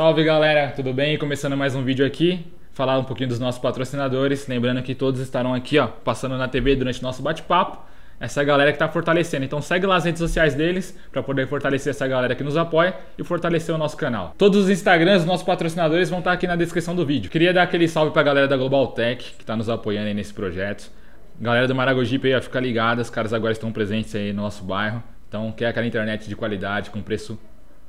Salve 0.00 0.24
galera, 0.24 0.72
tudo 0.74 0.94
bem? 0.94 1.18
Começando 1.18 1.54
mais 1.58 1.74
um 1.74 1.84
vídeo 1.84 2.06
aqui, 2.06 2.46
falar 2.72 2.98
um 2.98 3.04
pouquinho 3.04 3.28
dos 3.28 3.38
nossos 3.38 3.60
patrocinadores. 3.60 4.48
Lembrando 4.48 4.82
que 4.82 4.94
todos 4.94 5.20
estarão 5.20 5.52
aqui, 5.52 5.78
ó, 5.78 5.88
passando 5.88 6.38
na 6.38 6.48
TV 6.48 6.74
durante 6.74 7.00
o 7.00 7.02
nosso 7.02 7.20
bate-papo. 7.20 7.84
Essa 8.18 8.40
é 8.40 8.44
galera 8.46 8.72
que 8.72 8.76
está 8.76 8.88
fortalecendo. 8.88 9.44
Então 9.44 9.60
segue 9.60 9.84
lá 9.84 9.96
as 9.96 10.06
redes 10.06 10.18
sociais 10.18 10.54
deles 10.54 10.98
para 11.12 11.22
poder 11.22 11.46
fortalecer 11.48 11.90
essa 11.90 12.08
galera 12.08 12.34
que 12.34 12.42
nos 12.42 12.56
apoia 12.56 12.94
e 13.18 13.22
fortalecer 13.22 13.74
o 13.74 13.76
nosso 13.76 13.94
canal. 13.94 14.34
Todos 14.38 14.64
os 14.64 14.70
Instagrams 14.70 15.18
dos 15.18 15.26
nossos 15.26 15.44
patrocinadores 15.44 16.08
vão 16.08 16.20
estar 16.20 16.32
aqui 16.32 16.46
na 16.46 16.56
descrição 16.56 16.96
do 16.96 17.04
vídeo. 17.04 17.30
Queria 17.30 17.52
dar 17.52 17.64
aquele 17.64 17.86
salve 17.86 18.10
para 18.10 18.22
a 18.22 18.24
galera 18.24 18.48
da 18.48 18.56
Global 18.56 18.86
Tech 18.92 19.22
que 19.34 19.42
está 19.42 19.54
nos 19.54 19.68
apoiando 19.68 20.08
aí 20.08 20.14
nesse 20.14 20.32
projeto. 20.32 20.90
Galera 21.38 21.68
do 21.68 21.74
Maragogipe 21.74 22.26
aí, 22.26 22.34
ó, 22.34 22.40
fica 22.40 22.58
ligada, 22.58 23.02
os 23.02 23.10
caras 23.10 23.34
agora 23.34 23.52
estão 23.52 23.70
presentes 23.70 24.14
aí 24.14 24.32
no 24.32 24.40
nosso 24.40 24.64
bairro. 24.64 25.02
Então 25.28 25.52
quer 25.52 25.66
aquela 25.66 25.86
internet 25.86 26.26
de 26.26 26.34
qualidade 26.34 26.88
com 26.88 27.02
preço 27.02 27.38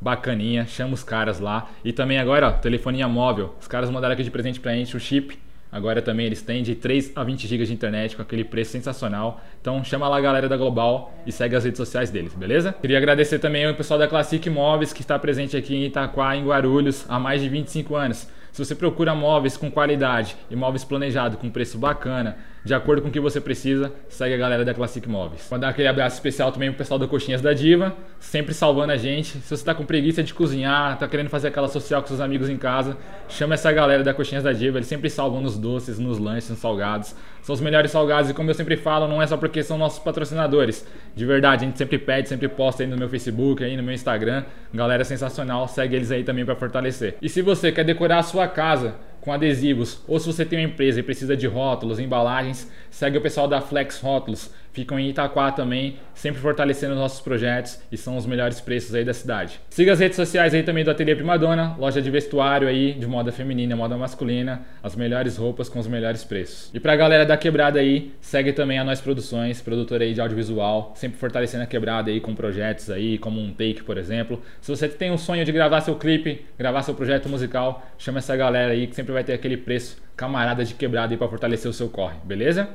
bacaninha, 0.01 0.65
chama 0.65 0.95
os 0.95 1.03
caras 1.03 1.39
lá. 1.39 1.69
E 1.85 1.93
também 1.93 2.17
agora, 2.17 2.47
ó, 2.47 2.51
telefonia 2.51 3.07
móvel. 3.07 3.55
Os 3.61 3.67
caras 3.67 3.89
mandaram 3.89 4.13
aqui 4.13 4.23
de 4.23 4.31
presente 4.31 4.59
pra 4.59 4.73
gente 4.73 4.97
o 4.97 4.99
chip. 4.99 5.37
Agora 5.71 6.01
também 6.01 6.25
eles 6.25 6.41
têm 6.41 6.61
de 6.61 6.75
3 6.75 7.13
a 7.15 7.23
20 7.23 7.47
GB 7.47 7.65
de 7.65 7.73
internet 7.73 8.15
com 8.15 8.21
aquele 8.21 8.43
preço 8.43 8.71
sensacional. 8.71 9.39
Então 9.61 9.81
chama 9.85 10.09
lá 10.09 10.17
a 10.17 10.21
galera 10.21 10.49
da 10.49 10.57
Global 10.57 11.13
e 11.25 11.31
segue 11.31 11.55
as 11.55 11.63
redes 11.63 11.77
sociais 11.77 12.09
deles, 12.09 12.33
beleza? 12.33 12.73
Queria 12.73 12.97
agradecer 12.97 13.39
também 13.39 13.65
ao 13.65 13.73
pessoal 13.73 13.97
da 13.97 14.07
Classic 14.07 14.49
Móveis 14.49 14.91
que 14.91 15.01
está 15.01 15.17
presente 15.17 15.55
aqui 15.55 15.73
em 15.73 15.85
Itaquá, 15.85 16.35
em 16.35 16.45
Guarulhos, 16.45 17.05
há 17.07 17.17
mais 17.17 17.41
de 17.41 17.47
25 17.47 17.95
anos. 17.95 18.27
Se 18.51 18.65
você 18.65 18.75
procura 18.75 19.15
móveis 19.15 19.55
com 19.55 19.71
qualidade 19.71 20.35
e 20.49 20.57
móveis 20.57 20.83
planejados 20.83 21.39
com 21.39 21.49
preço 21.49 21.77
bacana, 21.77 22.37
de 22.63 22.73
acordo 22.75 23.01
com 23.01 23.07
o 23.07 23.11
que 23.11 23.19
você 23.19 23.41
precisa, 23.41 23.91
segue 24.07 24.35
a 24.35 24.37
galera 24.37 24.63
da 24.63 24.73
Classic 24.73 25.07
Móveis. 25.09 25.47
Vou 25.49 25.57
dar 25.57 25.69
aquele 25.69 25.87
abraço 25.87 26.15
especial 26.15 26.51
também 26.51 26.69
pro 26.69 26.77
pessoal 26.77 26.99
da 26.99 27.07
Coxinhas 27.07 27.41
da 27.41 27.53
Diva, 27.53 27.95
sempre 28.19 28.53
salvando 28.53 28.91
a 28.93 28.97
gente. 28.97 29.39
Se 29.39 29.57
você 29.57 29.65
tá 29.65 29.73
com 29.73 29.83
preguiça 29.83 30.21
de 30.21 30.31
cozinhar, 30.33 30.97
tá 30.99 31.07
querendo 31.07 31.29
fazer 31.29 31.47
aquela 31.47 31.67
social 31.67 32.01
com 32.01 32.07
seus 32.07 32.19
amigos 32.19 32.49
em 32.49 32.57
casa, 32.57 32.97
chama 33.27 33.55
essa 33.55 33.71
galera 33.71 34.03
da 34.03 34.13
Coxinhas 34.13 34.43
da 34.43 34.53
Diva, 34.53 34.77
eles 34.77 34.87
sempre 34.87 35.09
salvam 35.09 35.41
nos 35.41 35.57
doces, 35.57 35.97
nos 35.97 36.19
lanches, 36.19 36.51
nos 36.51 36.59
salgados. 36.59 37.15
São 37.41 37.55
os 37.55 37.61
melhores 37.61 37.89
salgados 37.89 38.29
e 38.29 38.33
como 38.35 38.51
eu 38.51 38.53
sempre 38.53 38.77
falo, 38.77 39.07
não 39.07 39.19
é 39.19 39.25
só 39.25 39.35
porque 39.35 39.63
são 39.63 39.77
nossos 39.77 39.97
patrocinadores. 39.97 40.85
De 41.15 41.25
verdade, 41.25 41.65
a 41.65 41.67
gente 41.67 41.77
sempre 41.77 41.97
pede, 41.97 42.29
sempre 42.29 42.47
posta 42.47 42.83
aí 42.83 42.89
no 42.89 42.95
meu 42.95 43.09
Facebook, 43.09 43.63
aí 43.63 43.75
no 43.75 43.81
meu 43.81 43.95
Instagram. 43.95 44.43
Galera 44.71 45.03
sensacional, 45.03 45.67
segue 45.67 45.95
eles 45.95 46.11
aí 46.11 46.23
também 46.23 46.45
para 46.45 46.55
fortalecer. 46.55 47.15
E 47.19 47.27
se 47.27 47.41
você 47.41 47.71
quer 47.71 47.83
decorar 47.83 48.19
a 48.19 48.23
sua 48.23 48.47
casa, 48.47 48.93
com 49.21 49.31
adesivos, 49.31 49.99
ou 50.07 50.19
se 50.19 50.25
você 50.25 50.43
tem 50.43 50.59
uma 50.59 50.65
empresa 50.65 50.99
e 50.99 51.03
precisa 51.03 51.37
de 51.37 51.47
rótulos, 51.47 51.99
embalagens, 51.99 52.69
segue 52.89 53.17
o 53.17 53.21
pessoal 53.21 53.47
da 53.47 53.61
Flex 53.61 53.99
Rótulos. 54.01 54.49
Ficam 54.71 54.97
em 54.97 55.09
Itaquá 55.09 55.51
também, 55.51 55.97
sempre 56.13 56.39
fortalecendo 56.39 56.93
os 56.93 56.99
nossos 56.99 57.19
projetos 57.19 57.79
e 57.91 57.97
são 57.97 58.15
os 58.15 58.25
melhores 58.25 58.61
preços 58.61 58.95
aí 58.95 59.03
da 59.03 59.13
cidade. 59.13 59.59
Siga 59.69 59.91
as 59.91 59.99
redes 59.99 60.15
sociais 60.15 60.53
aí 60.53 60.63
também 60.63 60.83
do 60.83 60.91
Ateliê 60.91 61.15
Primadona, 61.15 61.75
loja 61.77 62.01
de 62.01 62.09
vestuário 62.09 62.67
aí, 62.67 62.93
de 62.93 63.05
moda 63.05 63.31
feminina, 63.31 63.75
moda 63.75 63.97
masculina, 63.97 64.61
as 64.81 64.95
melhores 64.95 65.35
roupas 65.35 65.67
com 65.67 65.79
os 65.79 65.87
melhores 65.87 66.23
preços. 66.23 66.69
E 66.73 66.79
pra 66.79 66.95
galera 66.95 67.25
da 67.25 67.35
quebrada 67.35 67.79
aí, 67.79 68.13
segue 68.21 68.53
também 68.53 68.79
a 68.79 68.83
Nós 68.83 69.01
Produções, 69.01 69.61
produtora 69.61 70.03
aí 70.03 70.13
de 70.13 70.21
audiovisual, 70.21 70.93
sempre 70.95 71.17
fortalecendo 71.17 71.63
a 71.63 71.67
quebrada 71.67 72.09
aí 72.09 72.21
com 72.21 72.33
projetos 72.33 72.89
aí, 72.89 73.17
como 73.17 73.41
um 73.41 73.51
take, 73.51 73.83
por 73.83 73.97
exemplo. 73.97 74.41
Se 74.61 74.69
você 74.69 74.87
tem 74.87 75.11
um 75.11 75.17
sonho 75.17 75.43
de 75.43 75.51
gravar 75.51 75.81
seu 75.81 75.95
clipe, 75.95 76.45
gravar 76.57 76.83
seu 76.83 76.95
projeto 76.95 77.27
musical, 77.27 77.85
chama 77.97 78.19
essa 78.19 78.35
galera 78.35 78.71
aí 78.71 78.87
que 78.87 78.95
sempre 78.95 79.11
vai 79.11 79.23
ter 79.23 79.33
aquele 79.33 79.57
preço 79.57 80.01
camarada 80.15 80.63
de 80.63 80.73
quebrada 80.75 81.13
aí 81.13 81.17
para 81.17 81.27
fortalecer 81.27 81.69
o 81.69 81.73
seu 81.73 81.89
corre, 81.89 82.15
beleza? 82.23 82.69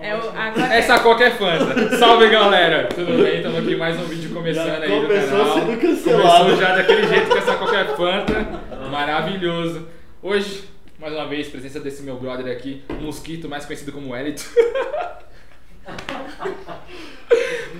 É 0.00 0.14
o, 0.14 0.28
agora 0.30 0.74
Essa 0.74 0.98
qualquer 1.00 1.38
Fanta. 1.38 1.96
Salve 1.96 2.28
galera! 2.28 2.88
Tudo 2.94 3.22
bem? 3.22 3.36
Estamos 3.36 3.58
aqui 3.60 3.76
mais 3.76 3.98
um 3.98 4.04
vídeo 4.04 4.30
começando 4.30 4.82
aí 4.82 5.00
do 5.00 5.08
canal. 5.08 5.54
sendo 5.54 5.80
cancelado. 5.80 6.44
Começou 6.44 6.56
já 6.56 6.76
daquele 6.76 7.08
jeito 7.08 7.28
com 7.28 7.38
essa 7.38 7.54
qualquer 7.54 7.96
Fanta. 7.96 8.46
Maravilhoso. 8.90 9.88
Hoje, 10.22 10.64
mais 10.98 11.14
uma 11.14 11.26
vez, 11.26 11.48
presença 11.48 11.80
desse 11.80 12.02
meu 12.02 12.16
brother 12.16 12.52
aqui, 12.54 12.84
o 12.90 12.94
Mosquito, 12.94 13.48
mais 13.48 13.64
conhecido 13.64 13.92
como 13.92 14.14
Elito. 14.14 14.44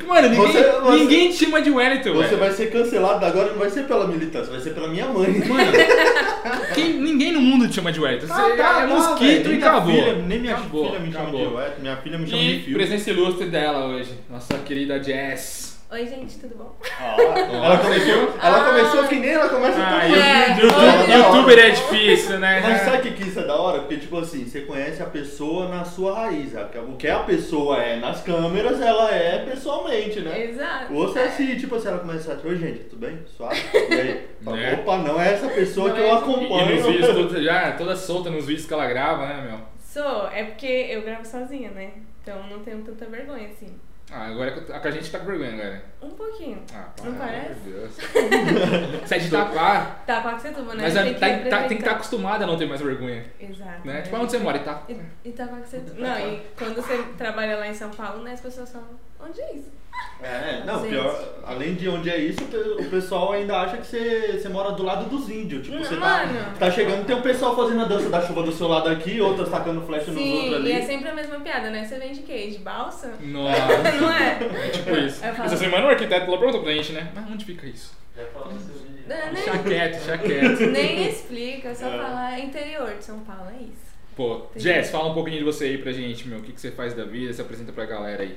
Mano, 0.07 0.29
ninguém, 0.29 0.47
Você- 0.53 0.63
você- 0.71 0.97
ninguém 0.99 1.31
te 1.31 1.45
chama 1.45 1.61
de 1.63 1.71
Wellington, 1.71 2.13
Você 2.15 2.25
velho. 2.29 2.39
vai 2.39 2.53
ser 2.53 2.71
cancelado 2.71 3.25
agora, 3.25 3.51
não 3.51 3.59
vai 3.59 3.71
ser 3.71 3.85
pela 3.85 4.07
militância, 4.07 4.51
vai 4.53 4.61
ser 4.61 4.71
pela 4.71 4.89
minha 4.89 5.07
mãe. 5.07 5.31
Mano, 5.49 5.73
quem- 6.75 6.95
ninguém 6.95 7.33
no 7.33 7.41
mundo 7.41 7.69
te 7.69 7.75
chama 7.75 7.91
de 7.93 8.01
Wellington. 8.01 8.27
Você 8.27 8.33
Ah, 8.33 8.37
tá, 8.37 8.53
é 8.53 8.57
tá, 8.57 8.87
mosquito 8.87 9.19
velho. 9.21 9.45
e 9.45 9.49
Nem 9.49 9.57
minha 9.59 9.69
acabou. 9.69 9.93
filha- 9.95 10.13
nem 10.15 10.39
minha 10.39 10.55
Acabou, 10.55 10.87
filha 10.87 11.01
me 11.01 11.13
chama 11.13 11.25
acabou. 11.25 11.49
de 11.49 11.55
Wet, 11.55 11.81
minha 11.81 11.97
filha 11.97 12.19
me 12.19 12.27
chama 12.29 12.43
E 12.43 12.57
de 12.59 12.63
Fio. 12.65 12.75
presença 12.75 13.11
ilustre 13.11 13.47
dela 13.47 13.87
hoje, 13.87 14.11
nossa 14.31 14.55
querida 14.59 15.03
Jess. 15.03 15.76
Oi, 15.89 16.05
gente, 16.05 16.37
tudo 16.41 16.57
bom? 16.57 16.77
Ah, 16.99 17.15
ela 17.17 17.79
começou, 17.79 18.35
ela 18.43 18.65
começou 18.67 19.05
que 19.07 19.15
nem 19.21 19.31
ela 19.31 19.49
começa 19.49 19.79
Ah, 19.81 20.01
todo 20.01 20.17
É, 20.17 20.57
da 20.57 20.77
hora. 20.77 21.13
youtuber 21.37 21.59
é 21.61 21.71
difícil, 21.71 22.41
né? 22.41 22.61
Mas 22.61 22.81
sabe 22.83 23.09
o 23.09 23.13
que 23.15 23.23
isso 23.23 23.39
é 23.39 23.45
da 23.45 23.55
hora? 23.55 23.79
Porque, 23.79 23.99
tipo 23.99 24.19
assim, 24.19 24.45
você 24.45 24.63
conhece 24.63 25.01
a 25.01 25.07
pessoa 25.07 25.69
na 25.69 25.85
sua 25.85 26.13
raiz. 26.23 26.57
a- 26.57 26.69
O 26.89 26.97
que 26.97 27.07
a 27.07 27.21
pessoa 27.21 27.81
é 27.81 28.01
nas 28.01 28.21
câmeras, 28.21 28.81
ela 28.81 29.15
é 29.15 29.45
pessoalmente, 29.45 30.21
né? 30.23 30.47
Exato. 30.51 30.93
Ou 30.93 31.17
é 31.17 31.23
assim, 31.23 31.55
tipo 31.57 31.77
assim, 31.77 31.87
ela 31.87 31.99
começa 32.01 32.33
a 32.45 32.49
oi 32.49 32.57
gente, 32.57 32.81
tudo 32.81 33.07
bem? 33.07 33.21
Suave? 33.37 33.61
E 33.89 33.95
aí? 33.95 34.29
Né? 34.43 34.75
Opa, 34.81 34.99
não 34.99 35.21
é 35.21 35.35
essa 35.35 35.49
pessoa 35.49 35.89
Não 35.91 35.95
que 35.95 36.03
é 36.03 36.05
eu 36.11 36.17
essa- 36.17 36.27
E, 36.27 36.31
acompanho. 36.31 36.75
nos 36.77 36.87
vídeos, 36.87 37.15
toda, 37.15 37.43
já, 37.43 37.73
toda 37.73 37.95
solta 37.95 38.29
nos 38.29 38.45
vídeos 38.45 38.67
que 38.67 38.75
ela 38.75 38.87
grava, 38.89 39.25
né, 39.29 39.49
meu? 39.49 39.61
Sou, 39.81 40.27
é 40.33 40.43
porque 40.43 40.67
eu 40.67 41.03
gravo 41.03 41.25
sozinha, 41.25 41.71
né? 41.71 41.91
Então 42.23 42.43
não 42.51 42.59
tenho 42.65 42.83
tanta 42.83 43.07
vergonha 43.07 43.49
assim. 43.49 43.69
Ah, 44.13 44.27
agora 44.29 44.53
que 44.53 44.73
a, 44.73 44.79
que 44.79 44.89
a 44.89 44.91
gente 44.93 45.11
tá 45.11 45.19
com 45.19 45.27
vergonha, 45.27 45.51
galera. 45.57 45.85
Um 46.01 46.11
pouquinho. 46.11 46.63
Ah, 46.73 46.87
Não 47.03 47.05
pelo 47.13 47.17
amor 47.17 47.27
parece? 47.27 47.61
de 47.61 47.71
Deus. 47.73 47.97
Você 49.05 49.15
é 49.15 49.19
de 49.19 49.31
Tá, 49.31 50.21
qual 50.23 50.37
que 50.37 50.43
você 50.43 50.51
tuba, 50.53 50.75
né? 50.77 50.83
mas 50.85 50.95
Tem 50.95 51.03
a- 51.03 51.07
que 51.15 51.15
tá- 51.15 51.27
tá- 51.27 51.29
tem 51.29 51.39
que 51.41 51.45
estar 51.49 51.59
apresentar. 51.65 51.91
acostumada 51.93 52.45
a 52.45 52.47
não 52.47 52.57
ter 52.57 52.67
mais 52.67 52.81
vergonha. 52.81 53.25
Exato. 53.41 53.85
Né? 53.85 54.03
Tipo, 54.03 54.17
onde 54.17 54.31
você 54.31 54.39
mora? 54.39 54.59
Ita... 54.59 54.75
Tá 54.75 55.47
com 55.49 55.61
que 55.61 55.69
você 55.69 55.83
Não, 55.99 56.19
e 56.21 56.43
quando 56.57 56.77
você 56.77 57.03
trabalha 57.19 57.57
lá 57.57 57.67
em 57.67 57.75
São 57.75 57.91
Paulo, 57.91 58.23
né? 58.23 58.33
As 58.33 58.41
pessoas 58.41 58.71
falam, 58.71 58.89
onde 59.21 59.41
é 59.41 59.55
isso? 59.55 59.77
É, 60.23 60.63
não, 60.67 60.81
Gente. 60.81 60.91
pior, 60.91 61.35
além 61.47 61.75
de 61.75 61.89
onde 61.89 62.11
é 62.11 62.19
isso, 62.19 62.41
o 62.79 62.85
pessoal 62.91 63.33
ainda 63.33 63.59
acha 63.61 63.79
que 63.79 63.87
você, 63.87 64.39
você 64.39 64.49
mora 64.49 64.73
do 64.73 64.83
lado 64.83 65.09
dos 65.09 65.29
índios. 65.31 65.65
Tipo, 65.67 65.79
você 65.79 65.97
tá, 65.97 66.27
Mano. 66.27 66.59
tá 66.59 66.71
chegando, 66.71 67.07
tem 67.07 67.17
um 67.17 67.23
pessoal 67.23 67.57
fazendo 67.57 67.83
a 67.83 67.85
dança 67.85 68.09
da 68.11 68.21
chuva 68.21 68.43
do 68.43 68.53
seu 68.53 68.69
lado 68.69 68.89
aqui, 68.91 69.21
outras 69.21 69.49
tacando 69.51 69.81
flecha 69.83 70.11
nos 70.11 70.21
outros 70.21 70.41
Sim, 70.49 70.55
ali. 70.55 70.69
e 70.69 70.73
é 70.73 70.83
sempre 70.83 71.09
a 71.09 71.15
mesma 71.15 71.41
piada, 71.41 71.71
né? 71.71 71.85
Você 71.85 71.99
vem 71.99 72.13
de 72.13 72.21
quê? 72.23 72.49
De 72.49 72.59
balsa? 72.59 73.15
Nossa. 73.21 73.59
Não 74.01 74.13
é? 74.13 74.39
É 74.67 74.69
tipo 74.71 74.91
isso. 74.97 75.25
Eu 75.25 75.35
falo- 75.35 75.47
Essa 75.47 75.57
semana 75.57 75.87
o 75.87 75.89
arquiteto 75.91 76.31
lá 76.31 76.37
perguntou 76.39 76.63
pra 76.63 76.73
gente, 76.73 76.93
né? 76.93 77.11
Mas 77.15 77.31
onde 77.31 77.45
fica 77.45 77.67
isso? 77.67 77.95
Não, 78.17 79.33
Deixa 79.35 79.53
nem, 79.55 79.63
quieto, 79.63 79.93
deixa 79.93 80.19
quieto. 80.19 80.61
nem 80.71 81.09
explica, 81.09 81.75
só 81.75 81.87
É. 81.89 81.99
falar 81.99 82.39
interior 82.41 82.95
de 82.99 83.05
São 83.05 83.21
Paulo, 83.21 83.51
é 83.51 83.63
isso. 83.63 83.87
Pô, 84.17 84.47
Jess, 84.57 84.91
fala 84.91 85.11
um 85.11 85.15
pouquinho 85.15 85.39
de 85.39 85.45
você 85.45 85.65
aí 85.67 85.79
pra 85.79 85.93
gente, 85.93 86.27
meu. 86.27 86.39
O 86.39 86.43
que, 86.43 86.53
que 86.53 86.61
você 86.61 86.71
faz 86.71 86.95
da 86.95 87.05
vida? 87.05 87.33
Se 87.33 87.41
apresenta 87.41 87.73
pra 87.73 87.85
galera 87.85 88.23
aí. 88.23 88.37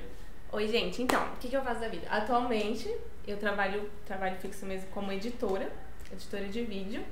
Oi, 0.52 0.68
gente. 0.68 1.02
Então, 1.02 1.24
o 1.34 1.38
que, 1.38 1.48
que 1.48 1.56
eu 1.56 1.64
faço 1.64 1.80
da 1.82 1.88
vida? 1.88 2.08
Atualmente, 2.10 2.90
eu 3.28 3.38
trabalho, 3.38 3.90
trabalho 4.06 4.36
fixo 4.38 4.66
mesmo 4.66 4.88
como 4.90 5.12
editora, 5.12 5.72
editora 6.12 6.46
de 6.48 6.64
vídeo. 6.64 7.04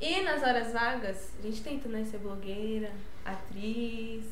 E 0.00 0.20
nas 0.22 0.42
horas 0.42 0.72
vagas, 0.72 1.32
a 1.38 1.42
gente 1.42 1.62
tenta, 1.62 1.88
né, 1.88 2.04
ser 2.04 2.18
blogueira, 2.18 2.90
atriz, 3.24 4.24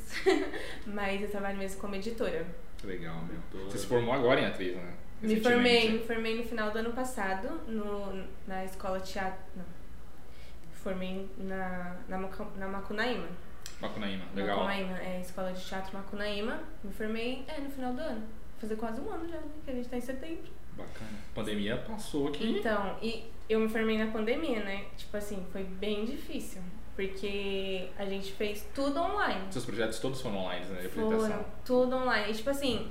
mas 0.84 1.22
eu 1.22 1.31
trabalho 1.31 1.59
mesmo 1.59 1.81
como 1.81 1.94
editora. 1.94 2.44
Legal, 2.83 3.22
meu. 3.22 3.66
Você 3.71 3.78
se 3.78 3.87
formou 3.87 4.12
agora 4.12 4.41
em 4.41 4.47
atriz, 4.47 4.75
né? 4.77 4.94
Me 5.23 5.38
formei, 5.41 5.91
me 5.93 5.99
formei 6.00 6.37
no 6.38 6.43
final 6.43 6.70
do 6.73 6.79
ano 6.79 6.93
passado 6.93 7.49
no, 7.69 8.25
na 8.49 8.64
escola 8.64 8.99
teatro. 9.00 9.38
Não. 9.55 9.64
Formei 10.73 11.29
na, 11.37 11.99
na, 12.08 12.19
Macu- 12.19 12.50
na 12.56 12.67
Macunaíma. 12.67 13.29
Macunaíma, 13.81 14.25
legal. 14.35 14.56
Macunaíma, 14.61 14.99
é 14.99 15.20
escola 15.20 15.52
de 15.52 15.62
teatro 15.62 15.97
Macunaíma. 15.97 16.58
Me 16.82 16.91
formei 16.93 17.44
é, 17.47 17.61
no 17.61 17.70
final 17.70 17.93
do 17.93 18.00
ano. 18.00 18.26
Fazer 18.61 18.77
quase 18.77 19.01
um 19.01 19.11
ano 19.11 19.27
já, 19.29 19.37
né? 19.37 19.49
Que 19.65 19.71
a 19.71 19.75
gente 19.75 19.89
tá 19.89 19.97
em 19.97 20.01
setembro. 20.01 20.51
Bacana. 20.77 21.11
Pandemia 21.35 21.77
passou 21.79 22.29
aqui. 22.29 22.59
Então, 22.59 22.97
e 23.03 23.25
eu 23.49 23.59
me 23.61 23.69
formei 23.69 23.97
na 23.99 24.11
pandemia, 24.12 24.61
né? 24.62 24.85
Tipo 24.97 25.17
assim, 25.17 25.45
foi 25.51 25.65
bem 25.65 26.05
difícil. 26.05 26.61
Porque 26.95 27.89
a 27.99 28.05
gente 28.05 28.33
fez 28.33 28.67
tudo 28.75 29.01
online. 29.01 29.41
Seus 29.51 29.65
projetos 29.65 29.99
todos 29.99 30.21
foram 30.21 30.39
online, 30.39 30.67
né? 30.67 30.83
De 30.83 30.89
Foram 30.89 31.45
tudo 31.65 31.97
online. 31.97 32.31
E, 32.31 32.35
tipo 32.35 32.51
assim, 32.51 32.91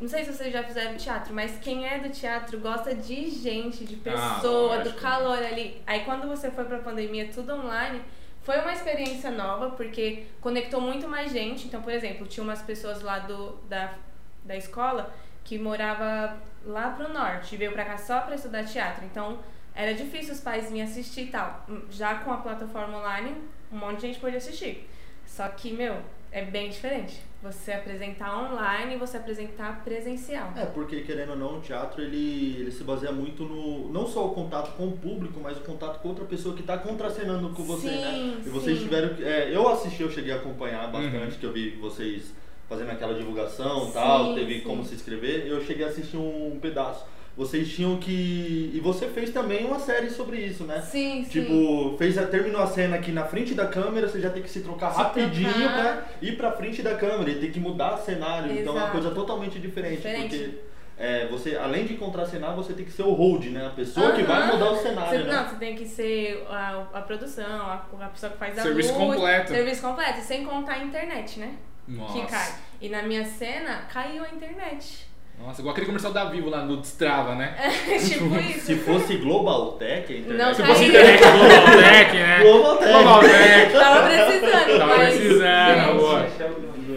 não 0.00 0.08
sei 0.08 0.24
se 0.24 0.32
vocês 0.32 0.52
já 0.52 0.62
fizeram 0.62 0.96
teatro, 0.96 1.34
mas 1.34 1.58
quem 1.58 1.86
é 1.86 1.98
do 1.98 2.10
teatro 2.10 2.60
gosta 2.60 2.94
de 2.94 3.28
gente, 3.30 3.84
de 3.84 3.96
Ah, 4.08 4.34
pessoa, 4.36 4.78
do 4.78 4.84
lógico. 4.84 5.00
calor 5.00 5.38
ali. 5.38 5.82
Aí 5.86 6.04
quando 6.04 6.28
você 6.28 6.50
foi 6.50 6.64
pra 6.64 6.78
pandemia, 6.78 7.28
tudo 7.34 7.52
online, 7.54 8.00
foi 8.42 8.58
uma 8.60 8.72
experiência 8.72 9.30
nova, 9.32 9.70
porque 9.70 10.26
conectou 10.40 10.80
muito 10.80 11.08
mais 11.08 11.32
gente. 11.32 11.66
Então, 11.66 11.82
por 11.82 11.92
exemplo, 11.92 12.26
tinha 12.26 12.44
umas 12.44 12.62
pessoas 12.62 13.02
lá 13.02 13.18
do, 13.18 13.56
da, 13.68 13.94
da 14.44 14.56
escola 14.56 15.12
que 15.44 15.58
morava 15.58 16.36
lá 16.64 16.90
pro 16.90 17.12
norte 17.12 17.54
e 17.54 17.58
veio 17.58 17.72
pra 17.72 17.84
cá 17.84 17.96
só 17.96 18.20
pra 18.20 18.34
estudar 18.34 18.64
teatro. 18.64 19.04
Então, 19.04 19.38
era 19.74 19.94
difícil 19.94 20.34
os 20.34 20.40
pais 20.40 20.66
virem 20.66 20.82
assistir 20.82 21.22
e 21.22 21.26
tal. 21.30 21.66
Já 21.90 22.16
com 22.16 22.32
a 22.32 22.36
plataforma 22.38 22.98
online, 22.98 23.36
um 23.72 23.78
monte 23.78 23.96
de 24.00 24.06
gente 24.08 24.20
pôde 24.20 24.36
assistir. 24.36 24.88
Só 25.26 25.48
que, 25.48 25.72
meu, 25.72 25.96
é 26.30 26.44
bem 26.44 26.68
diferente. 26.70 27.22
Você 27.42 27.72
apresentar 27.72 28.36
online 28.38 28.94
e 28.94 28.98
você 28.98 29.16
apresentar 29.16 29.82
presencial. 29.82 30.52
É, 30.54 30.66
porque 30.66 31.00
querendo 31.00 31.30
ou 31.30 31.36
não, 31.36 31.56
o 31.58 31.60
teatro 31.62 32.02
ele, 32.02 32.56
ele 32.58 32.70
se 32.70 32.84
baseia 32.84 33.10
muito 33.12 33.44
no. 33.44 33.90
Não 33.90 34.06
só 34.06 34.26
o 34.26 34.34
contato 34.34 34.76
com 34.76 34.88
o 34.88 34.92
público, 34.98 35.40
mas 35.40 35.56
o 35.56 35.60
contato 35.62 36.00
com 36.00 36.08
outra 36.08 36.26
pessoa 36.26 36.54
que 36.54 36.60
está 36.60 36.76
contracenando 36.76 37.48
com 37.54 37.62
você, 37.62 37.88
Sim, 37.88 38.00
né? 38.02 38.42
E 38.44 38.48
vocês 38.50 38.76
sim. 38.78 38.84
tiveram. 38.84 39.16
é, 39.24 39.56
eu 39.56 39.66
assisti, 39.70 40.02
eu 40.02 40.10
cheguei 40.10 40.32
a 40.34 40.36
acompanhar 40.36 40.86
bastante, 40.92 41.16
Uhum. 41.34 41.40
que 41.40 41.46
eu 41.46 41.52
vi 41.52 41.70
vocês 41.76 42.34
fazendo 42.70 42.90
aquela 42.92 43.14
divulgação 43.14 43.88
e 43.88 43.92
tal, 43.92 44.26
Sim, 44.28 44.34
teve 44.36 44.54
sim. 44.54 44.60
como 44.60 44.84
se 44.84 44.94
inscrever, 44.94 45.44
eu 45.46 45.60
cheguei 45.60 45.84
a 45.84 45.88
assistir 45.88 46.16
um 46.16 46.56
pedaço. 46.62 47.04
Vocês 47.36 47.68
tinham 47.72 47.96
que. 47.96 48.70
E 48.74 48.80
você 48.80 49.06
fez 49.08 49.30
também 49.30 49.64
uma 49.64 49.78
série 49.78 50.10
sobre 50.10 50.36
isso, 50.38 50.64
né? 50.64 50.80
Sim, 50.82 51.24
sim. 51.24 51.30
Tipo, 51.30 51.96
fez 51.96 52.18
a, 52.18 52.26
terminou 52.26 52.60
a 52.60 52.66
cena 52.66 52.96
aqui 52.96 53.12
na 53.12 53.24
frente 53.24 53.54
da 53.54 53.66
câmera, 53.66 54.08
você 54.08 54.20
já 54.20 54.30
tem 54.30 54.42
que 54.42 54.50
se 54.50 54.60
trocar 54.60 54.92
Se 54.92 54.98
rapidinho 54.98 55.52
trocar. 55.52 55.72
pra 55.74 56.04
ir 56.22 56.36
pra 56.36 56.52
frente 56.52 56.82
da 56.82 56.94
câmera 56.96 57.30
e 57.30 57.36
tem 57.40 57.50
que 57.50 57.58
mudar 57.60 57.96
cenário. 57.98 58.52
Então 58.52 58.74
é 58.74 58.76
uma 58.76 58.78
Exato. 58.82 58.92
coisa 58.92 59.10
totalmente 59.12 59.58
diferente. 59.58 59.96
Diferente. 59.96 60.38
Porque 60.38 60.58
é, 60.98 61.26
você, 61.28 61.56
além 61.56 61.86
de 61.86 61.94
contracenar, 61.94 62.54
você 62.54 62.72
tem 62.74 62.84
que 62.84 62.92
ser 62.92 63.04
o 63.04 63.12
hold, 63.12 63.46
né? 63.46 63.66
A 63.66 63.70
pessoa 63.70 64.12
que 64.12 64.22
vai 64.22 64.46
mudar 64.52 64.72
o 64.72 64.76
cenário, 64.76 65.18
Você, 65.20 65.24
né? 65.24 65.32
Não, 65.34 65.48
você 65.48 65.56
tem 65.56 65.74
que 65.76 65.86
ser 65.86 66.44
a, 66.50 66.86
a 66.92 67.00
produção, 67.00 67.46
a, 67.62 67.86
a 68.00 68.08
pessoa 68.08 68.32
que 68.32 68.38
faz 68.38 68.58
a 68.58 68.62
Serviço 68.62 68.92
luz. 68.92 69.14
completo. 69.16 69.48
Serviço 69.50 69.82
completo. 69.82 70.20
Sem 70.20 70.44
contar 70.44 70.72
a 70.74 70.84
internet, 70.84 71.38
né? 71.40 71.54
Nossa. 71.90 72.12
Que 72.20 72.26
cai. 72.26 72.52
E 72.80 72.88
na 72.88 73.02
minha 73.02 73.24
cena, 73.24 73.82
caiu 73.92 74.24
a 74.24 74.28
internet. 74.28 75.06
Nossa, 75.38 75.60
igual 75.60 75.72
aquele 75.72 75.86
comercial 75.86 76.12
da 76.12 76.24
Vivo 76.26 76.50
lá 76.50 76.62
no 76.64 76.76
Destrava, 76.76 77.34
né? 77.34 77.54
tipo 78.06 78.34
isso. 78.40 78.66
Se 78.66 78.76
fosse 78.76 79.16
Global 79.16 79.72
Tech, 79.72 80.12
a 80.12 80.16
internet. 80.18 80.38
Não, 80.38 80.54
Se 80.54 80.62
fosse 80.62 80.84
internet 80.84 81.18
Globaltech, 81.22 82.12
né? 82.16 82.40
Globaltech. 82.42 82.92
Globaltech. 82.92 83.72
Tava 83.72 84.08
precisando, 84.08 84.78
Tava 84.78 84.96
mas... 84.98 85.14
precisando, 85.16 85.98
boa. 85.98 86.26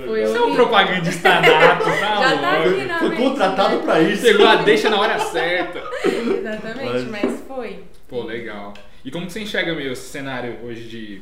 Foi 0.05 0.25
Você 0.25 0.37
é 0.37 0.41
um 0.41 0.55
propagandista 0.55 1.29
nato, 1.41 1.85
tá? 1.85 1.91
Já 2.21 2.37
tá 2.37 2.57
louco? 2.57 2.69
aqui 2.77 2.85
na 2.85 2.99
Foi 2.99 3.09
mente, 3.09 3.21
contratado 3.21 3.75
né? 3.77 3.81
pra 3.83 4.01
isso. 4.01 4.21
Chegou 4.27 4.47
a 4.47 4.55
deixa 4.57 4.89
na 4.89 4.99
hora 4.99 5.19
certa. 5.19 5.81
Exatamente, 6.05 7.05
Mas- 7.09 7.23
mas 7.23 7.41
foi. 7.47 7.83
Pô, 8.09 8.23
legal. 8.23 8.73
E 9.05 9.09
como 9.09 9.25
que 9.25 9.31
você 9.31 9.39
enxerga 9.39 9.73
meio 9.73 9.93
esse 9.93 10.09
cenário 10.09 10.59
hoje 10.63 10.83
de, 10.83 11.21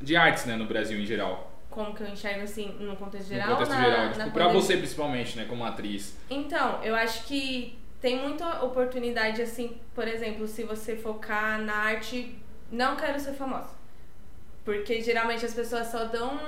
de 0.00 0.16
artes, 0.16 0.44
né, 0.44 0.54
no 0.56 0.66
Brasil 0.66 1.00
em 1.00 1.06
geral? 1.06 1.49
Como 1.70 1.94
que 1.94 2.02
eu 2.02 2.08
enxergo 2.08 2.42
assim, 2.42 2.76
no 2.80 2.96
contexto 2.96 3.28
geral? 3.28 3.48
no 3.50 3.52
contexto 3.56 3.72
na, 3.74 3.84
geral. 3.84 4.04
na 4.06 4.10
Tipo, 4.10 4.30
pra 4.32 4.44
pandemia? 4.46 4.60
você 4.62 4.76
principalmente, 4.76 5.36
né, 5.36 5.44
como 5.48 5.64
atriz. 5.64 6.16
Então, 6.28 6.82
eu 6.82 6.94
acho 6.96 7.24
que 7.24 7.78
tem 8.00 8.18
muita 8.20 8.64
oportunidade, 8.64 9.40
assim, 9.40 9.78
por 9.94 10.08
exemplo, 10.08 10.48
se 10.48 10.64
você 10.64 10.96
focar 10.96 11.60
na 11.60 11.74
arte, 11.74 12.36
não 12.72 12.96
quero 12.96 13.20
ser 13.20 13.34
famosa. 13.34 13.70
Porque 14.64 15.00
geralmente 15.00 15.44
as 15.46 15.54
pessoas 15.54 15.86
só 15.88 16.04
dão. 16.04 16.38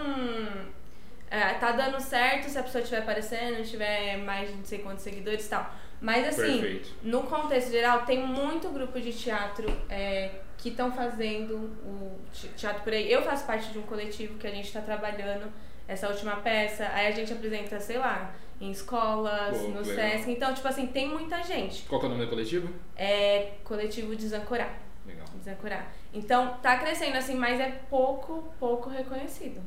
é, 1.31 1.55
tá 1.55 1.73
dando 1.73 2.01
certo 2.01 2.49
se 2.49 2.59
a 2.59 2.63
pessoa 2.63 2.83
estiver 2.83 3.01
aparecendo, 3.03 3.65
tiver 3.65 4.19
mais 4.19 4.51
de 4.51 4.57
não 4.57 4.65
sei 4.65 4.79
quantos 4.81 5.03
seguidores 5.05 5.47
e 5.47 5.51
tal. 5.51 5.75
Mas 6.01 6.27
assim, 6.29 6.61
Perfeito. 6.61 6.91
no 7.03 7.23
contexto 7.23 7.71
geral, 7.71 8.03
tem 8.05 8.27
muito 8.27 8.69
grupo 8.71 9.01
de 9.01 9.13
teatro 9.13 9.67
é, 9.89 10.31
que 10.63 10.69
estão 10.69 10.93
fazendo 10.93 11.55
o 11.85 12.19
te- 12.33 12.49
teatro 12.51 12.83
por 12.85 12.93
aí. 12.93 13.11
Eu 13.11 13.23
faço 13.23 13.45
parte 13.45 13.73
de 13.73 13.79
um 13.79 13.83
coletivo 13.83 14.39
que 14.39 14.47
a 14.47 14.51
gente 14.51 14.67
está 14.67 14.81
trabalhando 14.81 15.53
essa 15.89 16.09
última 16.09 16.37
peça. 16.37 16.89
Aí 16.95 17.09
a 17.09 17.11
gente 17.11 17.33
apresenta, 17.33 17.81
sei 17.81 17.99
lá, 17.99 18.33
em 18.61 18.71
escolas, 18.71 19.59
Pô, 19.59 19.69
no 19.69 19.81
legal. 19.81 20.11
SESC. 20.11 20.31
Então, 20.31 20.55
tipo 20.55 20.69
assim, 20.69 20.87
tem 20.87 21.09
muita 21.09 21.43
gente. 21.43 21.83
Qual 21.83 22.01
que 22.01 22.07
é 22.07 22.09
o 22.09 22.13
nome 22.13 22.25
do 22.25 22.31
coletivo? 22.31 22.73
É 22.97 23.55
coletivo 23.65 24.15
Desancorar. 24.15 24.79
Legal. 25.05 25.27
Desancorar. 25.35 25.93
Então, 26.15 26.57
tá 26.63 26.79
crescendo 26.79 27.17
assim, 27.17 27.35
mas 27.35 27.59
é 27.59 27.81
pouco, 27.91 28.55
pouco 28.61 28.89
reconhecido. 28.89 29.61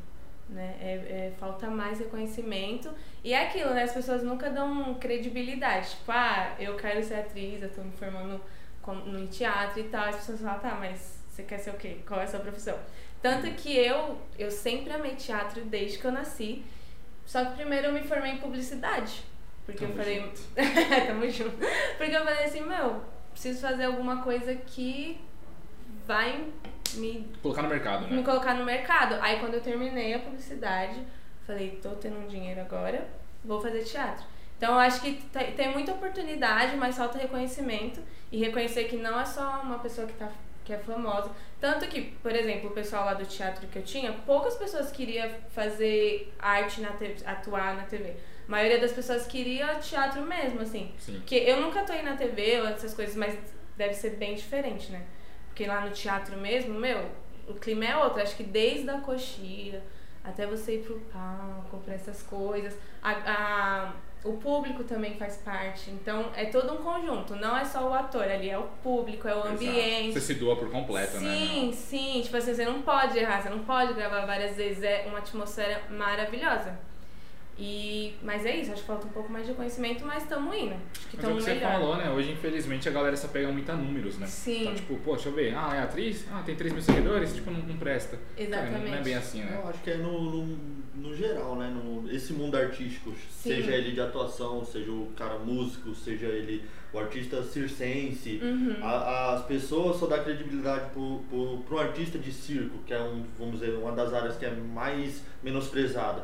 Né? 0.47 0.75
É, 0.79 0.93
é- 0.93 1.33
falta 1.37 1.67
mais 1.67 1.99
reconhecimento. 1.99 2.89
E 3.21 3.33
é 3.33 3.47
aquilo, 3.47 3.71
né? 3.71 3.83
As 3.83 3.91
pessoas 3.91 4.23
nunca 4.23 4.49
dão 4.49 4.93
credibilidade. 4.93 5.89
Tipo, 5.89 6.11
ah, 6.13 6.55
eu 6.57 6.77
quero 6.77 7.03
ser 7.03 7.15
atriz, 7.15 7.61
eu 7.61 7.69
tô 7.69 7.81
me 7.81 7.91
formando 7.91 8.39
no 8.93 9.27
teatro 9.27 9.79
e 9.79 9.83
tal. 9.85 10.05
As 10.05 10.17
pessoas 10.17 10.41
falam, 10.41 10.59
tá, 10.59 10.75
mas 10.75 11.23
você 11.29 11.43
quer 11.43 11.57
ser 11.57 11.71
o 11.71 11.77
quê? 11.77 11.97
Qual 12.07 12.19
é 12.19 12.23
a 12.23 12.27
sua 12.27 12.39
profissão? 12.39 12.77
Tanto 13.21 13.49
que 13.51 13.75
eu, 13.75 14.19
eu 14.37 14.51
sempre 14.51 14.93
amei 14.93 15.15
teatro 15.15 15.65
desde 15.65 15.97
que 15.97 16.05
eu 16.05 16.11
nasci. 16.11 16.63
Só 17.25 17.43
que 17.43 17.55
primeiro 17.55 17.87
eu 17.87 17.93
me 17.93 18.03
formei 18.03 18.33
em 18.33 18.37
publicidade. 18.37 19.23
Porque 19.65 19.79
Tamo 19.85 19.93
eu 19.93 19.97
falei, 19.97 20.21
junto. 20.21 20.41
Tamo 21.07 21.29
junto. 21.29 21.57
Porque 21.97 22.15
eu 22.15 22.23
falei 22.23 22.45
assim, 22.45 22.61
meu, 22.61 23.01
preciso 23.31 23.61
fazer 23.61 23.85
alguma 23.85 24.21
coisa 24.21 24.53
que 24.53 25.19
vai 26.05 26.47
me, 26.93 27.27
Colocar 27.41 27.63
no 27.63 27.69
mercado, 27.69 28.07
me 28.07 28.17
né? 28.17 28.23
colocar 28.23 28.53
no 28.53 28.63
mercado. 28.63 29.15
Aí 29.21 29.39
quando 29.39 29.55
eu 29.55 29.61
terminei 29.61 30.13
a 30.13 30.19
publicidade, 30.19 31.01
falei, 31.45 31.79
tô 31.81 31.89
tendo 31.91 32.17
um 32.17 32.27
dinheiro 32.27 32.61
agora, 32.61 33.07
vou 33.43 33.59
fazer 33.59 33.83
teatro. 33.83 34.25
Então 34.57 34.73
eu 34.73 34.79
acho 34.79 35.01
que 35.01 35.13
te- 35.13 35.51
tem 35.51 35.71
muita 35.71 35.91
oportunidade, 35.93 36.75
mas 36.77 36.97
falta 36.97 37.17
reconhecimento. 37.17 38.01
E 38.31 38.39
reconhecer 38.39 38.85
que 38.85 38.97
não 38.97 39.19
é 39.19 39.25
só 39.25 39.61
uma 39.63 39.79
pessoa 39.79 40.07
que, 40.07 40.13
tá, 40.13 40.29
que 40.63 40.73
é 40.73 40.77
famosa. 40.77 41.29
Tanto 41.59 41.87
que, 41.87 42.01
por 42.01 42.31
exemplo, 42.35 42.69
o 42.69 42.73
pessoal 42.73 43.05
lá 43.05 43.13
do 43.13 43.25
teatro 43.25 43.67
que 43.67 43.77
eu 43.77 43.83
tinha, 43.83 44.11
poucas 44.25 44.55
pessoas 44.55 44.91
queriam 44.91 45.29
fazer 45.53 46.33
arte 46.39 46.81
na 46.81 46.91
TV, 46.91 47.15
atuar 47.25 47.75
na 47.75 47.83
TV. 47.83 48.15
A 48.47 48.51
maioria 48.51 48.79
das 48.79 48.91
pessoas 48.91 49.25
queria 49.27 49.75
teatro 49.75 50.21
mesmo, 50.21 50.61
assim. 50.61 50.93
Sim. 50.99 51.13
Porque 51.15 51.35
eu 51.35 51.59
nunca 51.61 51.83
aí 51.91 52.03
na 52.03 52.15
TV 52.15 52.61
ou 52.61 52.67
essas 52.67 52.93
coisas, 52.93 53.15
mas 53.15 53.37
deve 53.77 53.93
ser 53.93 54.11
bem 54.11 54.35
diferente, 54.35 54.91
né? 54.91 55.03
Porque 55.47 55.65
lá 55.65 55.81
no 55.81 55.91
teatro 55.91 56.37
mesmo, 56.37 56.73
meu, 56.79 57.09
o 57.47 57.53
clima 57.53 57.85
é 57.85 57.95
outro. 57.97 58.21
Acho 58.21 58.35
que 58.35 58.43
desde 58.43 58.89
a 58.89 58.99
coxia 58.99 59.81
até 60.23 60.45
você 60.45 60.75
ir 60.75 60.83
pro 60.83 60.99
palco, 61.11 61.77
pra 61.85 61.93
essas 61.93 62.21
coisas. 62.23 62.75
A, 63.01 63.11
a- 63.11 63.93
o 64.25 64.33
público 64.33 64.83
também 64.83 65.15
faz 65.15 65.37
parte. 65.37 65.91
Então 65.91 66.31
é 66.35 66.45
todo 66.45 66.73
um 66.73 66.77
conjunto. 66.77 67.35
Não 67.35 67.55
é 67.55 67.63
só 67.63 67.87
o 67.87 67.93
ator 67.93 68.23
ali, 68.23 68.49
é 68.49 68.57
o 68.57 68.67
público, 68.83 69.27
é 69.27 69.35
o 69.35 69.39
Exato. 69.39 69.53
ambiente. 69.53 70.13
Você 70.13 70.21
se 70.21 70.33
doa 70.33 70.55
por 70.55 70.69
completo, 70.69 71.19
né? 71.19 71.35
Sim, 71.37 71.71
sim. 71.71 72.21
Tipo 72.21 72.37
assim, 72.37 72.53
você 72.53 72.65
não 72.65 72.81
pode 72.81 73.17
errar, 73.17 73.41
você 73.41 73.49
não 73.49 73.59
pode 73.59 73.93
gravar 73.93 74.25
várias 74.25 74.57
vezes. 74.57 74.83
É 74.83 75.05
uma 75.07 75.19
atmosfera 75.19 75.83
maravilhosa. 75.89 76.77
E, 77.57 78.13
mas 78.21 78.45
é 78.45 78.57
isso, 78.57 78.73
acho 78.73 78.81
que 78.81 78.87
falta 78.87 79.07
um 79.07 79.11
pouco 79.11 79.31
mais 79.31 79.47
de 79.47 79.53
conhecimento, 79.53 80.05
mas 80.05 80.23
estamos 80.23 80.53
indo. 80.53 80.73
Acho 80.73 81.07
que 81.07 81.15
Mas 81.15 81.25
é 81.25 81.27
o 81.29 81.31
que 81.31 81.39
estamos 81.39 81.43
você 81.45 81.53
melhor. 81.53 81.71
falou, 81.71 81.95
né? 81.97 82.09
Hoje, 82.09 82.31
infelizmente, 82.33 82.89
a 82.89 82.91
galera 82.91 83.15
só 83.15 83.29
pega 83.29 83.49
muito 83.49 83.71
a 83.71 83.75
números, 83.75 84.17
né? 84.17 84.27
Sim. 84.27 84.61
Então, 84.63 84.75
tipo, 84.75 84.95
pô, 84.97 85.13
deixa 85.15 85.29
eu 85.29 85.33
ver. 85.33 85.55
Ah, 85.55 85.73
é 85.75 85.79
atriz? 85.79 86.25
Ah, 86.31 86.43
tem 86.45 86.53
3 86.55 86.73
mil 86.73 86.81
seguidores? 86.81 87.33
Tipo, 87.33 87.51
não, 87.51 87.61
não 87.61 87.77
presta. 87.77 88.17
Cara, 88.17 88.45
Exatamente. 88.45 88.89
não 88.91 88.97
é 88.97 89.01
bem 89.01 89.15
assim, 89.15 89.39
né? 89.41 89.57
Eu 89.63 89.69
acho 89.69 89.79
que 89.81 89.89
é 89.89 89.95
no, 89.97 90.19
no, 90.45 90.57
no 90.95 91.15
geral, 91.15 91.55
né? 91.55 91.69
No, 91.69 92.11
esse 92.11 92.33
mundo 92.33 92.57
artístico, 92.57 93.11
Sim. 93.29 93.49
seja 93.51 93.71
ele 93.71 93.93
de 93.93 94.01
atuação, 94.01 94.65
seja 94.65 94.91
o 94.91 95.11
cara 95.15 95.39
músico, 95.39 95.95
seja 95.95 96.25
ele 96.27 96.61
o 96.91 96.99
artista 96.99 97.41
circense, 97.43 98.39
Uhum. 98.41 98.77
a- 98.81 99.33
as 99.35 99.45
pessoas 99.45 99.97
só 99.97 100.07
dão 100.07 100.21
credibilidade 100.23 100.89
pro, 100.91 101.19
pro, 101.29 101.57
pro 101.67 101.79
artista 101.79 102.17
de 102.17 102.31
circo, 102.31 102.79
que 102.85 102.93
é 102.93 103.01
um, 103.01 103.25
vamos 103.37 103.59
dizer, 103.59 103.71
uma 103.77 103.91
das 103.93 104.13
áreas 104.13 104.35
que 104.37 104.45
é 104.45 104.51
mais 104.51 105.21
menosprezada. 105.43 106.23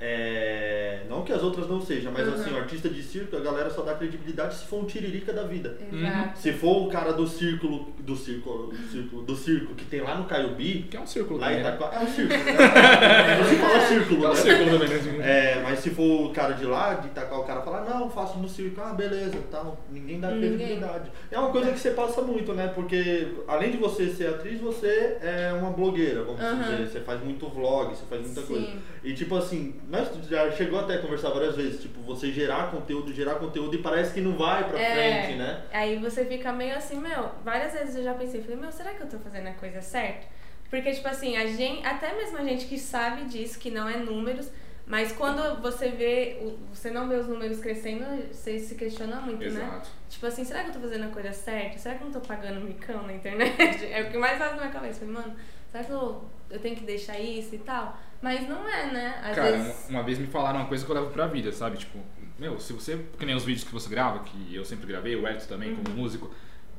É, 0.00 1.02
não 1.08 1.22
que 1.22 1.32
as 1.32 1.42
outras 1.42 1.68
não 1.68 1.80
sejam, 1.80 2.12
mas 2.12 2.26
Uhum. 2.26 2.34
assim, 2.34 2.50
o 2.52 2.56
artista 2.58 2.88
de 2.88 3.02
circo, 3.02 3.36
a 3.36 3.40
galera 3.40 3.70
só 3.70 3.82
dá 3.82 3.94
credibilidade 3.94 4.54
se 4.56 4.66
for 4.66 4.82
um 4.82 4.84
tiririca 4.86 5.32
da 5.32 5.44
vida. 5.44 5.76
Exato. 5.92 6.38
Se 6.38 6.52
for 6.52 6.86
o 6.86 6.88
cara 6.88 7.12
do 7.12 7.26
círculo, 7.26 7.92
do 8.00 8.16
círculo, 8.16 8.68
do 8.68 8.76
círculo, 8.90 9.22
do 9.22 9.36
circo 9.36 9.74
que 9.74 9.84
tem 9.84 10.00
lá 10.00 10.16
no 10.16 10.24
Caiubi, 10.24 10.86
Que 10.90 10.96
é 10.96 11.00
um 11.00 11.06
círculo 11.06 11.38
lá 11.40 11.46
também, 11.48 11.62
né? 11.62 11.78
É 11.92 11.98
um 12.00 12.06
círculo, 12.08 12.44
né? 12.44 13.36
Você 13.44 13.56
fala 13.56 13.80
círculo, 13.86 14.24
É 14.24 14.28
um 14.28 14.32
né? 14.34 14.36
círculo 14.40 14.70
também, 14.78 14.88
né? 14.88 15.28
É, 15.54 15.62
mas 15.62 15.78
se 15.78 15.90
for 15.90 16.26
o 16.26 16.32
cara 16.32 16.52
de 16.54 16.64
lá, 16.66 16.94
de 16.94 17.06
Itaquá, 17.08 17.38
o 17.38 17.44
cara 17.44 17.62
fala, 17.62 17.80
não, 17.88 18.10
faço 18.10 18.38
no 18.38 18.48
circo, 18.48 18.80
ah, 18.80 18.92
beleza, 18.92 19.38
tal. 19.50 19.78
Ninguém 19.90 20.20
dá 20.20 20.30
Ninguém. 20.30 20.50
credibilidade. 20.56 21.10
É 21.30 21.38
uma 21.38 21.50
coisa 21.50 21.70
que 21.72 21.78
você 21.78 21.90
passa 21.92 22.20
muito, 22.22 22.52
né? 22.52 22.68
Porque 22.74 23.28
além 23.46 23.70
de 23.70 23.76
você 23.76 24.08
ser 24.10 24.28
atriz, 24.28 24.60
você 24.60 25.18
é 25.22 25.52
uma 25.58 25.70
blogueira, 25.70 26.24
vamos 26.24 26.40
Aham. 26.40 26.62
dizer. 26.62 26.88
Você 26.88 27.00
faz 27.00 27.22
muito 27.22 27.48
vlog, 27.48 27.94
você 27.94 28.04
faz 28.08 28.20
muita 28.22 28.40
Sim. 28.42 28.46
coisa. 28.46 28.68
E 29.02 29.12
tipo 29.14 29.36
assim, 29.36 29.74
nós 29.88 30.08
já 30.28 30.50
chegou 30.52 30.78
até 30.80 30.94
a 30.94 30.98
conversar 31.02 31.30
várias 31.30 31.56
vezes, 31.56 31.80
tipo, 31.82 32.00
você 32.02 32.30
gerar 32.32 32.70
conteúdo, 32.70 33.12
gerar 33.12 33.36
conteúdo 33.36 33.74
e 33.74 33.78
parece 33.82 34.12
que 34.14 34.20
não 34.20 34.36
vai 34.36 34.68
pra 34.68 34.78
É. 34.80 35.22
frente, 35.24 35.38
né? 35.38 35.62
Aí 35.72 35.98
você 35.98 36.24
fica 36.24 36.52
meio 36.52 36.76
assim, 36.76 36.98
meu, 36.98 37.30
várias 37.44 37.72
vezes 37.72 37.96
eu 37.96 38.02
já 38.04 38.14
pensei, 38.14 38.40
falei, 38.42 38.56
meu, 38.56 38.72
será 38.72 38.92
que 38.94 39.02
eu 39.02 39.08
tô 39.08 39.18
fazendo 39.18 39.48
a 39.48 39.52
coisa 39.52 39.80
certa? 39.80 40.26
Porque, 40.70 40.90
tipo 40.92 41.06
assim, 41.06 41.36
a 41.36 41.46
gente, 41.46 41.86
até 41.86 42.14
mesmo 42.14 42.38
a 42.38 42.42
gente 42.44 42.66
que 42.66 42.78
sabe 42.78 43.24
disso, 43.24 43.58
que 43.58 43.70
não 43.70 43.88
é 43.88 43.96
números, 43.96 44.50
mas 44.86 45.12
quando 45.12 45.62
você 45.62 45.88
vê, 45.88 46.36
você 46.72 46.90
não 46.90 47.08
vê 47.08 47.14
os 47.16 47.26
números 47.28 47.58
crescendo, 47.60 48.04
você 48.32 48.58
se 48.58 48.74
questiona 48.74 49.16
muito, 49.20 49.40
né? 49.40 49.46
Exato. 49.46 49.88
Tipo 50.10 50.26
assim, 50.26 50.44
será 50.44 50.62
que 50.64 50.70
eu 50.70 50.74
tô 50.74 50.80
fazendo 50.80 51.04
a 51.04 51.08
coisa 51.08 51.32
certa? 51.32 51.78
Será 51.78 51.94
que 51.94 52.02
eu 52.02 52.06
não 52.06 52.12
tô 52.12 52.20
pagando 52.20 52.60
micão 52.60 53.02
na 53.06 53.12
internet? 53.14 53.54
É 53.90 54.02
o 54.02 54.10
que 54.10 54.18
mais 54.18 54.36
faz 54.38 54.52
na 54.52 54.58
minha 54.58 54.70
cabeça. 54.72 55.00
Falei, 55.00 55.14
mano, 55.14 55.34
será 55.70 55.84
que 55.84 55.90
eu, 55.90 56.24
eu 56.50 56.58
tenho 56.58 56.76
que 56.76 56.84
deixar 56.84 57.18
isso 57.18 57.54
e 57.54 57.58
tal? 57.58 57.96
Mas 58.24 58.48
não 58.48 58.66
é, 58.68 58.90
né? 58.90 59.20
Às 59.22 59.36
Cara, 59.36 59.52
vezes. 59.52 59.84
uma, 59.90 59.98
uma 59.98 60.02
vez 60.02 60.18
me 60.18 60.26
falaram 60.26 60.60
uma 60.60 60.66
coisa 60.68 60.82
que 60.84 60.90
eu 60.90 60.94
levo 60.96 61.10
pra 61.10 61.26
vida, 61.26 61.52
sabe? 61.52 61.76
Tipo, 61.76 61.98
meu, 62.38 62.58
se 62.58 62.72
você, 62.72 62.98
que 63.18 63.26
nem 63.26 63.34
os 63.36 63.44
vídeos 63.44 63.64
que 63.64 63.72
você 63.72 63.88
grava, 63.88 64.20
que 64.20 64.54
eu 64.54 64.64
sempre 64.64 64.86
gravei, 64.86 65.14
o 65.14 65.28
Edson 65.28 65.46
também, 65.46 65.70
Uhum. 65.72 65.84
como 65.84 65.96
músico, 65.98 66.30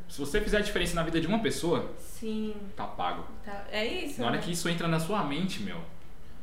se 0.09 0.19
você 0.19 0.41
fizer 0.41 0.57
a 0.57 0.61
diferença 0.61 0.95
na 0.95 1.03
vida 1.03 1.21
de 1.21 1.27
uma 1.27 1.39
pessoa, 1.39 1.91
Sim, 1.99 2.55
tá 2.75 2.85
pago. 2.85 3.25
tá. 3.45 3.65
É 3.71 3.85
isso. 3.85 4.19
Na 4.19 4.27
hora 4.27 4.37
né? 4.37 4.41
que 4.41 4.51
isso 4.51 4.67
entra 4.67 4.87
na 4.87 4.99
sua 4.99 5.23
mente, 5.23 5.61
meu, 5.61 5.77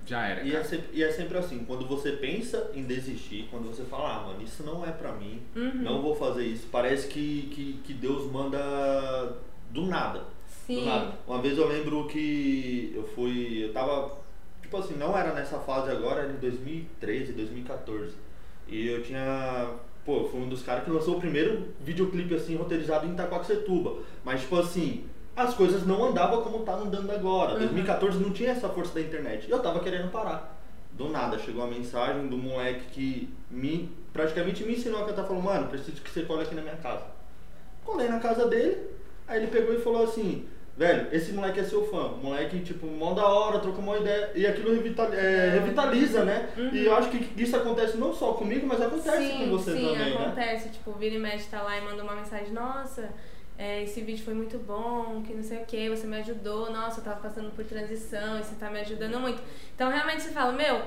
Já 0.06 0.25
era. 0.26 0.42
E 0.42 0.50
é, 0.50 0.52
cara. 0.54 0.64
sempre, 0.64 0.88
e 0.92 1.02
é 1.02 1.11
sempre 1.12 1.38
assim, 1.38 1.64
quando 1.64 1.87
você 1.87 2.12
pensa 2.12 2.71
em 2.75 2.82
desistir, 2.85 3.47
quando 3.50 3.68
você 3.68 3.85
fala, 3.85 4.16
ah, 4.16 4.21
mano, 4.26 4.42
isso 4.42 4.62
não 4.64 4.85
é 4.87 4.90
pra 4.92 5.12
mim, 5.12 5.40
Uhum. 5.54 5.75
não 5.82 6.00
vou 6.02 6.14
fazer 6.14 6.44
isso, 6.44 6.66
parece 6.73 7.06
que, 7.09 7.50
que, 7.54 7.80
que 7.85 7.94
Deus 7.94 8.30
manda 8.30 8.59
do 9.71 9.87
nada. 9.87 10.21
Do 10.21 10.75
Sim. 10.75 10.85
nada. 10.87 11.12
Uma 11.26 11.40
vez 11.42 11.56
eu 11.59 11.66
lembro 11.68 12.06
que 12.09 12.92
eu 12.94 13.04
fui. 13.14 13.64
Eu 13.64 13.73
tava. 13.73 14.22
Tipo 14.73 14.85
assim, 14.85 14.95
não 14.95 15.14
era 15.14 15.35
nessa 15.35 15.59
fase 15.59 15.91
agora, 15.91 16.23
era 16.23 16.33
em 16.33 16.37
2013, 16.37 17.35
2014. 17.35 18.14
E 18.67 18.88
eu 18.88 19.02
tinha. 19.02 19.69
Pô, 20.02 20.25
fui 20.31 20.41
um 20.41 20.49
dos 20.49 20.62
caras 20.62 20.85
que 20.85 20.91
lançou 20.91 21.19
o 21.19 21.21
primeiro 21.21 21.69
videoclipe 21.79 22.35
assim 22.35 22.57
roteirizado 22.57 23.07
em 23.07 23.12
Itacoaxetuba. 23.12 23.99
Mas 24.25 24.41
tipo 24.41 24.59
assim, 24.59 25.05
as 25.37 25.52
coisas 25.52 25.87
não 25.87 26.07
andavam 26.07 26.41
como 26.41 26.64
tá 26.64 26.73
andando 26.73 27.11
agora. 27.11 27.52
Uhum. 27.52 27.59
2014 27.59 28.19
não 28.19 28.33
tinha 28.33 28.52
essa 28.52 28.67
força 28.71 28.95
da 28.95 29.02
internet. 29.02 29.47
E 29.47 29.50
eu 29.50 29.59
tava 29.61 29.81
querendo 29.81 30.11
parar. 30.11 30.59
Do 30.93 31.11
nada, 31.11 31.38
chegou 31.38 31.62
a 31.62 31.67
mensagem 31.67 32.29
do 32.29 32.38
moleque 32.38 32.87
que 32.93 33.35
me 33.50 33.91
praticamente 34.11 34.64
me 34.64 34.73
ensinou 34.73 35.02
a 35.02 35.07
cantar. 35.07 35.25
Falou, 35.25 35.43
mano, 35.43 35.69
preciso 35.69 36.00
que 36.00 36.11
você 36.11 36.23
cole 36.23 36.45
aqui 36.45 36.55
na 36.55 36.62
minha 36.62 36.76
casa. 36.76 37.05
Colei 37.85 38.09
na 38.09 38.21
casa 38.21 38.49
dele, 38.49 38.79
aí 39.29 39.43
ele 39.43 39.49
pegou 39.49 39.75
e 39.75 39.81
falou 39.83 40.05
assim, 40.05 40.47
velho, 40.76 41.09
esse 41.12 41.33
moleque 41.33 41.61
é 41.61 41.64
seu 41.64 41.85
fã. 41.87 42.09
Moleque, 42.23 42.61
tipo, 42.61 42.87
mó 42.87 43.12
da 43.12 43.26
hora, 43.26 43.59
trocou 43.59 43.83
uma 43.83 43.99
ideia. 43.99 44.31
E 44.35 44.47
aquilo 44.47 44.75
revital- 44.75 45.12
é, 45.12 45.50
revitaliza, 45.50 46.25
né? 46.25 46.49
E 46.73 46.85
eu 46.85 46.95
acho 46.97 47.11
que 47.11 47.43
isso 47.43 47.57
acontece 47.57 47.97
não 47.97 48.12
só 48.12 48.33
comigo, 48.33 48.67
mas 48.67 48.81
acontece 48.81 49.17
Uhum. 49.19 49.29
sim, 49.31 49.38
com 49.38 49.50
você 49.59 49.73
sim, 49.73 49.87
também, 49.87 50.14
né? 50.14 50.25
acontece. 50.26 50.69
Tipo, 50.71 50.93
vira 50.93 51.14
e 51.14 51.19
mexe 51.19 51.49
tá 51.49 51.62
lá 51.62 51.76
e 51.76 51.81
manda 51.83 52.02
uma 52.02 52.14
mensagem, 52.17 52.52
nossa, 52.52 53.11
é, 53.59 53.83
esse 53.83 54.00
vídeo 54.00 54.25
foi 54.25 54.35
muito 54.35 54.59
bom, 54.59 55.23
que 55.26 55.35
não 55.35 55.43
sei 55.43 55.59
o 55.59 55.64
que, 55.67 55.88
você 55.91 56.07
me 56.07 56.17
ajudou, 56.19 56.71
nossa, 56.73 57.00
eu 57.00 57.05
tava 57.05 57.21
passando 57.21 57.50
por 57.55 57.64
transição 57.64 58.38
e 58.38 58.43
você 58.43 58.55
tá 58.55 58.71
me 58.71 58.81
ajudando 58.81 59.21
muito. 59.21 59.41
Então 59.75 59.91
realmente 59.91 60.23
você 60.23 60.31
fala, 60.31 60.52
meu, 60.52 60.81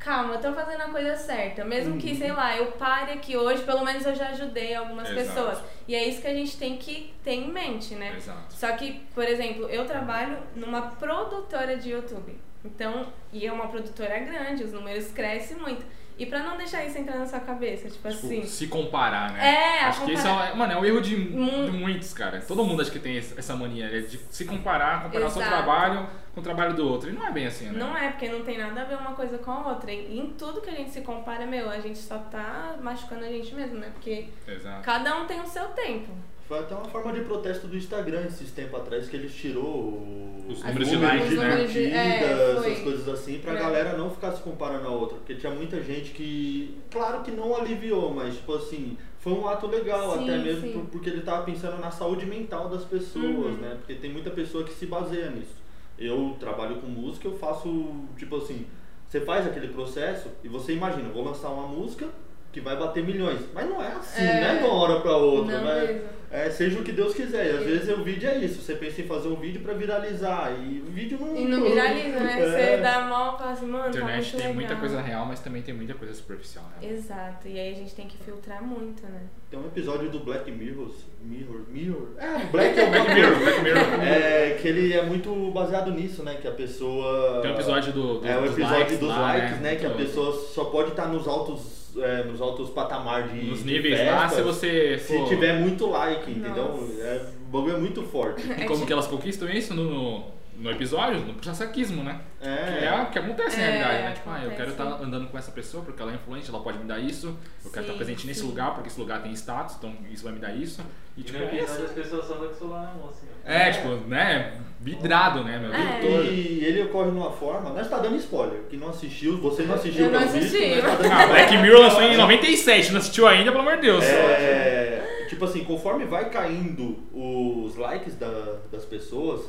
calma, 0.00 0.34
eu 0.34 0.40
tô 0.40 0.52
fazendo 0.52 0.80
a 0.80 0.88
coisa 0.88 1.14
certa. 1.16 1.64
Mesmo 1.64 1.92
Uhum. 1.92 1.98
que, 1.98 2.16
sei 2.16 2.32
lá, 2.32 2.56
eu 2.56 2.72
pare 2.72 3.12
aqui 3.12 3.36
hoje, 3.36 3.62
pelo 3.62 3.84
menos 3.84 4.04
eu 4.04 4.14
já 4.14 4.28
ajudei 4.30 4.74
algumas 4.74 5.08
Exato. 5.10 5.26
pessoas. 5.28 5.62
E 5.86 5.94
é 5.94 6.02
isso 6.08 6.20
que 6.22 6.26
a 6.26 6.34
gente 6.34 6.56
tem 6.58 6.76
que 6.78 7.14
ter 7.22 7.32
em 7.34 7.48
mente, 7.52 7.94
né? 7.94 8.14
Exato. 8.16 8.52
Só 8.54 8.72
que, 8.72 9.00
por 9.14 9.24
exemplo, 9.24 9.68
eu 9.68 9.84
trabalho 9.86 10.38
numa 10.56 10.82
produtora 10.82 11.76
de 11.76 11.90
YouTube. 11.90 12.36
Então, 12.64 13.06
e 13.32 13.46
é 13.46 13.52
uma 13.52 13.68
produtora 13.68 14.18
grande, 14.18 14.64
os 14.64 14.72
números 14.72 15.12
crescem 15.12 15.56
muito. 15.56 15.84
E 16.20 16.26
pra 16.26 16.42
não 16.42 16.58
deixar 16.58 16.84
isso 16.84 16.98
entrar 16.98 17.16
na 17.16 17.24
sua 17.26 17.40
cabeça, 17.40 17.88
tipo, 17.88 18.06
Tipo, 18.06 18.08
assim. 18.08 18.44
se 18.44 18.66
comparar, 18.66 19.32
né? 19.32 19.54
É, 19.54 19.84
Acho 19.84 20.04
que 20.04 20.12
esse 20.12 20.26
é, 20.26 20.54
mano, 20.54 20.70
é 20.74 20.76
um 20.76 20.84
erro 20.84 21.00
de, 21.00 21.16
Mu- 21.16 21.64
de 21.64 21.70
muitos, 21.72 22.12
cara. 22.12 22.38
Todo 22.46 22.62
mundo 22.62 22.82
acho 22.82 22.92
que 22.92 22.98
tem 22.98 23.16
essa 23.16 23.56
mania 23.56 23.86
é 23.86 24.00
de 24.00 24.18
se 24.30 24.44
comparar, 24.44 25.02
comparar 25.04 25.26
o 25.26 25.30
seu 25.30 25.40
Exato. 25.40 25.56
trabalho 25.56 26.06
com 26.34 26.40
o 26.40 26.42
trabalho 26.44 26.74
do 26.74 26.86
outro. 26.86 27.08
E 27.08 27.12
não 27.14 27.26
é 27.26 27.32
bem 27.32 27.46
assim, 27.46 27.64
né? 27.70 27.72
Não 27.78 27.96
é, 27.96 28.10
porque 28.10 28.28
não 28.28 28.44
tem 28.44 28.58
nada 28.58 28.82
a 28.82 28.84
ver 28.84 28.96
uma 28.98 29.14
coisa 29.14 29.38
com 29.38 29.50
a 29.50 29.68
outra. 29.68 29.90
E 29.90 30.18
em 30.18 30.26
tudo 30.34 30.60
que 30.60 30.68
a 30.68 30.74
gente 30.74 30.90
se 30.90 31.00
compara, 31.00 31.46
meu, 31.46 31.70
a 31.70 31.80
gente 31.80 31.98
só 31.98 32.18
tá 32.18 32.76
machucando 32.82 33.24
a 33.24 33.28
gente 33.28 33.54
mesmo, 33.54 33.78
né? 33.78 33.88
Porque 33.94 34.28
Exato. 34.46 34.82
cada 34.82 35.16
um 35.16 35.26
tem 35.26 35.40
o 35.40 35.46
seu 35.46 35.68
tempo. 35.68 36.12
Foi 36.50 36.58
até 36.58 36.74
uma 36.74 36.86
forma 36.86 37.12
de 37.12 37.20
protesto 37.20 37.68
do 37.68 37.76
Instagram 37.76 38.22
esses 38.26 38.50
tempos 38.50 38.80
atrás 38.80 39.08
que 39.08 39.14
eles 39.14 39.32
tirou 39.32 40.02
Os 40.48 40.58
os 40.58 40.64
números 40.64 40.88
de 40.88 40.96
likes, 40.96 41.38
né? 41.38 41.56
curtida, 41.58 41.96
É, 41.96 42.56
essas 42.58 42.78
coisas 42.80 43.08
assim, 43.08 43.38
pra 43.38 43.52
É. 43.52 43.56
galera 43.56 43.96
não 43.96 44.10
ficar 44.10 44.32
se 44.32 44.42
comparando 44.42 44.88
a 44.88 44.90
outra. 44.90 45.16
Porque 45.18 45.36
tinha 45.36 45.52
muita 45.52 45.80
gente 45.80 46.10
que, 46.10 46.76
claro 46.90 47.22
que 47.22 47.30
não 47.30 47.54
aliviou, 47.56 48.12
mas 48.12 48.34
tipo 48.34 48.52
assim, 48.56 48.98
foi 49.20 49.32
um 49.32 49.46
ato 49.48 49.68
legal 49.68 50.18
Sim, 50.18 50.24
até 50.24 50.38
mesmo 50.38 50.72
por- 50.72 50.86
porque 50.86 51.08
ele 51.08 51.20
tava 51.20 51.44
pensando 51.44 51.78
na 51.78 51.92
saúde 51.92 52.26
mental 52.26 52.68
das 52.68 52.82
pessoas, 52.82 53.24
Uhum. 53.24 53.52
né? 53.60 53.76
Porque 53.78 53.94
tem 53.94 54.10
muita 54.12 54.30
pessoa 54.30 54.64
que 54.64 54.72
se 54.72 54.86
baseia 54.86 55.30
nisso. 55.30 55.54
Eu 55.96 56.34
trabalho 56.40 56.80
com 56.80 56.88
música, 56.88 57.28
eu 57.28 57.38
faço, 57.38 57.94
tipo 58.18 58.34
assim, 58.38 58.66
você 59.06 59.20
faz 59.20 59.46
aquele 59.46 59.68
processo 59.68 60.28
e 60.42 60.48
você 60.48 60.72
imagina, 60.72 61.06
eu 61.10 61.14
vou 61.14 61.22
lançar 61.22 61.50
uma 61.50 61.68
música 61.68 62.08
que 62.52 62.60
vai 62.60 62.76
bater 62.76 63.04
milhões. 63.04 63.40
Mas 63.54 63.68
não 63.68 63.82
é 63.82 63.88
assim, 63.88 64.22
É. 64.22 64.40
né? 64.40 64.58
De 64.58 64.64
uma 64.64 64.74
hora 64.74 65.00
pra 65.00 65.16
outra, 65.16 65.58
Não 65.58 65.64
né? 65.64 66.00
É, 66.32 66.48
seja 66.48 66.78
o 66.78 66.84
que 66.84 66.92
Deus 66.92 67.12
quiser. 67.12 67.44
E 67.44 67.50
às 67.58 67.64
vezes 67.64 67.88
o 67.88 68.04
vídeo 68.04 68.28
é 68.28 68.38
isso. 68.38 68.62
Você 68.62 68.76
pensa 68.76 69.00
em 69.00 69.04
fazer 69.04 69.26
um 69.26 69.34
vídeo 69.34 69.62
pra 69.62 69.74
viralizar. 69.74 70.52
E 70.62 70.80
o 70.80 70.90
vídeo 70.92 71.18
não. 71.20 71.36
E 71.36 71.44
não 71.44 71.60
viraliza, 71.64 72.20
né? 72.20 72.36
É. 72.40 72.76
Você 72.76 72.82
dá 72.82 73.00
mal 73.00 73.34
e 73.34 73.38
fala 73.38 73.50
assim, 73.50 73.66
mano, 73.66 73.78
A 73.78 73.90
tá 73.90 73.90
internet 73.90 74.14
muito 74.22 74.30
tem 74.30 74.38
legal. 74.38 74.54
muita 74.54 74.76
coisa 74.76 75.00
real, 75.00 75.26
mas 75.26 75.40
também 75.40 75.62
tem 75.62 75.74
muita 75.74 75.94
coisa 75.94 76.14
superficial, 76.14 76.64
né? 76.80 76.88
Exato. 76.88 77.48
E 77.48 77.58
aí 77.58 77.72
a 77.72 77.74
gente 77.74 77.92
tem 77.96 78.06
que 78.06 78.16
filtrar 78.18 78.62
muito, 78.62 79.02
né? 79.02 79.22
Tem 79.50 79.58
um 79.58 79.66
episódio 79.66 80.08
do 80.08 80.20
Black 80.20 80.48
Mirror. 80.52 80.92
Mirror. 81.20 81.62
Mirror. 81.68 82.08
É, 82.16 82.46
Black 82.46 82.78
é 82.78 82.84
o 82.86 82.90
Black 82.90 83.12
Mirror, 83.14 83.38
Black 83.40 83.60
Mirror. 83.62 83.82
É, 84.04 84.50
que 84.62 84.68
ele 84.68 84.92
é 84.92 85.02
muito 85.04 85.50
baseado 85.50 85.90
nisso, 85.90 86.22
né? 86.22 86.36
Que 86.40 86.46
a 86.46 86.52
pessoa. 86.52 87.40
Tem 87.42 87.50
um 87.50 87.54
episódio 87.54 87.92
do, 87.92 88.20
do 88.20 88.26
É 88.28 88.38
o 88.38 88.42
dos 88.42 88.52
episódio 88.52 88.78
likes 88.78 88.98
dos 89.00 89.08
lá, 89.08 89.32
likes, 89.32 89.58
né? 89.60 89.74
Que 89.74 89.86
a 89.86 89.90
pessoa 89.90 90.32
só 90.32 90.66
pode 90.66 90.90
estar 90.90 91.06
nos 91.08 91.26
altos. 91.26 91.79
É, 91.98 92.24
nos 92.24 92.40
altos 92.40 92.70
patamar 92.70 93.28
de. 93.28 93.42
Nos 93.44 93.60
de 93.64 93.72
níveis 93.72 93.98
lá, 94.06 94.28
festas 94.28 94.36
se 94.36 94.42
você 94.42 94.98
Se 94.98 95.16
for- 95.18 95.28
tiver 95.28 95.58
muito 95.60 95.86
like, 95.86 96.30
entendeu? 96.30 96.88
É, 97.00 97.26
o 97.48 97.50
bagulho 97.50 97.76
é 97.76 97.78
muito 97.80 98.02
forte. 98.02 98.42
E 98.60 98.64
como 98.64 98.86
que 98.86 98.92
elas 98.92 99.06
conquistam 99.06 99.48
isso 99.48 99.74
no, 99.74 100.24
no, 100.56 100.70
episódio? 100.70 101.20
No 101.20 101.34
puxa-saquismo, 101.34 102.02
né? 102.04 102.20
Que 102.40 102.46
É. 102.48 102.84
é 102.86 103.02
o 103.02 103.10
que 103.10 103.18
acontece 103.18 103.56
na 103.58 103.62
É, 103.62 103.70
realidade, 103.70 104.02
né? 104.04 104.12
Tipo, 104.12 104.30
ah, 104.30 104.44
eu 104.44 104.50
quero 104.52 104.70
estar 104.70 104.84
andando 105.02 105.28
com 105.28 105.38
essa 105.38 105.50
pessoa 105.52 105.82
porque 105.84 106.00
ela 106.02 106.12
é 106.12 106.14
influente, 106.14 106.48
ela 106.48 106.60
pode 106.60 106.78
me 106.78 106.84
dar 106.84 106.98
isso. 106.98 107.34
Eu 107.64 107.70
quero 107.70 107.86
estar 107.86 107.96
presente 107.96 108.26
nesse 108.26 108.40
sim. 108.40 108.46
lugar 108.46 108.74
porque 108.74 108.88
esse 108.88 109.00
lugar 109.00 109.22
tem 109.22 109.32
status, 109.32 109.76
então 109.78 109.94
isso 110.10 110.22
vai 110.24 110.32
me 110.32 110.38
dar 110.38 110.54
isso. 110.54 110.80
E 111.16 111.20
E 111.20 111.24
tipo, 111.24 111.38
no 111.38 111.44
é, 111.44 111.54
episódio 111.56 111.84
as 111.86 111.90
pessoas 111.92 112.26
só 112.26 112.34
na 112.36 112.94
mão, 112.94 113.08
assim. 113.10 113.26
É, 113.44 113.70
tipo, 113.70 113.88
né? 114.08 114.52
Vidrado, 114.82 115.44
né? 115.44 115.58
Meu 115.58 115.74
É. 115.74 116.24
E 116.24 116.64
ele 116.64 116.82
ocorre 116.84 117.10
numa 117.10 117.30
forma. 117.30 117.68
Nós 117.70 117.86
tá 117.88 117.98
dando 117.98 118.16
spoiler. 118.16 118.60
Que 118.70 118.76
não 118.78 118.88
assistiu, 118.88 119.36
você 119.38 119.62
não 119.64 119.74
assistiu 119.74 120.06
Eu 120.06 120.10
não 120.12 120.20
pelo 120.20 120.30
visto, 120.32 120.56
assisti. 120.56 120.74
nós 120.82 120.84
tá 120.96 121.02
dando 121.02 121.12
Ah, 121.12 121.26
Black. 121.26 121.56
Mirror 121.58 121.80
lançou 121.80 122.02
em 122.02 122.16
97, 122.16 122.92
não 122.92 122.98
assistiu 122.98 123.26
ainda, 123.28 123.50
pelo 123.52 123.60
amor 123.62 123.76
de 123.76 123.82
Deus. 123.82 124.02
É, 124.04 125.26
tipo 125.28 125.44
assim, 125.44 125.64
conforme 125.64 126.06
vai 126.06 126.30
caindo 126.30 126.96
os 127.12 127.76
likes 127.76 128.14
da- 128.16 128.56
das 128.72 128.84
pessoas, 128.86 129.42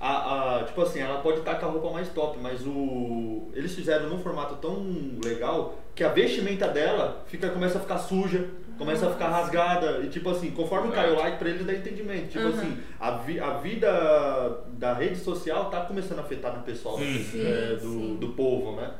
a, 0.00 0.58
a- 0.58 0.64
tipo 0.64 0.82
assim, 0.82 0.98
ela 1.00 1.20
pode 1.20 1.38
estar 1.38 1.54
com 1.56 1.66
a 1.66 1.68
roupa 1.68 1.90
mais 1.90 2.08
top, 2.08 2.38
mas 2.42 2.62
o 2.66 3.50
eles 3.54 3.74
fizeram 3.74 4.08
num 4.08 4.18
formato 4.18 4.56
tão 4.56 4.84
legal 5.24 5.78
que 5.94 6.02
a 6.02 6.08
vestimenta 6.08 6.66
dela 6.66 7.22
fica, 7.28 7.48
começa 7.50 7.78
a 7.78 7.80
ficar 7.80 7.98
suja, 7.98 8.46
começa 8.84 9.08
a 9.08 9.12
ficar 9.12 9.28
rasgada. 9.28 10.00
E 10.00 10.08
tipo 10.08 10.30
assim, 10.30 10.50
conforme 10.52 10.88
Exato. 10.88 11.02
cai 11.02 11.10
o 11.12 11.18
like 11.18 11.38
pra 11.38 11.48
eles 11.48 11.66
dá 11.66 11.72
entendimento. 11.74 12.28
Tipo 12.28 12.44
Uhum. 12.44 12.50
assim, 12.58 12.82
a, 13.00 13.10
vi- 13.18 13.40
a 13.40 13.50
vida 13.58 14.64
da 14.78 14.94
rede 14.94 15.16
social 15.16 15.70
tá 15.70 15.82
começando 15.86 16.18
a 16.18 16.22
afetar 16.22 16.56
no 16.56 16.62
pessoal 16.62 16.98
Sim. 16.98 17.18
é, 17.40 17.76
Sim, 17.78 17.86
do, 17.86 17.92
sim. 18.06 18.16
do 18.16 18.28
povo, 18.30 18.76
né? 18.80 18.92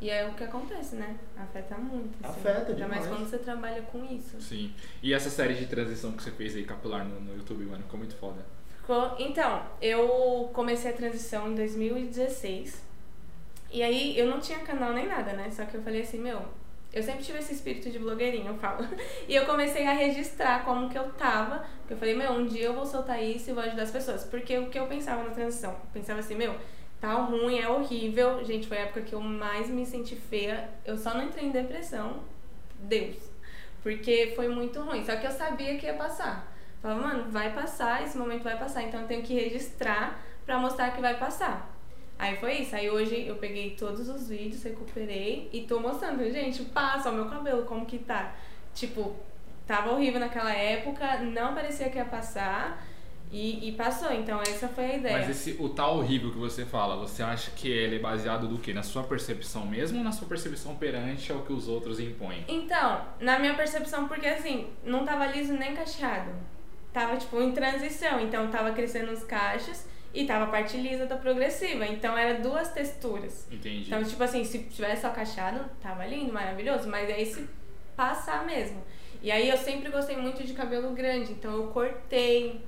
E 0.00 0.08
é 0.10 0.24
o 0.28 0.34
que 0.34 0.44
acontece, 0.44 0.94
né? 0.94 1.16
Afeta 1.36 1.74
muito. 1.76 2.14
assim. 2.24 2.38
Afeta 2.40 2.70
Ainda 2.72 2.86
mais 2.86 3.02
demais. 3.02 3.06
quando 3.08 3.28
você 3.30 3.38
trabalha 3.38 3.82
com 3.82 4.04
isso. 4.04 4.40
Sim. 4.40 4.72
E 5.02 5.12
essa 5.12 5.28
série 5.28 5.54
de 5.54 5.66
transição 5.66 6.12
que 6.12 6.22
você 6.22 6.30
fez 6.30 6.54
aí, 6.54 6.62
capilar, 6.62 7.04
no, 7.04 7.18
no 7.20 7.34
YouTube, 7.36 7.64
mano, 7.64 7.82
ficou 7.82 7.98
muito 7.98 8.14
foda. 8.14 8.46
Ficou- 8.80 9.16
Então, 9.18 9.60
eu 9.82 10.50
comecei 10.52 10.92
a 10.92 10.94
transição 10.94 11.50
em 11.50 11.54
2016. 11.56 12.86
E 13.72 13.82
aí 13.82 14.16
eu 14.18 14.26
não 14.30 14.38
tinha 14.40 14.60
canal 14.60 14.92
nem 14.92 15.06
nada, 15.08 15.32
né? 15.32 15.50
Só 15.50 15.64
que 15.64 15.76
eu 15.76 15.82
falei 15.82 16.02
assim, 16.02 16.18
meu, 16.20 16.40
eu 16.92 17.02
sempre 17.02 17.22
tive 17.22 17.38
esse 17.38 17.52
espírito 17.52 17.90
de 17.90 17.98
blogueirinha, 17.98 18.50
eu 18.50 18.56
falo. 18.56 18.86
E 19.28 19.34
eu 19.34 19.44
comecei 19.44 19.86
a 19.86 19.92
registrar 19.92 20.64
como 20.64 20.88
que 20.88 20.98
eu 20.98 21.12
tava. 21.12 21.64
Porque 21.80 21.94
eu 21.94 21.98
falei, 21.98 22.14
meu, 22.14 22.32
um 22.32 22.46
dia 22.46 22.66
eu 22.66 22.74
vou 22.74 22.86
soltar 22.86 23.22
isso 23.22 23.50
e 23.50 23.52
vou 23.52 23.62
ajudar 23.62 23.82
as 23.82 23.90
pessoas. 23.90 24.24
Porque 24.24 24.56
o 24.58 24.70
que 24.70 24.78
eu 24.78 24.86
pensava 24.86 25.22
na 25.22 25.30
transição? 25.30 25.72
Eu 25.72 25.90
pensava 25.92 26.20
assim, 26.20 26.34
meu, 26.34 26.54
tá 26.98 27.12
ruim, 27.12 27.58
é 27.58 27.68
horrível. 27.68 28.42
Gente, 28.42 28.66
foi 28.66 28.78
a 28.78 28.82
época 28.82 29.02
que 29.02 29.14
eu 29.14 29.20
mais 29.20 29.68
me 29.68 29.84
senti 29.84 30.16
feia. 30.16 30.70
Eu 30.84 30.96
só 30.96 31.12
não 31.12 31.24
entrei 31.24 31.44
em 31.44 31.50
depressão. 31.50 32.22
Deus. 32.78 33.16
Porque 33.82 34.32
foi 34.34 34.48
muito 34.48 34.80
ruim. 34.80 35.04
Só 35.04 35.16
que 35.16 35.26
eu 35.26 35.30
sabia 35.30 35.76
que 35.76 35.84
ia 35.84 35.94
passar. 35.94 36.50
Falava, 36.80 37.00
mano, 37.00 37.30
vai 37.30 37.52
passar, 37.52 38.02
esse 38.02 38.16
momento 38.16 38.44
vai 38.44 38.58
passar. 38.58 38.82
Então 38.82 39.02
eu 39.02 39.06
tenho 39.06 39.22
que 39.22 39.34
registrar 39.34 40.20
pra 40.46 40.58
mostrar 40.58 40.92
que 40.92 41.00
vai 41.00 41.18
passar. 41.18 41.77
Aí 42.18 42.36
foi 42.36 42.54
isso. 42.58 42.74
Aí 42.74 42.90
hoje 42.90 43.26
eu 43.26 43.36
peguei 43.36 43.70
todos 43.70 44.08
os 44.08 44.28
vídeos, 44.28 44.62
recuperei 44.62 45.48
e 45.52 45.62
tô 45.62 45.78
mostrando, 45.78 46.28
gente, 46.30 46.64
passa 46.64 47.10
o 47.10 47.14
meu 47.14 47.26
cabelo, 47.26 47.64
como 47.64 47.86
que 47.86 47.98
tá. 47.98 48.34
Tipo, 48.74 49.14
tava 49.66 49.92
horrível 49.92 50.18
naquela 50.18 50.52
época, 50.52 51.18
não 51.20 51.54
parecia 51.54 51.88
que 51.88 51.96
ia 51.96 52.04
passar 52.04 52.84
e, 53.30 53.68
e 53.68 53.72
passou. 53.72 54.12
Então 54.12 54.40
essa 54.40 54.66
foi 54.66 54.84
a 54.84 54.96
ideia. 54.96 55.18
Mas 55.18 55.30
esse, 55.30 55.56
o 55.60 55.68
tal 55.68 55.98
horrível 55.98 56.32
que 56.32 56.38
você 56.38 56.64
fala, 56.64 56.96
você 56.96 57.22
acha 57.22 57.52
que 57.52 57.70
ele 57.70 57.96
é 57.96 57.98
baseado 58.00 58.48
do 58.48 58.58
quê? 58.58 58.72
Na 58.72 58.82
sua 58.82 59.04
percepção 59.04 59.64
mesmo 59.64 59.98
ou 59.98 60.04
na 60.04 60.10
sua 60.10 60.26
percepção 60.26 60.74
perante 60.74 61.30
ao 61.30 61.42
que 61.42 61.52
os 61.52 61.68
outros 61.68 62.00
impõem? 62.00 62.44
Então, 62.48 63.02
na 63.20 63.38
minha 63.38 63.54
percepção, 63.54 64.08
porque 64.08 64.26
assim, 64.26 64.66
não 64.84 65.04
tava 65.04 65.26
liso 65.26 65.52
nem 65.52 65.72
cacheado. 65.72 66.32
Tava, 66.92 67.16
tipo, 67.16 67.40
em 67.40 67.52
transição. 67.52 68.18
Então, 68.18 68.50
tava 68.50 68.72
crescendo 68.72 69.12
os 69.12 69.22
cachos 69.22 69.84
e 70.20 70.26
tava 70.26 70.44
a 70.44 70.48
parte 70.48 70.76
lisa 70.76 71.06
da 71.06 71.16
progressiva. 71.16 71.86
Então, 71.86 72.16
era 72.18 72.40
duas 72.40 72.68
texturas. 72.72 73.46
Entendi. 73.52 73.84
Então, 73.86 74.02
tipo 74.02 74.22
assim, 74.22 74.44
se 74.44 74.58
tivesse 74.64 75.02
só 75.02 75.10
cacheado, 75.10 75.60
tava 75.80 76.04
lindo, 76.06 76.32
maravilhoso. 76.32 76.88
Mas 76.88 77.08
aí, 77.08 77.24
se 77.24 77.46
passar 77.96 78.44
mesmo. 78.44 78.82
E 79.22 79.30
aí, 79.30 79.48
eu 79.48 79.56
sempre 79.56 79.90
gostei 79.90 80.16
muito 80.16 80.44
de 80.44 80.52
cabelo 80.54 80.90
grande. 80.92 81.32
Então, 81.32 81.52
eu 81.54 81.66
cortei. 81.68 82.60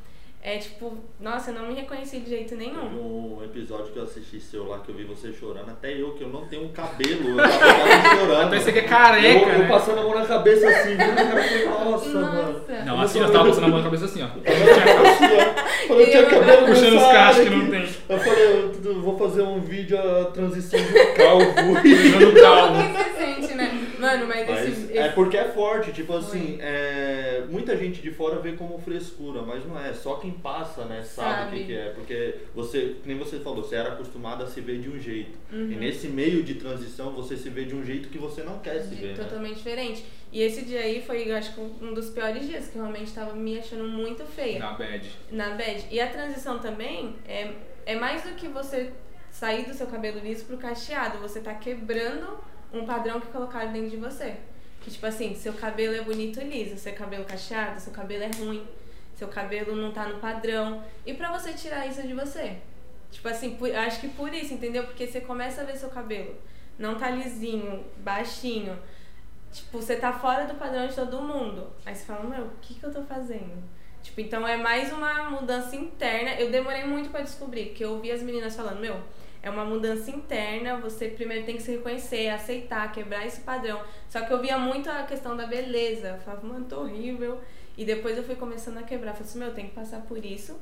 é 0.43 0.57
tipo, 0.57 0.97
nossa, 1.21 1.51
eu 1.51 1.55
não 1.55 1.67
me 1.67 1.75
reconheci 1.75 2.19
de 2.21 2.31
jeito 2.31 2.57
Teve 2.57 2.67
nenhum. 2.67 3.37
um 3.39 3.45
episódio 3.45 3.93
que 3.93 3.99
eu 3.99 4.05
assisti 4.05 4.41
seu 4.41 4.67
lá, 4.67 4.79
que 4.79 4.89
eu 4.91 4.95
vi 4.95 5.05
você 5.05 5.31
chorando, 5.35 5.69
até 5.71 5.93
eu, 5.93 6.15
que 6.15 6.25
eu 6.25 6.29
não 6.31 6.47
tenho 6.47 6.65
um 6.65 6.73
cabelo, 6.73 7.29
eu 7.29 7.37
tava 7.37 8.17
chorando. 8.17 8.47
Até 8.47 8.59
você 8.61 8.73
que 8.73 8.79
é 8.79 8.83
careca, 8.83 9.29
eu, 9.29 9.49
eu 9.53 9.59
né? 9.59 9.69
passando 9.69 9.99
a 9.99 10.03
mão 10.03 10.15
na 10.15 10.25
cabeça 10.25 10.67
assim, 10.67 10.93
eu 10.93 10.99
falei, 10.99 11.65
nossa, 11.67 12.09
mano. 12.09 12.53
Nossa. 12.53 12.85
Não, 12.87 13.01
assim, 13.03 13.19
eu 13.21 13.31
tava 13.31 13.49
passando 13.49 13.65
a 13.65 13.69
mão 13.69 13.79
na 13.79 13.85
cabeça 13.85 14.05
assim, 14.07 14.23
ó. 14.23 14.29
Quando 15.87 16.01
eu 16.01 16.11
tinha 16.11 16.27
cabelo 16.27 16.67
Puxando 16.67 16.97
os 16.97 17.03
cachos 17.03 17.45
que 17.45 17.51
não 17.51 17.71
tem. 17.71 17.89
Eu 18.09 18.19
falei, 18.19 18.73
eu, 18.85 19.01
vou 19.01 19.19
fazer 19.19 19.43
um 19.43 19.61
vídeo 19.61 19.99
a 19.99 20.27
transição 20.27 20.81
de 20.81 21.07
calvo. 21.15 21.47
Puxando 21.47 22.29
o 22.31 22.35
calmo. 22.41 22.83
Como 22.83 22.95
que 22.95 23.05
você 23.05 23.25
sente, 23.25 23.55
né? 23.55 23.73
Mano, 24.13 24.27
mas, 24.27 24.49
Mas 24.49 24.69
esse, 24.69 24.97
é 24.99 25.07
esse- 25.07 25.15
porque 25.15 25.37
é 25.37 25.45
forte, 25.51 25.93
tipo 25.93 26.13
assim, 26.15 26.59
é, 26.61 27.45
muita 27.49 27.77
gente 27.77 28.01
de 28.01 28.11
fora 28.11 28.39
vê 28.39 28.53
como 28.53 28.79
frescura, 28.79 29.43
mas 29.43 29.65
não 29.67 29.79
é. 29.79 29.93
Só 29.93 30.15
quem 30.17 30.31
passa, 30.33 30.85
né, 30.85 31.03
sabe, 31.03 31.31
Sabe. 31.45 31.57
o 31.57 31.59
que, 31.61 31.65
que 31.67 31.77
é. 31.77 31.91
Porque 31.91 32.35
você, 32.55 32.97
nem 33.05 33.17
você 33.19 33.39
falou, 33.41 33.63
você 33.63 33.77
era 33.77 33.91
acostumado 33.95 34.45
a 34.45 34.47
se 34.47 34.61
ver 34.61 34.79
de 34.81 34.89
um 34.89 34.99
jeito. 34.99 35.39
Uhum. 35.53 35.71
E 35.73 35.77
nesse 35.77 36.09
meio 36.09 36.43
de 36.43 36.55
transição 36.55 37.11
você 37.13 37.37
se 37.37 37.49
vê 37.51 37.65
de 37.65 37.75
um 37.75 37.85
jeito 37.85 38.09
que 38.09 38.19
você 38.19 38.43
não 38.43 38.59
quer 38.61 38.81
se 38.83 38.89
de- 38.95 39.03
ver. 39.03 39.09
Né? 39.17 39.25
totalmente 39.25 39.57
diferente. 39.57 40.05
E 40.33 40.43
esse 40.43 40.65
dia 40.65 40.81
aí 40.81 41.03
foi, 41.03 41.29
eu 41.29 41.37
acho 41.37 41.55
que 41.55 41.61
um 41.61 41.93
dos 41.93 42.11
piores 42.11 42.47
dias, 42.47 42.69
que 42.69 42.77
eu 42.77 42.83
realmente 42.83 43.13
tava 43.13 43.35
me 43.35 43.59
achando 43.59 43.85
muito 43.85 44.25
feia. 44.25 44.59
Na 44.61 44.73
bad. 44.73 45.11
na 45.33 45.51
bad. 45.51 45.87
E 45.91 46.01
a 46.01 46.07
transição 46.09 46.59
também 46.61 47.17
é, 47.27 47.51
é 47.85 47.97
mais 47.97 48.23
do 48.23 48.31
que 48.37 48.47
você 48.47 48.91
sair 49.33 49.65
do 49.65 49.75
seu 49.75 49.87
cabelo 49.89 50.21
liso 50.21 50.45
pro 50.45 50.57
cacheado. 50.57 51.19
Você 51.19 51.41
tá 51.41 51.55
quebrando 51.55 52.39
um 52.73 52.85
padrão 52.85 53.21
que 53.21 53.27
colocaram 53.29 53.73
dentro 53.73 53.91
de 53.91 53.97
você. 53.97 54.37
Que 54.81 54.91
tipo 54.91 55.05
assim, 55.07 55.35
seu 55.35 55.53
cabelo 55.53 55.95
é 55.95 56.01
bonito 56.03 56.41
e 56.41 56.45
liso, 56.45 56.77
seu 56.79 56.93
cabelo 56.95 57.25
cacheado, 57.25 57.79
seu 57.81 57.93
cabelo 57.93 58.25
é 58.25 58.31
ruim, 58.39 58.67
seu 59.15 59.29
cabelo 59.29 59.77
não 59.77 59.93
tá 59.93 60.07
no 60.09 60.19
padrão. 60.19 60.83
E 61.05 61.13
pra 61.15 61.31
você 61.31 61.53
tirar 61.53 61.87
isso 61.87 62.03
de 62.03 62.15
você? 62.15 62.57
Tipo 63.11 63.29
assim, 63.29 63.57
por- 63.57 63.75
acho 63.75 64.01
que 64.01 64.09
por 64.09 64.33
isso, 64.33 64.55
entendeu? 64.55 64.85
Porque 64.85 65.07
você 65.07 65.21
começa 65.21 65.61
a 65.61 65.65
ver 65.65 65.77
seu 65.77 65.91
cabelo. 65.91 66.35
Não 66.79 66.95
tá 66.95 67.11
lisinho, 67.11 67.85
baixinho. 67.99 68.79
Tipo, 69.53 69.81
você 69.83 69.97
tá 69.97 70.13
fora 70.13 70.47
do 70.47 70.55
padrão 70.55 70.87
de 70.87 70.95
todo 70.95 71.21
mundo. 71.21 71.67
Aí 71.85 71.95
você 71.95 72.05
fala, 72.05 72.25
meu, 72.25 72.45
o 72.47 72.51
que 72.63 72.75
que 72.75 72.85
eu 72.85 72.93
tô 72.93 73.03
fazendo? 73.03 73.63
Tipo, 74.03 74.21
então 74.23 74.47
é 74.49 74.57
mais 74.57 74.91
uma 74.93 75.29
mudança 75.29 75.75
interna. 75.77 76.35
Eu 76.41 76.51
demorei 76.51 76.85
muito 76.85 77.11
pra 77.11 77.21
descobrir, 77.21 77.67
porque 77.67 77.85
eu 77.85 77.91
ouvi 77.95 78.11
as 78.13 78.23
meninas 78.23 78.55
falando, 78.57 78.79
meu, 78.81 78.99
é 79.43 79.49
uma 79.49 79.65
mudança 79.65 80.11
interna, 80.11 80.77
você 80.77 81.09
primeiro 81.09 81.47
tem 81.47 81.57
que 81.57 81.63
se 81.63 81.73
reconhecer, 81.73 82.29
aceitar, 82.29 82.93
quebrar 82.93 83.27
esse 83.27 83.41
padrão. 83.41 83.81
Só 84.09 84.21
que 84.21 84.33
eu 84.33 84.41
via 84.41 84.59
muito 84.59 84.91
a 84.91 85.03
questão 85.05 85.37
da 85.37 85.47
beleza. 85.47 86.09
Eu 86.09 86.19
falava, 86.19 86.47
mano, 86.47 86.67
tô 86.67 86.81
horrível. 86.81 87.41
E 87.77 87.85
depois 87.85 88.17
eu 88.17 88.23
fui 88.23 88.35
começando 88.35 88.79
a 88.79 88.83
quebrar. 88.83 89.13
Falei 89.13 89.29
assim, 89.29 89.39
meu, 89.39 89.49
eu 89.49 89.55
tenho 89.55 89.69
que 89.69 89.75
passar 89.75 90.03
por 90.03 90.25
isso. 90.25 90.59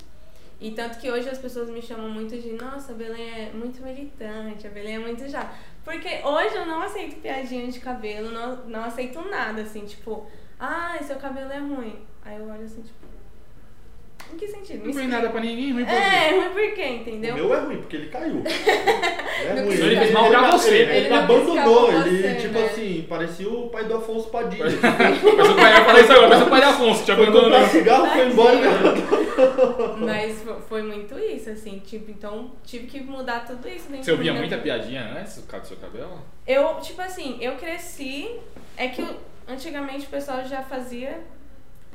E 0.61 0.73
tanto 0.73 0.99
que 0.99 1.11
hoje 1.11 1.29
as 1.29 1.39
pessoas 1.39 1.71
me 1.71 1.81
chamam 1.81 2.09
muito 2.11 2.37
de, 2.37 2.53
nossa, 2.53 2.93
a 2.93 2.95
Belém 2.95 3.47
é 3.47 3.53
muito 3.53 3.81
militante, 3.83 4.67
a 4.67 4.71
Belém 4.71 4.97
é 4.97 4.99
muito 4.99 5.29
já. 5.29 5.53
Porque 5.85 6.21
hoje 6.25 6.55
eu 6.55 6.67
não 6.67 6.83
aceito 6.83 7.21
piadinha 7.21 7.71
de 7.71 7.79
cabelo, 7.79 8.31
não, 8.31 8.57
não 8.67 8.85
aceito 8.85 9.21
nada, 9.23 9.63
assim, 9.63 9.85
tipo, 9.85 10.27
ah, 10.59 10.99
seu 11.03 11.17
cabelo 11.17 11.53
é 11.53 11.59
ruim. 11.59 12.01
Aí 12.25 12.37
eu 12.37 12.49
olho 12.49 12.65
assim, 12.65 12.83
tipo, 12.83 13.07
em 14.33 14.37
que 14.37 14.47
sentido? 14.49 14.87
Não 14.87 14.93
foi 14.93 15.07
nada 15.07 15.31
pra 15.31 15.41
ninguém, 15.41 15.73
ruim 15.73 15.85
pra 15.85 15.95
É, 15.95 16.31
ruim 16.31 16.49
por 16.51 16.75
quê, 16.75 16.83
O 16.83 16.95
entendeu? 16.97 17.35
meu 17.35 17.55
é 17.55 17.61
ruim, 17.61 17.77
porque 17.79 17.97
ele 17.97 18.07
caiu. 18.09 18.43
é 18.47 19.61
ruim. 19.61 19.73
Ele 19.75 19.97
fez 19.97 20.11
mal 20.13 20.29
pra 20.31 20.51
você, 20.53 20.75
Ele, 20.75 20.87
né? 20.87 20.97
ele 20.99 21.15
abandonou, 21.15 21.93
ele, 21.93 22.23
você, 22.23 22.35
tipo 22.35 22.59
né? 22.59 22.65
assim, 22.67 23.07
parecia 23.09 23.49
o 23.49 23.69
pai 23.71 23.85
do 23.85 23.97
Afonso 23.97 24.29
Padilha. 24.29 24.65
Mas 24.65 25.49
o 25.49 25.55
pai, 25.55 25.81
eu 25.81 25.85
falei 25.85 26.03
isso 26.03 26.13
agora, 26.13 26.29
mas 26.29 26.43
o 26.43 26.47
pai 26.51 26.61
de 26.61 26.67
Afonso 26.67 27.05
te 27.05 27.15
Foi 27.15 27.27
abandonou. 27.27 27.67
cigarro, 27.69 28.07
foi 28.07 28.27
embora 28.27 28.55
e. 28.57 29.99
Mas 30.05 30.43
fo- 30.43 30.61
foi 30.69 30.83
muito 30.83 31.19
isso, 31.19 31.51
assim, 31.51 31.79
tipo, 31.85 32.11
então 32.11 32.51
tive 32.65 32.87
que 32.87 33.01
mudar 33.01 33.45
tudo 33.47 33.69
isso 33.69 33.89
dentro 33.89 34.05
Você 34.05 34.13
ouvia 34.13 34.33
muita 34.33 34.57
vida. 34.57 34.63
piadinha 34.63 35.17
antes 35.19 35.37
do 35.37 35.67
seu 35.67 35.77
cabelo? 35.77 36.21
Eu, 36.47 36.75
tipo 36.81 37.01
assim, 37.01 37.39
eu 37.41 37.53
cresci. 37.57 38.31
É 38.77 38.89
que 38.89 39.03
o- 39.03 39.17
antigamente 39.47 40.07
o 40.07 40.09
pessoal 40.09 40.45
já 40.45 40.63
fazia 40.63 41.21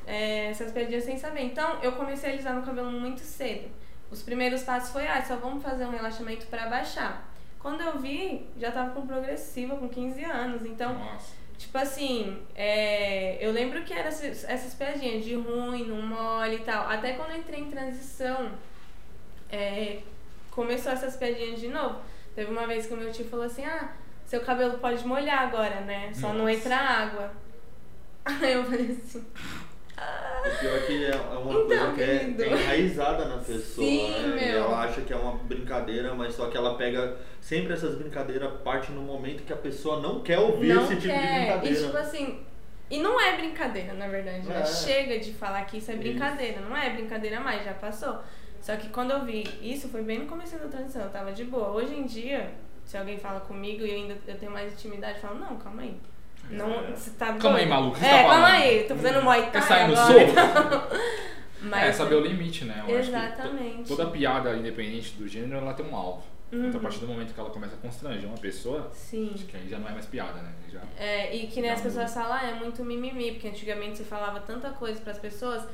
é, 0.06 0.48
essas 0.48 0.72
piadinhas 0.72 1.04
sem 1.04 1.18
saber. 1.18 1.44
Então 1.44 1.82
eu 1.82 1.94
comecei 1.94 2.30
a 2.30 2.34
alisar 2.34 2.54
meu 2.54 2.64
cabelo 2.64 2.92
muito 2.92 3.22
cedo. 3.22 3.70
Os 4.12 4.22
primeiros 4.22 4.64
passos 4.64 4.92
foi, 4.92 5.08
ah, 5.08 5.24
só 5.24 5.38
vamos 5.38 5.64
fazer 5.64 5.86
um 5.86 5.92
relaxamento 5.92 6.46
pra 6.48 6.68
baixar. 6.68 7.28
Quando 7.60 7.82
eu 7.82 7.98
vi, 7.98 8.46
já 8.58 8.72
tava 8.72 8.92
com 8.92 9.08
progressiva, 9.08 9.76
com 9.76 9.88
15 9.88 10.24
anos. 10.26 10.66
Então, 10.66 10.94
Nossa. 10.94 11.34
tipo 11.58 11.78
assim, 11.78 12.38
é, 12.54 13.38
eu 13.44 13.52
lembro 13.52 13.84
que 13.84 13.94
eram 13.94 14.10
essas, 14.10 14.44
essas 14.44 14.74
piadinhas 14.74 15.24
de 15.24 15.34
ruim, 15.34 15.86
não 15.86 16.02
mole 16.02 16.58
e 16.58 16.60
tal. 16.60 16.88
Até 16.90 17.14
quando 17.14 17.32
eu 17.32 17.38
entrei 17.38 17.62
em 17.62 17.70
transição, 17.70 18.52
é, 19.50 20.00
começou 20.52 20.92
essas 20.92 21.16
piadinhas 21.16 21.60
de 21.60 21.70
novo. 21.70 22.00
Teve 22.36 22.52
uma 22.52 22.68
vez 22.68 22.86
que 22.86 22.94
o 22.94 22.98
meu 22.98 23.12
tio 23.12 23.26
falou 23.26 23.46
assim, 23.46 23.64
ah, 23.64 23.94
seu 24.26 24.42
cabelo 24.42 24.78
pode 24.78 25.06
molhar 25.08 25.44
agora, 25.44 25.82
né? 25.82 26.12
Só 26.14 26.34
não 26.34 26.46
Nossa. 26.46 26.52
entra 26.52 26.76
água. 26.76 27.32
Aí 28.26 28.54
eu 28.54 28.64
falei 28.64 29.00
assim, 29.02 29.26
O 30.46 30.60
pior 30.60 30.76
é 30.76 30.80
que 30.82 31.06
é 31.06 31.16
uma 31.16 31.52
Então, 31.52 31.68
coisa 31.68 31.94
que 31.94 32.02
é, 32.02 32.46
é 32.46 32.62
enraizada 32.62 33.26
na 33.26 33.38
pessoa. 33.38 33.88
Sim, 33.88 34.12
né? 34.36 34.58
Ela 34.58 34.82
acha 34.82 35.02
que 35.02 35.14
é 35.14 35.16
uma 35.16 35.36
brincadeira, 35.38 36.14
mas 36.14 36.34
só 36.36 36.50
que 36.50 36.58
ela 36.58 36.76
pega. 36.76 37.18
Sempre 37.40 37.74
essas 37.74 37.96
brincadeiras 37.96 38.52
partem 38.64 38.94
no 38.94 39.02
momento 39.02 39.44
que 39.44 39.54
a 39.54 39.58
pessoa 39.58 40.02
não 40.02 40.22
quer 40.22 40.40
ouvir 40.40 40.74
não 40.74 40.84
esse 40.84 40.96
tipo 40.96 41.08
de 41.08 41.10
quer. 41.10 41.36
E 41.36 41.46
brincadeira. 41.46 41.86
tipo 41.86 41.98
assim, 41.98 42.46
e 42.90 43.00
não 43.00 43.20
é 43.20 43.38
brincadeira, 43.38 43.94
na 43.94 44.08
verdade. 44.08 44.52
É. 44.52 44.66
Chega 44.66 45.18
de 45.20 45.34
falar 45.34 45.64
que 45.66 45.78
isso 45.78 45.92
é 45.92 45.94
Isso. 45.94 46.04
brincadeira. 46.04 46.60
Não 46.62 46.76
é 46.76 46.90
brincadeira 46.90 47.40
mais, 47.40 47.64
já 47.64 47.74
passou. 47.74 48.20
Só 48.62 48.76
que 48.76 48.90
quando 48.90 49.12
eu 49.12 49.26
vi 49.26 49.44
isso, 49.62 49.88
foi 49.90 50.02
bem 50.04 50.20
no 50.20 50.26
começo 50.26 50.58
da 50.58 50.68
transição, 50.68 51.04
eu 51.04 51.10
tava 51.10 51.32
de 51.32 51.44
boa. 51.46 51.70
Hoje 51.72 51.94
em 51.96 52.06
dia, 52.06 52.52
se 52.86 52.98
alguém 52.98 53.18
fala 53.18 53.40
comigo 53.42 53.86
e 53.86 53.90
eu 53.90 53.96
ainda 53.96 54.18
eu 54.28 54.38
tenho 54.38 54.52
mais 54.52 54.74
intimidade, 54.74 55.16
eu 55.16 55.22
falo, 55.22 55.40
não, 55.40 55.58
calma 55.58 55.82
aí. 55.82 55.96
Não, 56.54 56.84
você 56.96 57.12
tá 57.12 57.34
Calma 57.34 57.58
aí, 57.58 57.66
maluco, 57.68 57.98
você 57.98 58.06
É, 58.06 58.24
tá 58.24 58.30
calma 58.30 58.48
aí, 58.48 58.84
tô 58.84 58.96
fazendo 58.96 59.22
Muay 59.22 59.42
Thai 59.44 59.52
Quer 59.52 59.62
sair 59.64 59.88
no 59.88 59.98
agora. 60.00 60.28
soco? 60.28 60.98
Mas, 61.62 61.84
é, 61.84 61.94
saber 61.94 62.16
o 62.16 62.20
limite, 62.20 62.66
né? 62.66 62.84
Eu 62.88 63.00
Exatamente. 63.00 63.84
to- 63.88 63.96
toda 63.96 64.10
piada, 64.12 64.54
independente 64.56 65.14
do 65.14 65.28
gênero, 65.28 65.58
ela 65.62 65.74
tem 65.74 65.86
um 65.86 65.96
alvo. 65.96 66.24
Uhum. 66.52 66.68
Então, 66.68 66.80
a 66.80 66.84
partir 66.84 67.00
do 67.00 67.08
momento 67.08 67.34
que 67.34 67.40
ela 67.40 67.50
começa 67.50 67.76
a 67.76 67.78
constranger 67.78 68.28
uma 68.28 68.38
pessoa, 68.38 68.92
Sim. 68.94 69.32
acho 69.34 69.46
que 69.46 69.56
aí 69.58 69.68
já 69.70 69.80
não 69.80 69.88
é 69.88 69.92
mais 69.94 70.06
piada, 70.06 70.42
né? 70.42 70.52
Já... 70.72 70.82
É, 70.98 71.34
e 71.36 71.48
que 71.48 71.62
nem 71.62 71.72
as 71.72 71.82
pessoas 71.82 72.14
falam, 72.14 72.34
ah, 72.34 72.44
é 72.48 72.54
muito 72.54 72.84
mimimi, 72.84 73.32
porque 73.32 73.48
antigamente 73.48 73.98
você 73.98 74.04
falava 74.04 74.40
tanta 74.42 74.70
coisa 74.72 75.00
pras 75.02 75.18
pessoas 75.18 75.66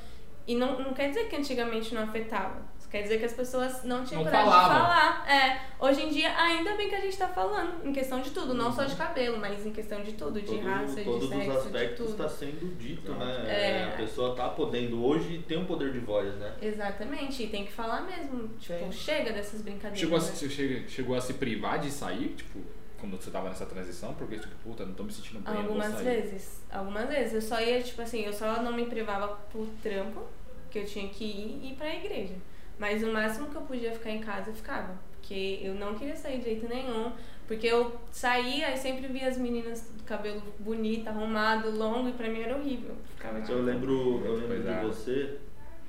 e 0.47 0.55
não, 0.55 0.79
não 0.79 0.93
quer 0.93 1.09
dizer 1.09 1.27
que 1.27 1.35
antigamente 1.35 1.93
não 1.93 2.03
afetava. 2.03 2.61
Quer 2.89 3.03
dizer 3.03 3.19
que 3.19 3.25
as 3.25 3.33
pessoas 3.33 3.83
não 3.83 4.03
tinham 4.03 4.23
Não 4.23 4.31
coragem 4.31 4.51
falavam. 4.51 4.75
de 4.75 4.81
falar. 4.81 5.29
É, 5.31 5.61
hoje 5.79 6.01
em 6.01 6.09
dia, 6.09 6.35
ainda 6.35 6.73
bem 6.75 6.89
que 6.89 6.95
a 6.95 6.99
gente 7.01 7.15
tá 7.15 7.27
falando, 7.27 7.85
em 7.87 7.93
questão 7.93 8.19
de 8.19 8.31
tudo, 8.31 8.55
não 8.55 8.71
só 8.73 8.83
de 8.83 8.95
cabelo, 8.95 9.37
mas 9.37 9.63
em 9.63 9.71
questão 9.71 10.01
de 10.01 10.13
tudo, 10.13 10.39
de 10.41 10.47
Todos- 10.47 10.63
raça, 10.65 11.01
todos 11.03 11.19
de 11.19 11.25
os 11.25 11.29
sexo, 11.29 11.51
de 11.51 11.57
aspectos 11.57 11.97
tudo. 12.07 12.11
está 12.11 12.27
sendo 12.29 12.75
dito, 12.79 13.11
né? 13.13 13.43
É. 13.47 13.83
A 13.93 13.97
pessoa 13.97 14.35
tá 14.35 14.49
podendo 14.49 15.05
hoje 15.05 15.43
ter 15.47 15.57
um 15.57 15.65
poder 15.65 15.93
de 15.93 15.99
voz, 15.99 16.33
né? 16.37 16.55
Exatamente, 16.59 17.43
e 17.43 17.47
tem 17.47 17.63
que 17.63 17.71
falar 17.71 18.01
mesmo. 18.01 18.47
Tipo, 18.59 18.85
Sim. 18.85 18.91
chega 18.91 19.33
dessas 19.33 19.61
brincadeiras. 19.61 19.99
Chegou 19.99 20.17
a, 20.17 20.21
né? 20.21 20.25
se- 20.27 20.49
chegou, 20.49 20.87
chegou 20.89 21.15
a 21.15 21.21
se 21.21 21.33
privar 21.35 21.77
de 21.77 21.91
sair, 21.91 22.29
tipo, 22.29 22.59
quando 22.99 23.15
você 23.21 23.29
tava 23.29 23.49
nessa 23.49 23.67
transição, 23.67 24.15
porque, 24.15 24.39
tipo, 24.39 24.53
puta, 24.63 24.83
não 24.83 24.93
tô 24.95 25.03
me 25.03 25.13
sentindo 25.13 25.41
bem, 25.41 25.55
Algumas 25.55 25.91
sair. 25.93 26.03
vezes. 26.05 26.59
Algumas 26.71 27.07
vezes. 27.07 27.33
Eu 27.35 27.41
só 27.41 27.61
ia, 27.61 27.83
tipo 27.83 28.01
assim, 28.01 28.21
eu 28.25 28.33
só 28.33 28.63
não 28.63 28.73
me 28.73 28.85
privava 28.87 29.27
por 29.51 29.67
trampo, 29.83 30.23
que 30.71 30.79
eu 30.79 30.85
tinha 30.85 31.07
que 31.09 31.23
ir 31.23 31.59
e 31.63 31.71
ir 31.71 31.75
pra 31.75 31.93
igreja. 31.95 32.33
Mas 32.79 33.03
o 33.03 33.11
máximo 33.11 33.47
que 33.49 33.55
eu 33.55 33.61
podia 33.61 33.91
ficar 33.91 34.09
em 34.09 34.21
casa, 34.21 34.49
eu 34.49 34.53
ficava. 34.55 34.95
Porque 35.19 35.59
eu 35.61 35.75
não 35.75 35.93
queria 35.95 36.15
sair 36.15 36.37
de 36.39 36.45
jeito 36.45 36.67
nenhum. 36.67 37.11
Porque 37.45 37.67
eu 37.67 37.99
saía 38.11 38.71
e 38.73 38.77
sempre 38.77 39.07
via 39.07 39.27
as 39.27 39.37
meninas 39.37 39.81
do 39.97 40.03
cabelo 40.03 40.41
bonito, 40.59 41.07
arrumado, 41.07 41.69
longo, 41.71 42.07
e 42.09 42.13
pra 42.13 42.29
mim 42.29 42.41
era 42.41 42.55
horrível. 42.55 42.95
Ficava 43.15 43.39
tipo. 43.41 43.51
Eu 43.51 43.63
lembro, 43.63 44.21
eu 44.25 44.33
lembro 44.35 44.47
Pois 44.47 44.65
é. 44.67 44.79
de 44.79 44.85
você 44.85 45.37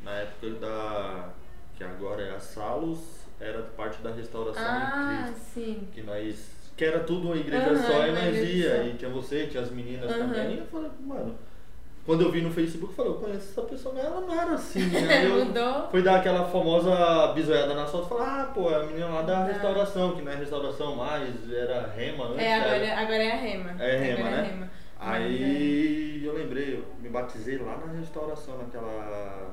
na 0.02 0.10
época 0.12 0.50
da. 0.58 1.28
que 1.76 1.84
agora 1.84 2.22
é 2.22 2.34
a 2.34 2.40
Salos, 2.40 2.98
era 3.38 3.62
parte 3.62 4.02
da 4.02 4.10
restauração 4.10 4.62
Ah, 4.66 5.22
em 5.28 5.32
Cristo. 5.32 5.46
sim. 5.54 5.88
Que 5.92 6.02
nós. 6.02 6.50
Que 6.76 6.84
era 6.86 7.00
tudo 7.00 7.28
uma 7.28 7.36
igreja 7.36 7.70
Aham, 7.72 7.82
só 7.82 8.06
e 8.06 8.12
nós 8.12 8.36
ia. 8.36 8.84
E 8.84 8.94
tinha 8.94 9.10
você, 9.10 9.46
tinha 9.46 9.62
as 9.62 9.70
meninas 9.70 10.10
Aham. 10.10 10.18
também. 10.28 10.54
E 10.54 10.58
eu 10.60 10.66
falei, 10.66 10.90
mano. 11.00 11.36
Quando 12.06 12.22
eu 12.22 12.30
vi 12.30 12.40
no 12.40 12.50
Facebook, 12.50 12.92
eu 12.92 12.96
falei, 12.96 13.12
eu 13.12 13.16
conheço 13.18 13.50
essa 13.50 13.62
pessoa, 13.62 13.94
mas 13.94 14.04
ela 14.04 14.20
não 14.22 14.32
era 14.40 14.52
assim. 14.52 14.80
Aí 14.96 15.26
eu 15.30 15.44
Mudou. 15.44 15.88
fui 15.90 16.02
dar 16.02 16.16
aquela 16.16 16.44
famosa 16.46 17.28
bisoiada 17.34 17.74
na 17.74 17.86
foto 17.86 18.06
e 18.06 18.08
falar, 18.08 18.40
ah, 18.42 18.44
pô, 18.52 18.70
é 18.70 18.76
a 18.76 18.82
menina 18.84 19.06
lá 19.06 19.22
da 19.22 19.40
Da- 19.40 19.44
restauração, 19.52 20.16
que 20.16 20.22
não 20.22 20.32
é 20.32 20.36
restauração 20.36 20.96
mais, 20.96 21.52
era 21.52 21.86
rema 21.94 22.24
antes. 22.24 22.38
É, 22.38 22.48
era- 22.50 22.64
agora, 22.74 22.98
agora 23.00 23.22
é 23.22 23.32
a 23.32 23.36
rema. 23.36 23.76
É 23.82 23.96
rema, 23.98 24.18
agora 24.28 24.30
né? 24.30 24.38
É 24.48 24.50
rema. 24.50 24.70
Mas, 24.98 25.08
é. 25.08 25.16
Aí 25.26 26.22
eu 26.24 26.34
lembrei, 26.34 26.74
eu 26.74 26.84
me 27.00 27.08
batizei 27.08 27.58
lá 27.58 27.76
na 27.86 27.92
restauração, 27.98 28.58
naquela. 28.58 29.50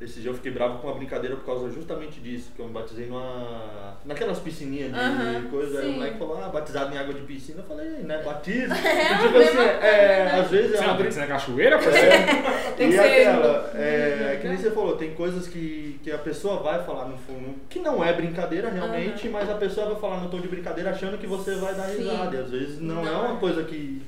Esse 0.00 0.20
dia 0.20 0.30
eu 0.30 0.34
fiquei 0.34 0.52
bravo 0.52 0.78
com 0.78 0.86
uma 0.86 0.94
brincadeira 0.96 1.34
por 1.34 1.44
causa 1.44 1.70
justamente 1.72 2.20
disso, 2.20 2.52
que 2.54 2.60
eu 2.62 2.66
me 2.66 2.72
batizei 2.72 3.06
numa. 3.06 3.96
naquelas 4.04 4.38
piscininhas 4.38 4.92
de 4.92 5.48
coisa. 5.48 5.80
Aí 5.80 5.86
sim. 5.86 5.92
o 5.92 5.94
moleque 5.96 6.18
falou, 6.18 6.38
ah, 6.40 6.48
batizado 6.48 6.94
em 6.94 6.98
água 6.98 7.12
de 7.12 7.22
piscina. 7.22 7.60
Eu 7.60 7.64
falei, 7.64 7.88
né? 8.06 8.22
É 8.24 8.28
a 8.28 9.18
tipo 9.18 9.36
assim, 9.38 9.38
mesma 9.38 9.62
é, 9.64 10.28
coisa. 10.30 10.42
às 10.44 10.50
vezes 10.50 10.70
Você 10.70 10.76
é 10.76 10.86
uma 10.86 10.96
tem 10.96 11.04
brincadeira. 11.06 11.20
na 11.20 11.26
cachoeira, 11.26 11.78
parceiro? 11.78 12.08
Tem 12.78 12.86
e 12.88 12.90
que 12.92 12.96
ser. 12.96 13.26
aquela, 13.26 13.70
é, 13.74 14.38
que 14.40 14.46
nem 14.46 14.56
você 14.56 14.70
falou, 14.70 14.96
tem 14.96 15.14
coisas 15.14 15.48
que, 15.48 15.98
que 16.04 16.12
a 16.12 16.18
pessoa 16.18 16.62
vai 16.62 16.80
falar 16.84 17.06
no 17.06 17.18
fundo, 17.18 17.56
que 17.68 17.80
não 17.80 18.04
é 18.04 18.12
brincadeira 18.12 18.70
realmente, 18.70 19.28
mas 19.28 19.50
a 19.50 19.54
pessoa 19.56 19.86
vai 19.90 20.00
falar 20.00 20.20
no 20.20 20.30
tom 20.30 20.40
de 20.40 20.46
brincadeira 20.46 20.90
achando 20.90 21.18
que 21.18 21.26
você 21.26 21.56
vai 21.56 21.74
dar 21.74 21.86
risada. 21.86 22.36
E 22.36 22.40
às 22.40 22.50
vezes 22.50 22.80
não, 22.80 23.02
Não 23.02 23.06
é 23.06 23.16
uma 23.16 23.36
é. 23.36 23.40
coisa 23.40 23.64
que. 23.64 24.00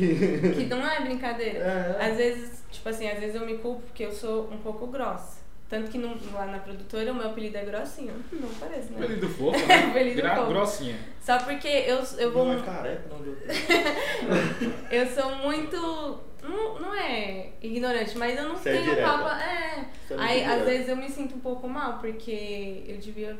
Que... 0.00 0.50
Que 0.54 0.64
não 0.66 0.86
é 0.86 1.00
brincadeira. 1.00 1.58
É. 1.58 2.10
Às 2.10 2.16
vezes, 2.16 2.64
tipo 2.70 2.88
assim, 2.88 3.08
às 3.08 3.18
vezes 3.18 3.34
eu 3.34 3.46
me 3.46 3.58
culpo 3.58 3.82
porque 3.82 4.04
eu 4.04 4.12
sou 4.12 4.48
um 4.50 4.58
pouco 4.58 4.86
grossa. 4.86 5.38
Tanto 5.68 5.88
que 5.88 5.98
no- 5.98 6.18
lá 6.32 6.46
na 6.46 6.58
produtora 6.58 7.12
o 7.12 7.14
meu 7.14 7.28
apelido 7.28 7.56
é 7.56 7.64
grossinho. 7.64 8.12
Não 8.32 8.48
parece, 8.58 8.92
né? 8.92 9.04
Apelido 9.04 9.28
fofo, 9.30 9.66
né? 9.68 9.74
Apelido 9.90 10.20
Gra- 10.22 10.34
fofo. 10.36 10.48
Grossinha. 10.48 10.96
Só 11.20 11.38
porque 11.38 11.68
eu, 11.68 12.00
eu 12.18 12.32
vou. 12.32 12.44
Não 12.44 12.58
é 12.58 12.62
careca, 12.62 13.02
não. 13.08 13.22
de- 13.22 13.36
Eu 14.90 15.06
sou 15.06 15.36
muito. 15.36 15.76
Não, 16.42 16.80
não 16.80 16.94
é 16.94 17.50
ignorante, 17.62 18.16
mas 18.18 18.36
eu 18.36 18.48
não 18.48 18.56
Você 18.56 18.70
é 18.70 18.72
tenho 18.72 18.84
direta. 18.86 19.02
papo. 19.08 19.28
É. 19.42 19.84
Você 20.08 20.14
é 20.14 20.16
Aí, 20.18 20.44
às 20.44 20.64
vezes, 20.64 20.88
eu 20.88 20.96
me 20.96 21.08
sinto 21.08 21.36
um 21.36 21.40
pouco 21.40 21.68
mal, 21.68 21.98
porque 21.98 22.82
eu 22.88 22.96
devia. 22.96 23.38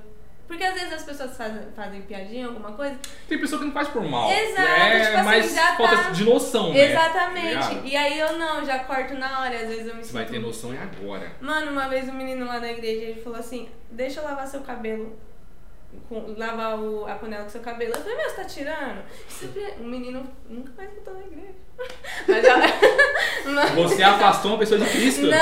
Porque 0.50 0.64
às 0.64 0.74
vezes 0.74 0.92
as 0.92 1.04
pessoas 1.04 1.36
fazem, 1.36 1.62
fazem 1.76 2.02
piadinha, 2.02 2.48
alguma 2.48 2.72
coisa. 2.72 2.98
Tem 3.28 3.38
pessoa 3.38 3.60
que 3.60 3.66
não 3.66 3.72
faz 3.72 3.86
por 3.86 4.02
mal. 4.02 4.28
Exato, 4.28 4.68
é 4.68 5.00
tipo 5.04 5.14
assim, 5.14 5.24
mais 5.24 5.54
já 5.54 5.76
falta 5.76 5.96
tá- 5.96 6.10
de 6.10 6.24
noção, 6.24 6.72
né? 6.74 6.90
Exatamente. 6.90 7.54
Tá? 7.76 7.80
E 7.84 7.96
aí 7.96 8.18
eu 8.18 8.36
não, 8.36 8.64
já 8.64 8.80
corto 8.80 9.14
na 9.14 9.42
hora, 9.42 9.54
às 9.54 9.68
vezes 9.68 9.86
eu 9.86 9.94
me 9.94 10.00
Você 10.02 10.06
sinto. 10.08 10.12
vai 10.14 10.26
ter 10.26 10.40
noção 10.40 10.72
é 10.74 10.78
agora. 10.78 11.30
Mano, 11.40 11.70
uma 11.70 11.88
vez 11.88 12.08
um 12.08 12.14
menino 12.14 12.44
lá 12.46 12.58
na 12.58 12.68
igreja, 12.72 13.00
ele 13.00 13.20
falou 13.22 13.38
assim, 13.38 13.68
deixa 13.92 14.18
eu 14.18 14.24
lavar 14.24 14.48
seu 14.48 14.60
cabelo. 14.62 15.16
Com, 16.08 16.34
lavar 16.36 16.78
o, 16.78 17.06
a 17.06 17.14
panela 17.14 17.44
com 17.44 17.50
seu 17.50 17.60
cabelo. 17.60 17.92
Eu 17.94 18.00
falei, 18.00 18.16
meu, 18.16 18.30
você 18.30 18.36
tá 18.36 18.44
tirando? 18.44 19.02
Sabia? 19.28 19.74
O 19.80 19.84
menino 19.84 20.24
nunca 20.48 20.72
mais 20.76 20.90
voltou 20.90 21.14
na 21.14 21.20
igreja. 21.20 21.54
Mas. 22.26 22.44
Mas- 23.54 23.70
Você 23.72 24.02
afastou 24.02 24.52
uma 24.52 24.58
pessoa 24.58 24.80
de 24.80 24.86
Cristo. 24.90 25.26
Não! 25.26 25.38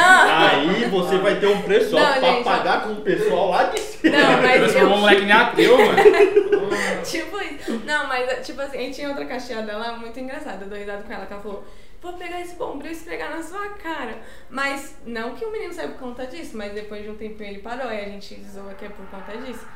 Aí 0.49 0.85
você 0.89 1.19
vai 1.19 1.39
ter 1.41 1.47
um 1.49 1.63
pessoal 1.63 2.03
Não, 2.03 2.13
pra 2.21 2.31
gente, 2.31 2.45
pagar 2.45 2.83
com 2.85 2.93
o 2.93 3.01
pessoal 3.03 3.51
lá 3.51 3.65
de 3.65 3.81
cima. 3.81 4.17
Não, 4.17 4.43
mas 4.43 4.75
eu- 4.75 4.87
um 4.87 4.99
moleque 4.99 5.23
em 5.23 5.33
ateu, 5.33 5.77
mano. 5.79 5.99
tipo 7.05 7.41
isso. 7.43 7.83
Não, 7.85 8.07
mas 8.07 8.47
tipo 8.47 8.61
assim, 8.61 8.79
a 8.79 8.81
gente 8.81 8.95
tinha 8.95 9.09
outra 9.09 9.25
cacheada 9.27 9.77
lá 9.77 9.97
muito 9.97 10.19
engraçada. 10.21 10.65
Eu 10.65 10.69
dou 10.69 10.79
risada 10.79 11.03
com 11.03 11.13
ela, 11.13 11.27
que 11.27 11.33
ela 11.33 11.43
falou, 11.43 11.65
vou 12.01 12.13
pegar 12.15 12.41
esse 12.41 12.55
bombril 12.55 12.91
e 12.91 12.95
esfregar 12.95 13.31
na 13.37 13.43
sua 13.43 13.69
cara. 13.71 14.17
Mas 14.49 14.97
não 15.05 15.35
que 15.35 15.45
o 15.45 15.51
menino 15.51 15.73
saiba 15.75 15.93
por 15.95 16.01
conta 16.01 16.27
disso, 16.27 16.57
mas 16.57 16.73
depois 16.73 17.03
de 17.03 17.11
um 17.11 17.17
tempinho 17.17 17.51
ele 17.51 17.59
parou 17.61 17.91
e 17.93 17.99
a 18.01 18.05
gente 18.05 18.41
zoa 18.45 18.75
que 18.75 18.85
é 18.85 18.89
por 18.89 19.05
conta 19.07 19.37
disso. 19.39 19.67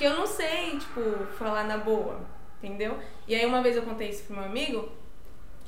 Porque 0.00 0.14
eu 0.14 0.16
não 0.16 0.26
sei, 0.26 0.78
tipo, 0.78 1.26
falar 1.36 1.64
na 1.64 1.76
boa, 1.76 2.22
entendeu? 2.56 2.98
E 3.28 3.34
aí 3.34 3.44
uma 3.44 3.60
vez 3.60 3.76
eu 3.76 3.82
contei 3.82 4.08
isso 4.08 4.24
pro 4.24 4.36
meu 4.36 4.46
amigo, 4.46 4.88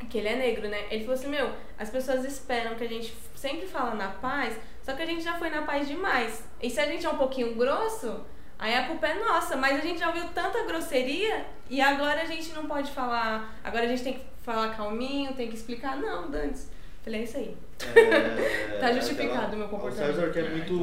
que 0.09 0.17
ele 0.17 0.29
é 0.29 0.37
negro, 0.37 0.71
né? 0.71 0.87
Ele 0.91 1.05
falou 1.05 1.21
assim, 1.21 1.29
meu, 1.29 1.53
as 1.79 1.91
pessoas 1.91 2.25
esperam 2.25 2.75
que 2.75 2.83
a 2.83 2.89
gente 2.89 3.15
sempre 3.35 3.67
fala 3.67 3.95
na 3.95 4.09
paz, 4.09 4.59
só 4.83 4.95
que 4.95 5.03
a 5.03 5.05
gente 5.05 5.23
já 5.23 5.35
foi 5.35 5.51
na 5.51 5.61
paz 5.61 5.87
demais. 5.87 6.43
E 6.63 6.71
se 6.71 6.81
a 6.81 6.87
gente 6.87 7.05
é 7.05 7.11
um 7.11 7.19
pouquinho 7.19 7.55
grosso, 7.57 8.25
aí 8.59 8.75
a 8.75 8.87
culpa 8.87 9.07
é 9.07 9.23
nossa. 9.23 9.55
Mas 9.55 9.77
a 9.77 9.83
gente 9.83 10.01
já 10.01 10.07
ouviu 10.07 10.27
tanta 10.29 10.65
grosseria 10.65 11.45
e 11.69 11.83
agora 11.83 12.23
a 12.23 12.25
gente 12.25 12.55
não 12.55 12.67
pode 12.67 12.91
falar. 12.91 13.55
Agora 13.63 13.85
a 13.85 13.89
gente 13.89 14.03
tem 14.03 14.15
que 14.15 14.25
falar 14.41 14.75
calminho, 14.75 15.35
tem 15.35 15.49
que 15.49 15.57
explicar. 15.57 15.99
Não, 15.99 16.31
Dantes. 16.31 16.71
Falei, 17.03 17.21
é 17.21 17.25
isso 17.25 17.37
aí. 17.37 17.57
É, 17.97 18.79
Tá 18.81 18.93
justificado 18.93 19.33
aquela- 19.33 19.55
o 19.55 19.57
meu 19.59 19.67
O 19.67 19.71
comportamento. 19.71 20.15
César 20.15 20.31
que 20.31 20.39
é 20.39 20.43
É, 20.43 20.51
muito. 20.51 20.75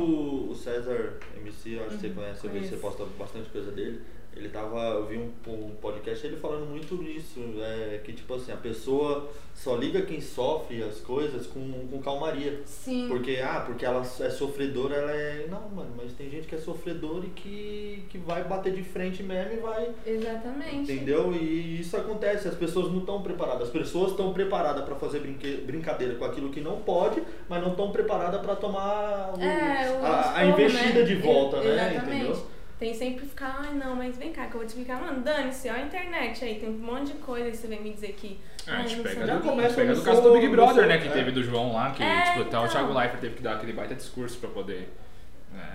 O 0.51 0.55
César 0.55 1.13
MC, 1.37 1.69
eu 1.75 1.85
acho 1.85 1.95
que 1.95 2.01
você 2.01 2.07
Uhum, 2.07 2.13
conhece, 2.15 2.45
eu 2.45 2.51
vejo 2.51 2.63
que 2.65 2.69
você 2.75 2.81
posta 2.81 3.05
bastante 3.17 3.49
coisa 3.49 3.71
dele. 3.71 4.01
Ele 4.39 4.49
tava. 4.49 4.79
Eu 4.91 5.05
vi 5.05 5.17
um, 5.17 5.29
um 5.51 5.71
podcast 5.81 6.25
ele 6.25 6.37
falando 6.37 6.65
muito 6.65 6.95
nisso. 6.95 7.39
É, 7.61 7.99
que 8.03 8.13
tipo 8.13 8.33
assim, 8.33 8.51
a 8.51 8.57
pessoa 8.57 9.29
só 9.53 9.75
liga 9.75 10.01
quem 10.03 10.21
sofre 10.21 10.81
as 10.81 10.99
coisas 11.01 11.45
com, 11.45 11.87
com 11.91 12.01
calmaria. 12.01 12.61
Sim. 12.65 13.07
Porque, 13.09 13.37
ah, 13.43 13.61
porque 13.65 13.85
ela 13.85 14.01
é 14.01 14.29
sofredora, 14.29 14.95
ela 14.95 15.11
é. 15.11 15.47
Não, 15.49 15.69
mano, 15.69 15.91
mas 15.97 16.13
tem 16.13 16.29
gente 16.29 16.47
que 16.47 16.55
é 16.55 16.57
sofredor 16.57 17.23
e 17.25 17.29
que, 17.29 18.05
que 18.09 18.17
vai 18.17 18.43
bater 18.45 18.73
de 18.73 18.81
frente 18.83 19.21
mesmo 19.21 19.53
e 19.53 19.57
vai. 19.57 19.89
Exatamente. 20.05 20.91
Entendeu? 20.91 21.33
E 21.33 21.81
isso 21.81 21.97
acontece, 21.97 22.47
as 22.47 22.55
pessoas 22.55 22.91
não 22.91 22.99
estão 22.99 23.21
preparadas. 23.21 23.63
As 23.63 23.69
pessoas 23.69 24.11
estão 24.11 24.31
preparadas 24.31 24.83
para 24.85 24.95
fazer 24.95 25.19
brinque- 25.19 25.57
brincadeira 25.65 26.15
com 26.15 26.23
aquilo 26.25 26.49
que 26.49 26.61
não 26.61 26.77
pode, 26.77 27.21
mas 27.49 27.61
não 27.61 27.71
estão 27.71 27.91
preparadas 27.91 28.39
para 28.41 28.55
tomar 28.55 29.33
o- 29.37 29.41
É, 29.41 29.91
o 29.99 30.05
a, 30.05 30.37
a 30.37 30.45
investida 30.45 30.99
né? 30.99 31.03
de 31.03 31.15
volta, 31.15 31.57
E- 31.57 31.67
né? 31.67 31.91
Exatamente. 31.95 32.21
Entendeu? 32.23 32.58
Tem 32.79 32.93
sempre 32.93 33.19
que 33.21 33.27
ficar, 33.27 33.59
ai 33.59 33.73
não, 33.73 33.93
mas 33.93 34.15
vem 34.17 34.31
cá, 34.31 34.45
que 34.47 34.53
eu 34.53 34.59
vou 34.59 34.65
te 34.65 34.69
explicar. 34.69 35.01
Mano, 35.01 35.21
dane-se, 35.21 35.69
ó 35.69 35.73
a 35.73 35.81
internet 35.81 36.45
aí, 36.45 36.57
tem 36.59 36.69
um 36.69 36.77
monte 36.77 37.07
de 37.11 37.17
coisa 37.19 37.49
e 37.49 37.53
você 37.53 37.67
vem 37.67 37.81
me 37.83 37.91
dizer 37.91 38.13
que. 38.13 38.39
É, 38.65 38.71
a 38.71 38.81
gente 38.87 39.01
pega, 39.03 39.15
sei 39.15 39.27
Já 39.27 39.37
o 39.37 39.41
quê. 39.41 39.49
começa 39.49 39.75
pega 39.75 39.89
no 39.91 39.99
do 39.99 40.01
caso 40.05 40.21
do 40.21 40.31
Big 40.33 40.47
Brother, 40.47 40.87
né? 40.87 40.97
Que 40.97 41.09
é. 41.09 41.11
teve 41.11 41.31
do 41.31 41.43
João 41.43 41.73
lá, 41.73 41.91
que 41.91 42.01
É, 42.01 42.21
tipo, 42.21 42.39
até 42.41 42.41
o 42.41 42.47
então. 42.47 42.67
Thiago 42.69 42.93
Leifert 42.93 43.19
teve 43.19 43.35
que 43.35 43.43
dar 43.43 43.55
aquele 43.55 43.73
baita 43.73 43.95
discurso 43.95 44.37
pra 44.37 44.49
poder. 44.49 44.87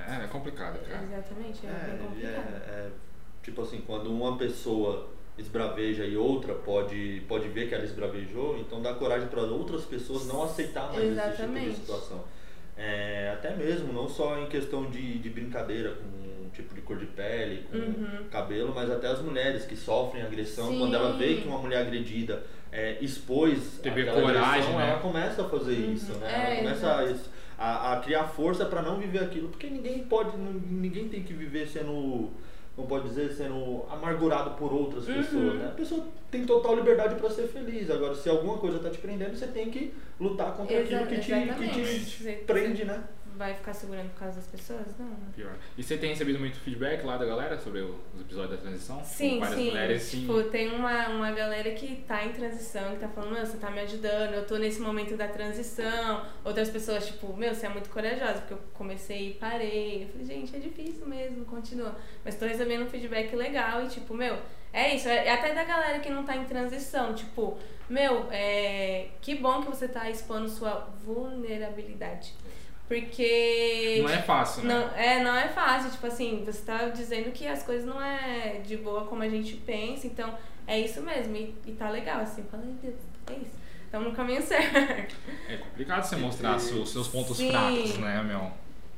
É, 0.09 0.25
é 0.25 0.27
complicado, 0.29 0.79
cara. 0.89 1.03
Exatamente, 1.03 1.67
é, 1.67 1.71
bem 1.71 1.95
É, 1.95 1.99
complicado. 1.99 2.55
é, 2.69 2.71
é, 2.71 2.91
tipo 3.43 3.61
assim, 3.61 3.83
quando 3.87 4.11
uma 4.11 4.39
pessoa 4.39 5.11
esbraveja 5.37 6.05
e 6.05 6.17
outra 6.17 6.55
pode, 6.55 7.23
pode 7.29 7.49
ver 7.49 7.69
que 7.69 7.75
ela 7.75 7.85
esbravejou, 7.85 8.57
então 8.59 8.81
dá 8.81 8.95
coragem 8.95 9.29
para 9.29 9.43
outras 9.43 9.83
pessoas 9.85 10.27
não 10.27 10.45
aceitar 10.45 10.91
mais 10.93 11.03
esse 11.05 11.13
tipo 11.13 11.27
Exatamente. 11.29 11.71
de 11.71 11.77
situação. 11.77 12.25
É, 12.77 13.33
até 13.35 13.55
mesmo, 13.55 13.93
não 13.93 14.09
só 14.09 14.39
em 14.39 14.47
questão 14.47 14.89
de, 14.91 15.19
de 15.19 15.29
brincadeira 15.29 15.91
com 15.91 16.25
tipo 16.55 16.75
de 16.75 16.81
cor 16.81 16.97
de 16.97 17.07
pele, 17.07 17.65
com 17.71 17.77
Uhum. 17.77 18.25
cabelo, 18.31 18.73
mas 18.75 18.91
até 18.91 19.09
as 19.09 19.21
mulheres 19.21 19.65
que 19.67 19.77
sofrem 19.77 20.23
agressão, 20.23 20.69
Sim. 20.69 20.79
quando 20.79 20.95
ela 20.95 21.13
vê 21.17 21.35
que 21.35 21.49
uma 21.49 21.59
mulher 21.59 21.79
agredida 21.83 22.43
é, 22.73 22.97
expôs 23.01 23.79
Teve 23.83 24.03
aquela 24.03 24.21
coragem, 24.21 24.51
agressão, 24.63 24.79
né? 24.79 24.91
ela 24.91 24.99
começa 25.01 25.43
a 25.43 25.49
fazer 25.49 25.73
Uhum. 25.75 25.93
isso, 25.93 26.13
né? 26.15 26.29
É, 26.33 26.47
ela 26.47 26.57
começa 26.57 26.89
a, 27.59 27.65
a, 27.65 27.93
a 27.93 28.01
criar 28.01 28.25
força 28.25 28.65
para 28.67 28.83
não 28.83 28.99
viver 28.99 29.21
aquilo, 29.23 29.49
porque 29.49 29.69
ninguém 29.69 30.01
pode, 30.05 30.37
ninguém 30.37 31.09
tem 31.09 31.23
que 31.23 31.33
viver 31.33 31.69
sendo, 31.69 32.31
não 32.77 32.87
pode 32.87 33.09
dizer, 33.09 33.31
sendo 33.31 33.85
amargurado 33.89 34.51
por 34.53 34.73
outras 34.73 35.07
Uhum. 35.07 35.15
pessoas, 35.15 35.55
né? 35.59 35.67
A 35.67 35.71
pessoa 35.77 36.05
tem 36.33 36.45
total 36.45 36.75
liberdade 36.75 37.15
para 37.15 37.31
ser 37.31 37.47
feliz. 37.47 37.89
Agora, 37.91 38.15
se 38.15 38.29
alguma 38.29 38.59
coisa 38.59 38.81
tá 38.81 38.91
te 38.91 38.99
prendendo, 38.99 39.37
você 39.37 39.47
tem 39.47 39.71
que 39.71 39.95
lutar 40.19 40.53
contra 40.57 40.75
Exa- 40.77 40.97
aquilo 41.01 41.07
que 41.11 41.19
te, 41.21 41.55
que 41.55 42.05
te 42.05 42.33
prende, 42.45 42.85
né? 42.85 43.05
Vai 43.37 43.53
ficar 43.55 43.73
segurando 43.75 44.11
por 44.11 44.21
causa 44.21 44.37
das 44.37 44.47
pessoas? 44.47 44.87
Não. 44.99 45.11
Pior. 45.35 45.57
E 45.77 45.83
você 45.83 45.97
tem 45.99 46.11
recebido 46.11 46.39
muito 46.39 46.57
feedback 46.61 47.05
lá 47.05 47.17
da 47.17 47.25
galera 47.25 47.59
sobre 47.59 47.81
o- 47.81 47.99
os 48.15 48.21
episódios 48.21 48.53
da 48.53 48.57
transição? 48.59 49.03
Sim, 49.05 49.35
Com 49.35 49.41
várias 49.41 49.59
sim. 49.59 49.67
mulheres, 49.71 50.03
sim. 50.03 50.21
Tipo, 50.21 50.43
tem 50.45 50.69
uma, 50.73 51.09
uma 51.09 51.33
galera 51.33 51.71
que 51.73 51.97
tá 52.07 52.25
em 52.25 52.33
transição, 52.33 52.93
que 52.93 53.01
tá 53.01 53.09
falando, 53.09 53.33
meu, 53.33 53.45
você 53.45 53.57
tá 53.57 53.71
me 53.73 53.81
ajudando, 53.81 54.35
eu 54.35 54.47
tô 54.47 54.57
nesse 54.57 54.81
momento 54.81 55.17
da 55.17 55.27
transição. 55.27 56.25
Outras 56.45 56.71
pessoas, 56.71 57.07
tipo, 57.07 57.37
meu, 57.37 57.53
você 57.53 57.67
é 57.67 57.69
muito 57.69 57.91
corajosa, 57.91 58.35
porque 58.35 58.55
eu 58.55 58.61
comecei 58.73 59.31
e 59.31 59.35
parei. 59.35 60.05
Eu 60.05 60.09
falei, 60.11 60.27
gente, 60.27 60.55
é 60.55 60.59
difícil 60.61 61.05
mesmo, 61.07 61.45
continua. 61.45 61.97
Mas 62.25 62.37
tô 62.37 62.47
recebendo 62.47 62.85
um 62.85 62.89
feedback 62.89 63.35
legal 63.35 63.83
e, 63.85 63.89
tipo, 63.89 64.15
meu, 64.15 64.39
é 64.73 64.95
isso. 64.95 65.09
É 65.09 65.33
até 65.33 65.53
da 65.53 65.65
galera 65.65 65.99
que 65.99 66.09
não 66.09 66.25
tá 66.25 66.37
em 66.37 66.45
transição, 66.45 67.13
tipo, 67.15 67.59
meu, 67.91 68.29
é, 68.31 69.09
que 69.21 69.35
bom 69.35 69.61
que 69.63 69.69
você 69.71 69.89
tá 69.89 70.09
expondo 70.09 70.49
sua 70.49 70.89
vulnerabilidade. 71.05 72.33
Porque. 72.89 74.01
Não 74.03 74.09
é 74.11 74.23
fácil, 74.23 74.65
né? 74.65 74.75
Não, 74.75 74.97
é, 74.97 75.23
não 75.25 75.35
é 75.37 75.49
fácil. 75.49 75.91
Tipo 75.91 76.07
assim, 76.07 76.43
você 76.45 76.63
tá 76.63 76.89
dizendo 76.89 77.31
que 77.33 77.47
as 77.47 77.63
coisas 77.63 77.85
não 77.87 78.01
é 78.03 78.61
de 78.65 78.77
boa 78.77 79.05
como 79.07 79.23
a 79.23 79.29
gente 79.29 79.55
pensa, 79.57 80.07
então 80.07 80.35
é 80.67 80.79
isso 80.79 81.01
mesmo. 81.03 81.35
E, 81.37 81.55
e 81.67 81.73
tá 81.73 81.89
legal, 81.91 82.21
assim. 82.21 82.45
Fala, 82.51 82.63
ai 82.67 82.75
Deus, 82.83 82.95
é 83.29 83.33
isso. 83.43 83.57
Estamos 83.85 84.09
no 84.09 84.15
caminho 84.15 84.43
certo. 84.47 85.15
É 85.49 85.57
complicado 85.57 86.03
você 86.05 86.17
mostrar 86.17 86.53
E- 86.61 86.75
os 86.75 86.91
seus 86.91 87.09
pontos 87.09 87.37
Sim. 87.37 87.51
fracos, 87.51 87.97
né, 87.99 88.23
meu? 88.23 88.51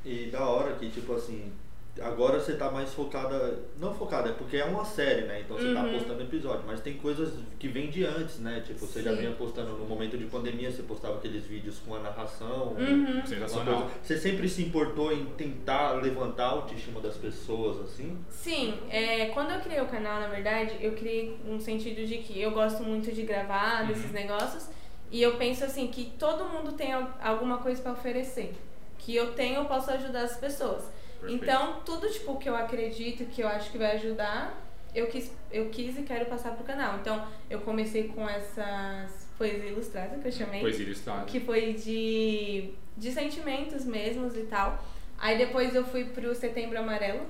E 0.05 0.31
da 0.31 0.44
hora 0.44 0.75
que, 0.77 0.88
tipo 0.90 1.14
assim, 1.14 1.53
agora 2.00 2.38
você 2.40 2.54
tá 2.54 2.70
mais 2.70 2.92
focada. 2.92 3.59
Não 3.78 3.94
focada, 3.94 4.28
é 4.30 4.32
porque 4.32 4.56
é 4.56 4.64
uma 4.64 4.85
série, 4.85 5.22
né? 5.22 5.40
Então 5.40 5.56
você 5.56 5.72
tá 5.72 5.82
Uhum. 5.82 5.92
postando 5.92 6.22
episódio, 6.22 6.62
mas 6.66 6.80
tem 6.80 6.94
coisas 6.94 7.32
que 7.59 7.68
vêm 7.68 7.88
de 7.90 8.04
antes, 8.04 8.38
né? 8.38 8.62
Tipo, 8.66 8.80
você 8.87 9.02
já 9.02 9.11
Sim. 9.12 9.16
vinha 9.18 9.32
postando 9.32 9.72
no 9.72 9.85
momento 9.87 10.16
de 10.18 10.24
pandemia, 10.26 10.70
você 10.70 10.82
postava 10.82 11.16
aqueles 11.16 11.44
vídeos 11.44 11.78
com 11.87 11.94
a 11.94 11.98
narração. 12.00 12.74
Uhum. 12.78 13.24
Sensacional. 13.26 13.74
coisa- 13.82 13.90
Você 14.02 14.18
sempre 14.18 14.48
se 14.48 14.62
importou 14.62 15.12
em 15.12 15.24
tentar 15.37 15.92
levantar 15.92 16.44
a 16.46 16.50
autoestima 16.50 17.00
das 17.00 17.16
pessoas, 17.16 17.80
assim? 17.80 18.16
Sim, 18.30 18.74
é, 18.90 19.26
quando 19.26 19.50
eu 19.52 19.61
criei 19.61 19.80
o 19.80 19.87
canal, 19.87 20.20
na 20.20 20.28
verdade, 20.28 20.76
eu 20.80 20.92
criei 20.92 21.37
um 21.48 21.59
sentido 21.61 22.06
de 22.06 22.18
que 22.18 22.40
eu 22.40 22.50
gosto 22.50 22.82
muito 22.82 23.12
de 23.12 23.22
gravar 23.22 23.87
desses 23.87 24.11
negócios 24.12 24.68
e 25.11 25.22
eu 25.22 25.37
penso 25.37 25.64
assim 25.64 25.87
que 25.88 26.12
todo 26.18 26.44
mundo 26.44 26.72
tem 26.72 26.92
al- 26.92 27.14
alguma 27.22 27.59
coisa 27.59 27.80
pra 27.82 27.92
oferecer. 27.92 28.54
Que 28.98 29.14
eu 29.14 29.32
tenho, 29.35 29.56
eu 29.56 29.64
posso 29.66 29.90
ajudar 29.90 30.22
as 30.22 30.37
pessoas. 30.37 30.85
Perfeito. 31.27 31.45
Então, 31.45 31.81
tudo 31.85 32.09
tipo 32.11 32.39
que 32.39 32.49
eu 32.49 32.57
acredito 32.57 33.25
que 33.27 33.43
eu 33.43 33.49
acho 33.49 33.71
que 33.71 33.79
vai 33.79 33.97
ajudar, 33.97 34.62
eu 34.95 35.07
quis, 35.09 35.31
eu 35.53 35.69
quis 35.69 35.99
e 35.99 36.03
quero 36.03 36.27
passar 36.27 36.53
pro 36.53 36.65
canal. 36.65 36.97
Então, 36.99 37.27
eu 37.51 37.61
comecei 37.61 38.09
com 38.09 38.29
essas 38.29 39.27
poesia 39.37 39.67
ilustrada 39.71 40.17
que 40.19 40.29
eu 40.29 40.33
chamei 40.33 40.61
Poesia 40.61 40.87
ilustrada. 40.87 41.27
que 41.27 41.41
foi 41.41 41.75
de, 41.75 42.71
de 42.97 43.12
sentimentos 43.12 43.85
mesmos 43.85 44.37
e 44.37 44.45
tal. 44.45 44.83
Aí 45.19 45.39
depois 45.39 45.75
eu 45.75 45.85
fui 45.85 46.05
pro 46.05 46.35
Setembro 46.35 46.79
Amarelo, 46.79 47.27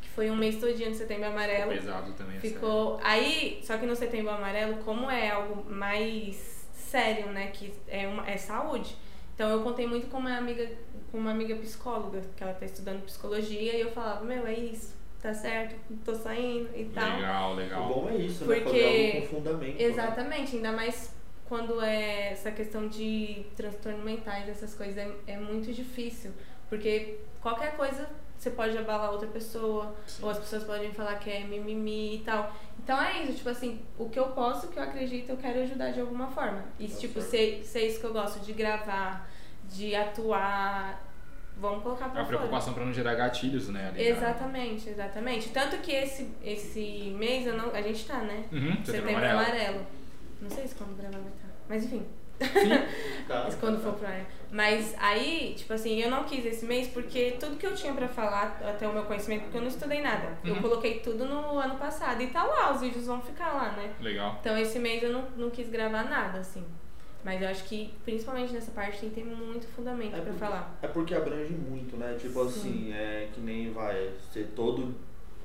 que 0.00 0.08
foi 0.08 0.30
um 0.30 0.36
mês 0.36 0.56
todinho 0.56 0.90
de 0.90 0.96
Setembro 0.96 1.26
Amarelo. 1.26 1.70
Pesado 1.70 2.12
também. 2.12 2.36
essa 2.36 2.48
Ficou. 2.48 2.98
Aí, 3.02 3.60
só 3.62 3.76
que 3.76 3.86
no 3.86 3.96
Setembro 3.96 4.30
Amarelo, 4.30 4.76
como 4.78 5.10
é 5.10 5.30
algo 5.30 5.68
mais 5.70 6.66
sério, 6.74 7.28
né? 7.28 7.48
Que 7.48 7.72
é, 7.88 8.06
uma, 8.06 8.28
é 8.28 8.36
saúde. 8.36 8.96
Então 9.36 9.50
eu 9.50 9.62
contei 9.62 9.86
muito 9.86 10.08
com 10.08 10.16
uma 10.16 10.34
amiga, 10.36 10.66
com 11.12 11.18
uma 11.18 11.30
amiga 11.30 11.54
psicóloga, 11.56 12.22
que 12.34 12.42
ela 12.42 12.54
tá 12.54 12.64
estudando 12.64 13.04
psicologia, 13.04 13.76
e 13.76 13.80
eu 13.82 13.92
falava, 13.92 14.24
meu, 14.24 14.46
é 14.46 14.54
isso, 14.54 14.96
tá 15.20 15.32
certo, 15.34 15.76
tô 16.04 16.14
saindo 16.14 16.70
e 16.74 16.86
tal. 16.86 17.16
Legal, 17.16 17.52
O 17.52 17.54
legal. 17.54 17.88
bom 17.88 18.08
é 18.08 18.16
isso, 18.16 18.46
né? 18.46 18.60
Porque- 18.60 18.80
Fazer 18.82 19.06
algo 19.16 19.20
com 19.28 19.36
fundamento. 19.36 19.76
né? 19.78 19.82
Exatamente, 19.84 20.56
ainda 20.56 20.72
mais 20.72 21.14
quando 21.46 21.80
é 21.82 22.32
essa 22.32 22.50
questão 22.50 22.88
de 22.88 23.44
transtorno 23.54 24.02
mentais, 24.02 24.48
essas 24.48 24.74
coisas, 24.74 24.96
é, 24.96 25.12
é 25.26 25.36
muito 25.36 25.70
difícil. 25.72 26.32
Porque 26.70 27.18
qualquer 27.40 27.76
coisa 27.76 28.08
você 28.38 28.50
pode 28.50 28.76
abalar 28.76 29.10
outra 29.12 29.28
pessoa, 29.28 29.94
Sim. 30.06 30.22
ou 30.24 30.30
as 30.30 30.38
pessoas 30.38 30.64
podem 30.64 30.92
falar 30.92 31.16
que 31.16 31.30
é 31.30 31.44
mimimi 31.44 32.16
e 32.16 32.18
tal. 32.20 32.52
Então 32.82 33.00
é 33.02 33.22
isso, 33.22 33.34
tipo 33.38 33.48
assim, 33.48 33.80
o 33.98 34.08
que 34.08 34.18
eu 34.18 34.26
posso, 34.28 34.66
o 34.66 34.70
que 34.70 34.78
eu 34.78 34.82
acredito, 34.82 35.30
eu 35.30 35.36
quero 35.36 35.60
ajudar 35.62 35.90
de 35.92 36.00
alguma 36.00 36.28
forma. 36.28 36.64
E 36.78 36.86
Tá 36.88 36.96
tipo, 36.98 37.20
certo. 37.20 37.30
ser, 37.30 37.64
ser 37.64 37.86
isso 37.88 38.00
que 38.00 38.06
eu 38.06 38.12
gosto, 38.12 38.38
de 38.44 38.52
gravar, 38.52 39.28
de 39.64 39.94
atuar, 39.94 41.02
vamos 41.56 41.82
colocar 41.82 42.06
É 42.06 42.08
pra 42.10 42.20
a 42.20 42.24
fora. 42.24 42.36
preocupação 42.36 42.74
pra 42.74 42.84
não 42.84 42.92
gerar 42.92 43.14
gatilhos, 43.14 43.68
né? 43.68 43.88
ali 43.88 44.06
Exatamente, 44.06 44.88
exatamente. 44.90 45.48
Tanto 45.48 45.78
que 45.78 45.90
esse, 45.92 46.30
esse 46.44 47.14
mês 47.18 47.46
eu 47.46 47.56
não, 47.56 47.70
a 47.74 47.82
gente 47.82 48.04
tá, 48.06 48.18
né? 48.18 48.44
Uhum, 48.52 48.60
setembro 48.84 48.86
Setembro 48.86 49.10
amarelo. 49.16 49.38
amarelo. 49.40 49.86
Não 50.40 50.50
sei 50.50 50.68
se 50.68 50.74
quando 50.74 50.96
gravar 50.96 51.18
vai 51.18 51.32
estar. 51.32 51.48
Mas 51.68 51.84
enfim. 51.84 52.06
Tá, 52.38 52.46
Mas 53.44 53.54
tá, 53.54 53.60
quando 53.60 53.76
tá. 53.76 53.90
for 53.90 53.98
pra 53.98 54.08
área. 54.10 54.26
Mas 54.50 54.94
aí, 54.98 55.54
tipo 55.56 55.72
assim, 55.72 56.00
eu 56.00 56.10
não 56.10 56.24
quis 56.24 56.44
esse 56.44 56.64
mês 56.64 56.88
porque 56.88 57.32
tudo 57.40 57.56
que 57.56 57.66
eu 57.66 57.74
tinha 57.74 57.92
pra 57.92 58.06
falar, 58.08 58.60
até 58.64 58.86
o 58.86 58.92
meu 58.92 59.04
conhecimento, 59.04 59.42
porque 59.42 59.56
eu 59.56 59.62
não 59.62 59.68
estudei 59.68 60.00
nada. 60.00 60.38
Eu 60.44 60.54
Uhum. 60.54 60.62
coloquei 60.62 61.00
tudo 61.00 61.24
no 61.24 61.58
ano 61.58 61.76
passado. 61.76 62.22
E 62.22 62.28
tá 62.28 62.44
lá, 62.44 62.72
os 62.72 62.80
vídeos 62.80 63.06
vão 63.06 63.20
ficar 63.20 63.52
lá, 63.52 63.72
né? 63.72 63.92
Legal. 64.00 64.36
Então 64.40 64.56
esse 64.56 64.78
mês 64.78 65.02
eu 65.02 65.12
não, 65.12 65.24
não 65.36 65.50
quis 65.50 65.68
gravar 65.68 66.04
nada, 66.04 66.38
assim. 66.38 66.64
Mas 67.24 67.42
eu 67.42 67.48
acho 67.48 67.64
que, 67.64 67.92
principalmente 68.04 68.52
nessa 68.52 68.70
parte, 68.70 69.00
tem 69.00 69.08
que 69.10 69.16
ter 69.16 69.24
muito 69.24 69.66
fundamento 69.66 70.14
É 70.14 70.20
pra 70.20 70.26
porque- 70.26 70.38
falar. 70.38 70.78
É 70.80 70.86
porque 70.86 71.12
abrange 71.14 71.52
muito, 71.54 71.96
né? 71.96 72.16
Tipo 72.20 72.42
assim, 72.42 72.92
é 72.92 73.28
que 73.34 73.40
nem 73.40 73.72
vai 73.72 74.10
ser 74.32 74.52
todo 74.54 74.94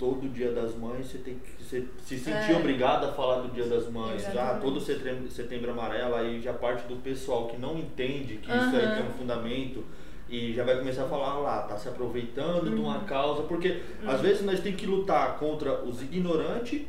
todo 0.01 0.27
dia 0.29 0.51
das 0.51 0.73
mães 0.75 1.05
você 1.05 1.19
tem 1.19 1.35
que 1.35 1.63
se, 1.63 1.87
se 2.03 2.17
sentir 2.17 2.53
É. 2.53 2.57
obrigado 2.57 3.05
a 3.05 3.11
falar 3.13 3.41
do 3.41 3.49
dia 3.49 3.65
das 3.67 3.87
mães. 3.87 4.23
Já 4.33 4.55
todo 4.55 4.81
setembro, 4.81 5.29
setembro 5.29 5.69
amarelo 5.69 6.15
aí 6.15 6.41
já 6.41 6.51
parte 6.53 6.87
do 6.87 6.95
pessoal 6.95 7.47
que 7.47 7.55
não 7.57 7.77
entende 7.77 8.37
que 8.37 8.49
isso 8.49 8.75
aí 8.75 8.83
Aham. 8.85 8.95
tem 8.95 9.05
um 9.05 9.11
fundamento 9.11 9.85
e 10.27 10.53
já 10.53 10.63
vai 10.63 10.77
começar 10.79 11.03
a 11.03 11.07
falar 11.07 11.29
"Ah 11.33 11.37
lá, 11.39 11.61
tá 11.63 11.77
se 11.77 11.87
aproveitando 11.87 12.67
de 12.69 12.75
Uhum. 12.77 12.85
uma 12.85 13.01
causa, 13.01 13.43
porque 13.43 13.81
às 14.07 14.19
vezes 14.21 14.43
nós 14.43 14.59
tem 14.59 14.73
que 14.73 14.87
lutar 14.87 15.37
contra 15.37 15.83
os 15.83 16.01
ignorantes 16.01 16.81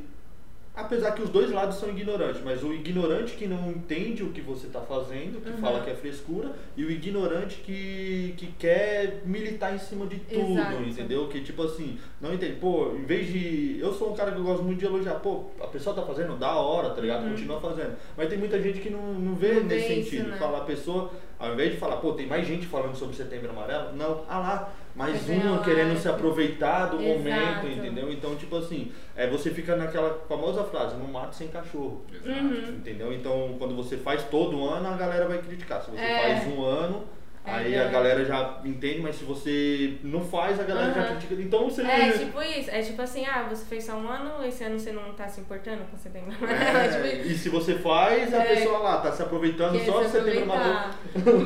Apesar 0.74 1.12
que 1.12 1.20
os 1.20 1.28
dois 1.28 1.50
lados 1.52 1.76
são 1.76 1.90
ignorantes, 1.90 2.40
mas 2.42 2.62
o 2.62 2.72
ignorante 2.72 3.34
que 3.34 3.46
não 3.46 3.70
entende 3.70 4.22
o 4.22 4.30
que 4.30 4.40
você 4.40 4.68
está 4.68 4.80
fazendo, 4.80 5.38
que 5.42 5.50
Uhum. 5.50 5.58
fala 5.58 5.82
que 5.82 5.90
é 5.90 5.94
frescura, 5.94 6.52
e 6.74 6.82
o 6.82 6.90
ignorante 6.90 7.56
que, 7.56 8.32
que 8.38 8.46
quer 8.58 9.20
militar 9.26 9.74
em 9.74 9.78
cima 9.78 10.06
de 10.06 10.16
tudo, 10.20 10.52
Exato. 10.52 10.82
entendeu? 10.82 11.28
Que 11.28 11.42
tipo 11.42 11.62
assim, 11.62 11.98
não 12.22 12.32
entende. 12.32 12.54
Pô, 12.54 12.94
em 12.96 13.04
vez 13.04 13.30
de. 13.30 13.78
Eu 13.80 13.92
sou 13.92 14.12
um 14.12 14.16
cara 14.16 14.32
que 14.32 14.38
eu 14.38 14.44
gosto 14.44 14.62
muito 14.64 14.78
de 14.78 14.86
elogiar, 14.86 15.16
pô, 15.16 15.44
a 15.60 15.66
pessoa 15.66 15.94
tá 15.94 16.00
fazendo 16.02 16.38
da 16.38 16.54
hora, 16.56 16.88
tá 16.90 17.02
ligado? 17.02 17.28
Continua 17.28 17.60
fazendo. 17.60 17.94
Mas 18.16 18.30
tem 18.30 18.38
muita 18.38 18.58
gente 18.62 18.80
que 18.80 18.88
não, 18.88 19.12
não 19.12 19.34
vê 19.34 19.48
Uhum. 19.48 19.54
Não 19.56 19.64
nesse 19.64 19.88
vê 19.88 19.94
isso, 19.96 20.10
sentido. 20.10 20.28
né? 20.30 20.36
Fala 20.38 20.58
a 20.58 20.64
pessoa, 20.64 21.10
ao 21.42 21.52
invés 21.52 21.72
de 21.72 21.76
falar, 21.78 21.96
pô, 21.96 22.12
tem 22.12 22.26
mais 22.26 22.46
gente 22.46 22.66
falando 22.66 22.94
sobre 22.96 23.16
setembro 23.16 23.50
amarelo, 23.50 23.92
não, 23.94 24.22
ah 24.28 24.38
lá, 24.38 24.72
mais 24.94 25.22
ganhar 25.24 25.52
uma 25.52 25.62
querendo 25.64 25.98
se 25.98 26.08
aproveitar 26.08 26.86
do 26.86 26.96
Exato. 27.02 27.18
momento, 27.18 27.66
entendeu? 27.66 28.12
Então, 28.12 28.36
tipo 28.36 28.56
assim, 28.56 28.92
é, 29.16 29.26
você 29.28 29.50
fica 29.50 29.74
naquela 29.74 30.20
famosa 30.28 30.62
frase, 30.64 30.96
não 30.96 31.06
mate 31.08 31.34
sem 31.36 31.48
cachorro. 31.48 32.02
Exato. 32.12 32.38
Uhum. 32.38 32.76
Entendeu? 32.76 33.12
Então, 33.12 33.56
quando 33.58 33.74
você 33.74 33.96
faz 33.96 34.22
todo 34.24 34.64
ano, 34.68 34.88
a 34.88 34.96
galera 34.96 35.26
vai 35.26 35.38
criticar. 35.38 35.82
Se 35.82 35.90
você 35.90 36.00
É. 36.00 36.20
faz 36.40 36.46
um 36.54 36.62
ano, 36.64 37.04
É, 37.04 37.21
aí 37.44 37.74
é. 37.74 37.84
a 37.86 37.88
galera 37.88 38.24
já 38.24 38.60
entende, 38.64 39.00
mas 39.00 39.16
se 39.16 39.24
você 39.24 39.98
não 40.02 40.20
faz, 40.24 40.58
a 40.60 40.64
galera 40.64 40.92
já 40.92 41.00
Aham. 41.02 41.16
critica. 41.16 41.34
Então 41.42 41.64
você. 41.68 41.82
É 41.82 42.12
tipo 42.12 42.40
isso, 42.42 42.70
é 42.70 42.82
tipo 42.82 43.02
assim, 43.02 43.24
ah, 43.26 43.46
você 43.48 43.64
fez 43.64 43.84
só 43.84 43.94
um 43.96 44.08
ano, 44.08 44.44
esse 44.46 44.62
ano 44.64 44.78
você 44.78 44.92
não 44.92 45.12
tá 45.14 45.28
se 45.28 45.40
importando 45.40 45.84
com 45.90 45.96
setembro 45.96 46.32
É, 46.46 46.68
amarelo. 46.70 47.02
tipo, 47.18 47.28
e 47.28 47.34
se 47.38 47.48
você 47.48 47.74
faz, 47.78 48.32
a 48.32 48.44
É. 48.44 48.54
pessoa 48.56 48.78
lá 48.78 49.00
tá 49.00 49.10
se 49.12 49.22
aproveitando 49.22 49.72
quer 49.78 49.86
só 49.86 50.00
de 50.02 50.06
se 50.06 50.12
setembro 50.12 50.42
amarelo. 50.52 50.94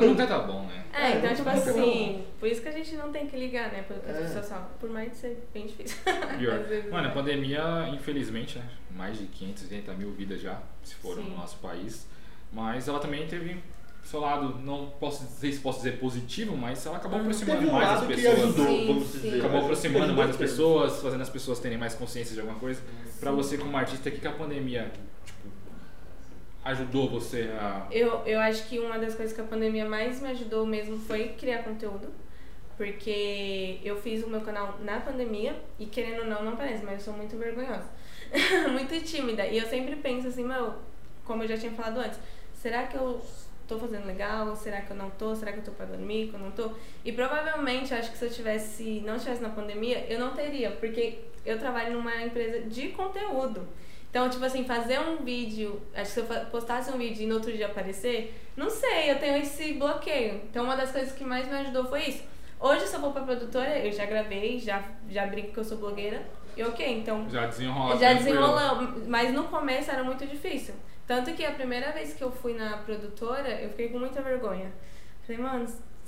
Nunca 0.06 0.26
tá 0.26 0.38
bom, 0.40 0.62
né? 0.66 0.84
É, 0.92 1.10
então, 1.12 1.30
É, 1.30 1.34
tipo 1.34 1.44
tá 1.44 1.52
assim, 1.52 2.24
por 2.40 2.48
isso 2.48 2.62
que 2.62 2.68
a 2.68 2.72
gente 2.72 2.94
não 2.96 3.12
tem 3.12 3.26
que 3.26 3.36
ligar, 3.36 3.70
né? 3.70 3.82
Pelo 3.86 4.00
que 4.00 4.10
as 4.10 4.16
É. 4.16 4.20
pessoas 4.22 4.48
falam. 4.48 4.66
Por 4.80 4.88
mais 4.88 5.10
de 5.10 5.16
ser 5.18 5.46
bem 5.52 5.66
difícil. 5.66 5.98
Vezes, 6.68 6.90
Mano, 6.90 7.04
a 7.06 7.08
né? 7.08 7.14
pandemia, 7.14 7.88
infelizmente, 7.92 8.58
né? 8.58 8.64
mais 8.90 9.18
de 9.18 9.26
580 9.26 9.92
mil 9.92 10.10
vidas 10.12 10.40
já 10.40 10.58
se 10.82 10.94
foram 10.94 11.22
Sim. 11.22 11.28
no 11.30 11.36
nosso 11.36 11.58
país. 11.58 12.08
Mas 12.50 12.88
ela 12.88 12.98
também 12.98 13.26
teve 13.26 13.58
seu 14.06 14.20
lado, 14.20 14.58
não 14.60 14.90
posso 15.00 15.24
dizer 15.24 15.52
se 15.52 15.60
posso 15.60 15.78
dizer 15.78 15.98
positivo, 15.98 16.56
mas 16.56 16.84
ela 16.86 16.96
acabou 16.96 17.18
Uhum. 17.18 17.24
aproximando 17.24 17.68
um 17.68 17.72
mais 17.72 17.88
as 18.00 18.06
pessoas. 18.06 18.38
ajudou, 18.38 18.66
Sim, 18.66 18.86
vamos 18.86 19.06
sim. 19.08 19.18
dizer. 19.20 19.38
Acabou 19.38 19.52
Mas 19.56 19.64
aproximando 19.64 20.12
mais 20.14 20.30
as 20.30 20.36
pessoas, 20.36 21.02
fazendo 21.02 21.20
as 21.22 21.30
pessoas 21.30 21.58
terem 21.58 21.78
mais 21.78 21.94
consciência 21.94 22.34
de 22.34 22.40
alguma 22.40 22.58
coisa. 22.58 22.80
Pra 23.20 23.30
você 23.32 23.56
como 23.58 23.76
artista, 23.76 24.08
o 24.08 24.12
que, 24.12 24.20
que 24.20 24.28
a 24.28 24.32
pandemia 24.32 24.90
tipo, 25.24 25.38
ajudou 26.64 27.08
você 27.08 27.50
a. 27.58 27.86
Eu, 27.90 28.22
eu 28.26 28.38
acho 28.40 28.68
que 28.68 28.78
uma 28.78 28.98
das 28.98 29.14
coisas 29.14 29.34
que 29.34 29.40
a 29.40 29.44
pandemia 29.44 29.88
mais 29.88 30.20
me 30.20 30.28
ajudou 30.30 30.66
mesmo 30.66 30.98
foi 30.98 31.28
criar 31.30 31.62
conteúdo. 31.62 32.08
Porque 32.76 33.80
eu 33.82 33.96
fiz 33.96 34.22
o 34.22 34.28
meu 34.28 34.42
canal 34.42 34.78
na 34.84 35.00
pandemia 35.00 35.56
e 35.78 35.86
querendo 35.86 36.20
ou 36.20 36.26
não, 36.26 36.44
não 36.44 36.56
parece, 36.56 36.84
mas 36.84 36.98
eu 36.98 37.04
sou 37.06 37.14
muito 37.14 37.36
vergonhosa. 37.38 37.86
muito 38.70 39.02
tímida. 39.02 39.46
E 39.46 39.56
eu 39.58 39.66
sempre 39.66 39.96
penso 39.96 40.28
assim, 40.28 40.44
meu, 40.44 40.74
como 41.24 41.42
eu 41.42 41.48
já 41.48 41.56
tinha 41.56 41.72
falado 41.72 41.98
antes, 42.00 42.18
será 42.54 42.86
que 42.86 42.96
eu 42.96 43.18
tô 43.66 43.78
fazendo 43.78 44.06
legal? 44.06 44.54
Será 44.56 44.80
que 44.80 44.90
eu 44.90 44.96
não 44.96 45.10
tô? 45.10 45.34
Será 45.34 45.52
que 45.52 45.58
eu 45.58 45.64
tô 45.64 45.72
pagando 45.72 46.04
mico? 46.04 46.36
Eu 46.36 46.40
não 46.40 46.50
tô? 46.50 46.70
E 47.04 47.12
provavelmente, 47.12 47.92
acho 47.92 48.10
que 48.10 48.18
se 48.18 48.24
eu 48.24 48.30
tivesse, 48.30 49.02
não 49.04 49.16
estivesse 49.16 49.42
na 49.42 49.50
pandemia, 49.50 50.06
eu 50.08 50.18
não 50.18 50.32
teria, 50.32 50.70
porque 50.72 51.18
eu 51.44 51.58
trabalho 51.58 51.94
numa 51.94 52.22
empresa 52.22 52.60
de 52.68 52.88
conteúdo. 52.88 53.66
Então, 54.10 54.30
tipo 54.30 54.44
assim, 54.44 54.64
fazer 54.64 54.98
um 54.98 55.18
vídeo, 55.18 55.82
acho 55.94 56.14
que 56.14 56.20
se 56.20 56.20
eu 56.20 56.46
postasse 56.46 56.90
um 56.90 56.96
vídeo 56.96 57.22
e 57.22 57.26
no 57.26 57.34
outro 57.34 57.52
dia 57.52 57.66
aparecer, 57.66 58.34
não 58.56 58.70
sei, 58.70 59.10
eu 59.10 59.18
tenho 59.18 59.36
esse 59.36 59.74
bloqueio. 59.74 60.40
Então, 60.48 60.64
uma 60.64 60.76
das 60.76 60.90
coisas 60.90 61.12
que 61.12 61.24
mais 61.24 61.46
me 61.46 61.54
ajudou 61.56 61.84
foi 61.84 62.04
isso. 62.04 62.22
Hoje, 62.58 62.82
eu 62.84 63.00
for 63.00 63.12
pra 63.12 63.22
produtora, 63.22 63.78
eu 63.78 63.92
já 63.92 64.06
gravei, 64.06 64.58
já, 64.58 64.82
já 65.08 65.26
brinco 65.26 65.52
que 65.52 65.58
eu 65.58 65.64
sou 65.64 65.76
blogueira, 65.78 66.26
e 66.56 66.62
ok, 66.62 66.98
então 67.00 67.28
Já 67.28 67.46
desenrola. 67.46 67.96
já 67.98 68.14
desenrolamos, 68.14 69.06
mas 69.06 69.32
no 69.32 69.44
começo 69.44 69.90
era 69.90 70.02
muito 70.02 70.26
difícil. 70.26 70.74
Tanto 71.06 71.32
que 71.34 71.44
a 71.44 71.52
primeira 71.52 71.92
vez 71.92 72.14
que 72.14 72.24
eu 72.24 72.32
fui 72.32 72.54
na 72.54 72.78
produtora, 72.78 73.48
eu 73.60 73.68
fiquei 73.70 73.90
com 73.90 73.98
muita 73.98 74.22
vergonha. 74.22 74.72
Falei, 75.26 75.40
mano, 75.42 75.66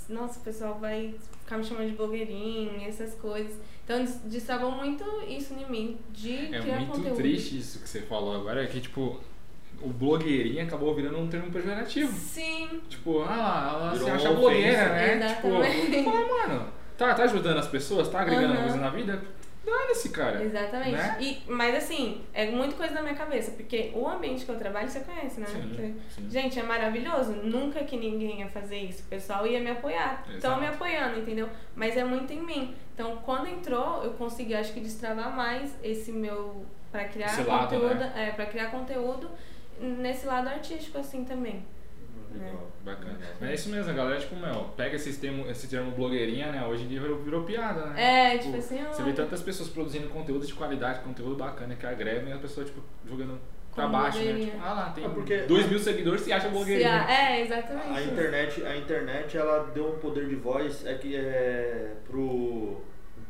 nossa, 0.09 0.41
o 0.41 0.43
pessoal 0.43 0.79
vai 0.79 1.15
ficar 1.43 1.59
me 1.59 1.65
chamando 1.65 1.91
de 1.91 1.97
blogueirinha, 1.97 2.89
essas 2.89 3.15
coisas. 3.15 3.57
Então 3.85 4.03
des- 4.03 4.17
destravou 4.25 4.73
muito 4.73 5.05
isso 5.29 5.53
em 5.55 5.71
mim, 5.71 5.99
de 6.11 6.55
É 6.55 6.61
criar 6.61 6.77
muito 6.79 6.93
conteúdo. 6.93 7.17
triste 7.17 7.59
isso 7.59 7.81
que 7.81 7.89
você 7.89 8.01
falou 8.03 8.35
agora, 8.35 8.65
é 8.65 8.67
que 8.67 8.81
tipo, 8.81 9.21
o 9.83 9.89
blogueirinha 9.89 10.65
acabou 10.65 10.95
virando 10.95 11.19
um 11.19 11.29
termo 11.29 11.51
pejorativo. 11.51 12.13
Sim, 12.19 12.81
Tipo, 12.89 13.23
ah, 13.23 13.73
ela 13.75 13.91
Virou 13.93 14.07
se 14.07 14.11
acha 14.15 14.31
blogueira, 14.33 14.89
né? 14.89 15.15
Exatamente. 15.17 15.91
Tipo, 15.91 16.11
fala, 16.13 16.27
mano, 16.49 16.67
tá, 16.97 17.15
tá 17.15 17.23
ajudando 17.25 17.59
as 17.59 17.69
pessoas, 17.69 18.09
tá 18.09 18.21
agregando 18.21 18.47
alguma 18.49 18.63
coisa 18.63 18.79
na 18.79 18.91
vida? 18.91 19.23
Dane-se, 19.65 20.09
cara. 20.11 20.43
exatamente. 20.43 20.93
Né? 20.93 21.17
E, 21.21 21.43
mas 21.47 21.75
assim, 21.75 22.23
é 22.33 22.51
muito 22.51 22.75
coisa 22.75 22.95
da 22.95 23.03
minha 23.03 23.15
cabeça, 23.15 23.51
porque 23.51 23.91
o 23.95 24.09
ambiente 24.09 24.47
que 24.47 24.51
eu 24.51 24.57
trabalho, 24.57 24.89
você 24.89 25.01
conhece, 25.01 25.39
né? 25.41 25.47
Sim, 25.47 25.69
Você- 25.69 25.95
sim. 26.09 26.31
Gente, 26.31 26.59
é 26.59 26.63
maravilhoso. 26.63 27.33
Nunca 27.33 27.85
que 27.85 27.97
ninguém 27.97 28.41
ia 28.41 28.49
fazer 28.49 28.79
isso. 28.79 29.03
O 29.03 29.07
pessoal 29.09 29.47
ia 29.47 29.61
me 29.61 29.71
apoiar. 29.71 30.25
Estão 30.35 30.59
me 30.59 30.67
apoiando, 30.67 31.19
entendeu? 31.21 31.51
Mas 31.77 31.99
é 31.99 32.05
muito 32.05 32.33
em 32.33 32.41
mim. 32.41 32.75
Então, 32.95 33.19
quando 33.27 33.47
entrou, 33.47 34.03
eu 34.03 34.13
consegui, 34.13 34.55
acho 34.55 34.73
que, 34.73 34.81
destravar 34.81 35.37
mais 35.37 35.71
esse 35.83 36.13
meu. 36.13 36.65
Pra 36.91 37.05
criar 37.05 37.27
Esse 37.27 37.43
lado, 37.43 37.65
conteúdo. 37.65 37.95
né? 37.97 38.13
É, 38.17 38.31
pra 38.31 38.47
criar 38.47 38.71
conteúdo 38.71 39.29
nesse 39.81 40.27
lado 40.27 40.49
artístico, 40.49 40.99
assim 40.99 41.25
também. 41.25 41.65
Legal. 42.33 42.71
Bacana. 42.85 43.19
Mas 43.41 43.51
é 43.51 43.55
isso 43.55 43.69
mesmo, 43.71 43.91
a 43.91 43.95
galera, 43.95 44.21
tipo, 44.21 44.37
meu, 44.37 44.65
pega 44.77 44.97
esse 44.97 45.19
termo, 45.19 45.49
esse 45.51 45.67
termo 45.67 45.91
blogueirinha, 45.93 46.53
né? 46.53 46.65
Hoje 46.67 46.85
em 46.85 46.89
dia 46.89 47.01
virou, 47.01 47.19
virou 47.23 47.43
piada, 47.45 47.87
né? 47.87 48.35
É, 48.35 48.39
tipo 48.39 48.57
assim, 48.57 48.83
Você 48.85 49.03
vê 49.03 49.13
tantas 49.13 49.43
pessoas 49.43 49.69
produzindo 49.71 50.09
conteúdo 50.09 50.47
de 50.47 50.53
qualidade, 50.55 51.01
conteúdo 51.01 51.37
bacana, 51.37 51.75
que 51.75 51.87
agregam 51.87 52.29
e 52.29 52.33
a 52.33 52.39
pessoa, 52.39 52.67
tipo, 52.67 52.83
jogando 53.09 53.41
pra 53.75 53.85
Como 53.87 53.97
baixo, 53.99 54.19
né? 54.19 54.39
Tipo, 54.45 54.59
ah 54.63 54.73
lá, 54.75 54.91
tem 54.91 55.05
É 55.05 55.09
porque- 55.09 55.39
dois 55.43 55.69
mil 55.69 55.79
seguidores 55.79 56.21
se 56.21 56.33
acha 56.33 56.47
se 56.49 56.53
blogueirinha. 56.53 57.03
a- 57.03 57.11
É, 57.11 57.41
exatamente. 57.41 57.89
A 57.99 58.03
internet, 58.03 58.67
a 58.67 58.77
internet 58.77 59.37
ela 59.37 59.65
deu 59.73 59.95
um 59.95 59.99
poder 59.99 60.29
de 60.29 60.35
voz 60.37 60.85
é 60.85 60.95
que 60.95 61.17
é 61.17 61.93
pro 62.07 62.83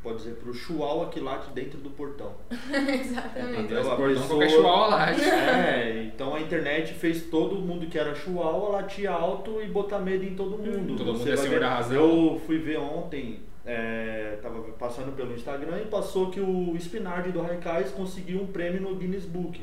pode 0.02 0.18
dizer 0.18 0.34
pro 0.36 0.52
chihuahua 0.54 1.08
que 1.08 1.20
late 1.20 1.50
dentro 1.52 1.78
do 1.78 1.90
portão. 1.90 2.32
exatamente. 2.50 3.60
Entendeu? 3.60 3.80
Esse 3.80 3.90
A 3.90 3.96
portão, 3.96 4.38
pessoa- 4.38 4.62
qualquer. 4.62 5.18
É, 5.22 6.02
então 6.14 6.34
a 6.34 6.40
internet 6.40 6.94
fez 6.94 7.22
todo 7.24 7.56
mundo 7.56 7.86
que 7.86 7.98
era 7.98 8.14
chihuahua 8.14 8.70
latir 8.70 9.10
alto 9.10 9.60
e 9.62 9.66
botar 9.66 9.98
medo 9.98 10.24
em 10.24 10.34
todo 10.34 10.58
mundo. 10.58 10.96
Todo 10.96 11.06
mundo 11.12 11.18
Você 11.18 11.30
é 11.30 11.34
vai 11.36 11.44
senhor 11.44 11.54
ver- 11.54 11.60
da 11.60 11.74
razão. 11.74 11.96
Eu 12.32 12.40
fui 12.46 12.58
ver 12.58 12.78
ontem, 12.78 13.40
é, 13.66 14.38
tava 14.42 14.60
passando 14.78 15.14
pelo 15.14 15.34
Instagram 15.34 15.80
e 15.82 15.86
passou 15.86 16.30
que 16.30 16.40
o 16.40 16.74
Spinardi 16.78 17.30
do 17.32 17.40
Raikais 17.42 17.90
conseguiu 17.90 18.40
um 18.42 18.46
prêmio 18.46 18.80
no 18.80 18.94
Guinness 18.94 19.24
Book. 19.24 19.60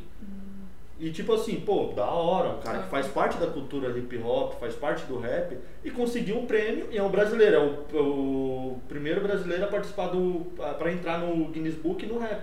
E 0.97 1.12
tipo 1.12 1.34
assim, 1.34 1.60
pô, 1.60 1.91
da 1.95 2.05
hora, 2.05 2.49
um 2.51 2.60
cara 2.62 2.79
que 2.84 2.89
faz 2.89 3.05
parte 3.08 3.38
da 3.38 3.47
cultura 3.47 3.89
hip 3.97 4.17
hop, 4.17 4.53
faz 4.60 4.75
parte 4.75 5.03
do 5.05 5.19
rap, 5.19 5.58
e 5.84 5.91
conseguiu 5.91 6.38
um 6.39 6.45
prêmio, 6.45 6.88
e 6.89 6.97
é 6.97 7.03
um 7.03 7.10
brasileiro, 7.10 7.55
é 7.55 7.60
o, 7.60 7.97
o 7.99 8.81
primeiro 8.88 9.19
brasileiro 9.19 9.65
a 9.65 9.67
participar 9.67 10.08
do. 10.08 10.45
pra 10.79 10.91
entrar 10.93 11.17
no 11.19 11.45
Guinness 11.49 11.75
Book 11.75 12.05
no 12.05 12.17
rap. 12.19 12.41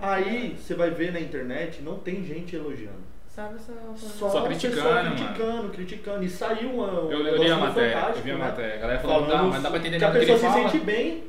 Aí 0.00 0.56
você 0.58 0.74
vai 0.74 0.90
ver 0.90 1.12
na 1.12 1.20
internet, 1.20 1.82
não 1.82 1.98
tem 1.98 2.24
gente 2.24 2.56
elogiando. 2.56 3.06
Sabe 3.28 3.54
só. 3.60 3.72
Só, 3.94 4.28
Só 4.30 4.42
o 4.42 4.46
criticando, 4.46 5.10
criticando, 5.14 5.68
criticando. 5.68 6.24
E 6.24 6.28
saiu 6.28 6.70
uma. 6.70 7.04
um 7.04 7.12
Eu, 7.12 7.18
eu 7.18 7.24
negócio 7.24 7.44
li 7.44 7.50
a 7.50 7.54
no 7.54 7.60
matéria, 7.60 7.88
eu 7.88 7.94
Fantástico, 7.94 8.24
vi 8.24 8.30
a 8.32 8.34
né? 8.38 8.44
matéria. 8.44 8.74
A 8.74 8.78
galera 8.78 8.98
falando, 9.00 9.32
ah, 9.32 9.42
mas 9.44 9.62
dá 9.62 9.70
pra 9.70 9.78
entender 9.78 9.98
que 9.98 10.04
a 10.04 10.08
nada 10.08 10.18
que 10.18 10.24
ele 10.24 10.32
pessoa 10.32 10.52
se 10.52 10.58
fala. 10.58 10.70
sente 10.70 10.84
bem. 10.84 11.24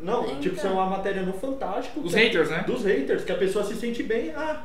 Não, 0.00 0.24
Então. 0.24 0.40
tipo, 0.40 0.56
isso 0.56 0.66
é 0.66 0.70
uma 0.70 0.86
matéria 0.86 1.20
no 1.22 1.34
Fantástico. 1.34 2.00
Dos 2.00 2.14
que- 2.14 2.20
haters, 2.20 2.48
né? 2.48 2.64
Dos 2.66 2.84
haters, 2.84 3.22
que 3.24 3.32
a 3.32 3.36
pessoa 3.36 3.62
se 3.62 3.74
sente 3.74 4.02
bem. 4.02 4.32
Ah, 4.34 4.62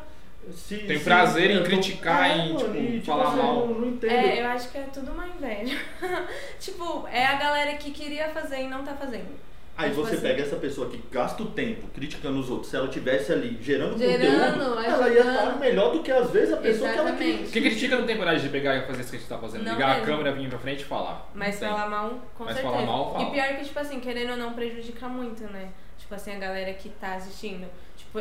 se, 0.52 0.78
Tem 0.80 0.98
se- 0.98 1.04
prazer 1.04 1.52
em 1.52 1.58
tô- 1.60 1.64
criticar, 1.66 2.38
em, 2.40 2.56
tipo, 2.56 2.76
e, 2.76 3.02
falar 3.02 3.28
assim, 3.30 3.38
mal. 3.38 3.60
Eu 3.62 3.68
não, 3.68 3.80
não. 3.92 4.10
É, 4.10 4.42
eu 4.42 4.48
acho 4.48 4.70
que 4.70 4.78
é 4.78 4.84
tudo 4.94 5.12
uma 5.12 5.28
inveja. 5.28 5.78
tipo, 6.60 7.08
é 7.12 7.26
a 7.26 7.36
galera 7.36 7.74
que 7.76 7.92
queria 7.92 8.30
fazer 8.30 8.62
e 8.62 8.68
não 8.68 8.84
tá 8.84 8.94
fazendo. 8.94 9.44
Aí 9.78 9.90
tipo 9.90 10.04
você 10.04 10.14
assim- 10.14 10.22
pega 10.24 10.42
essa 10.42 10.56
pessoa 10.56 10.90
que 10.90 11.04
gasta 11.12 11.44
o 11.44 11.48
tempo 11.48 11.86
criticando 11.94 12.40
os 12.40 12.50
outros, 12.50 12.70
se 12.72 12.78
ela 12.78 12.88
tivesse 12.88 13.34
ali 13.34 13.58
gerando, 13.62 13.98
Gerando, 13.98 14.54
conteúdo, 14.64 14.86
ela 14.86 15.10
ia 15.10 15.20
ajudando. 15.20 15.36
estar 15.48 15.60
melhor 15.60 15.92
do 15.92 16.02
que 16.02 16.12
às 16.12 16.30
vezes 16.32 16.54
a 16.54 16.58
pessoa 16.58 16.90
que 16.94 16.98
ela 16.98 17.10
Exatamente. 17.10 17.38
critica. 17.40 17.52
Quem 17.52 17.62
critica 17.64 17.98
não 17.98 18.06
tem 18.06 18.16
coragem 18.18 18.42
de 18.44 18.50
pegar 18.50 18.78
e 18.78 18.88
fazer 18.88 19.02
isso 19.02 19.10
que 19.10 19.16
a 19.18 19.20
gente 19.20 19.28
tá 19.30 19.38
fazendo. 19.38 19.66
Não 19.66 19.74
Ligar 19.74 19.90
a 19.90 19.94
mesmo. 19.96 20.06
câmera, 20.06 20.32
vir 20.32 20.48
pra 20.48 20.60
frente 20.60 20.82
e 20.82 20.86
falar. 20.86 21.30
Mas 21.36 21.60
tem. 21.60 21.68
falar 21.68 21.90
mal, 21.90 22.10
com 22.38 22.46
Mas 22.46 22.54
certeza. 22.56 22.74
falar 22.74 22.86
mal, 22.88 23.12
fala. 23.14 23.28
E 23.28 23.32
pior 23.32 23.48
que, 23.58 23.66
tipo 23.66 23.80
assim, 23.80 24.00
querendo 24.00 24.32
ou 24.32 24.38
não, 24.38 24.54
prejudica 24.54 25.10
muito, 25.10 25.44
né? 25.44 25.68
Tipo 25.98 26.16
assim, 26.16 26.34
a 26.34 26.40
galera 26.40 26.72
que 26.74 26.88
tá 26.88 27.16
assistindo. 27.16 27.68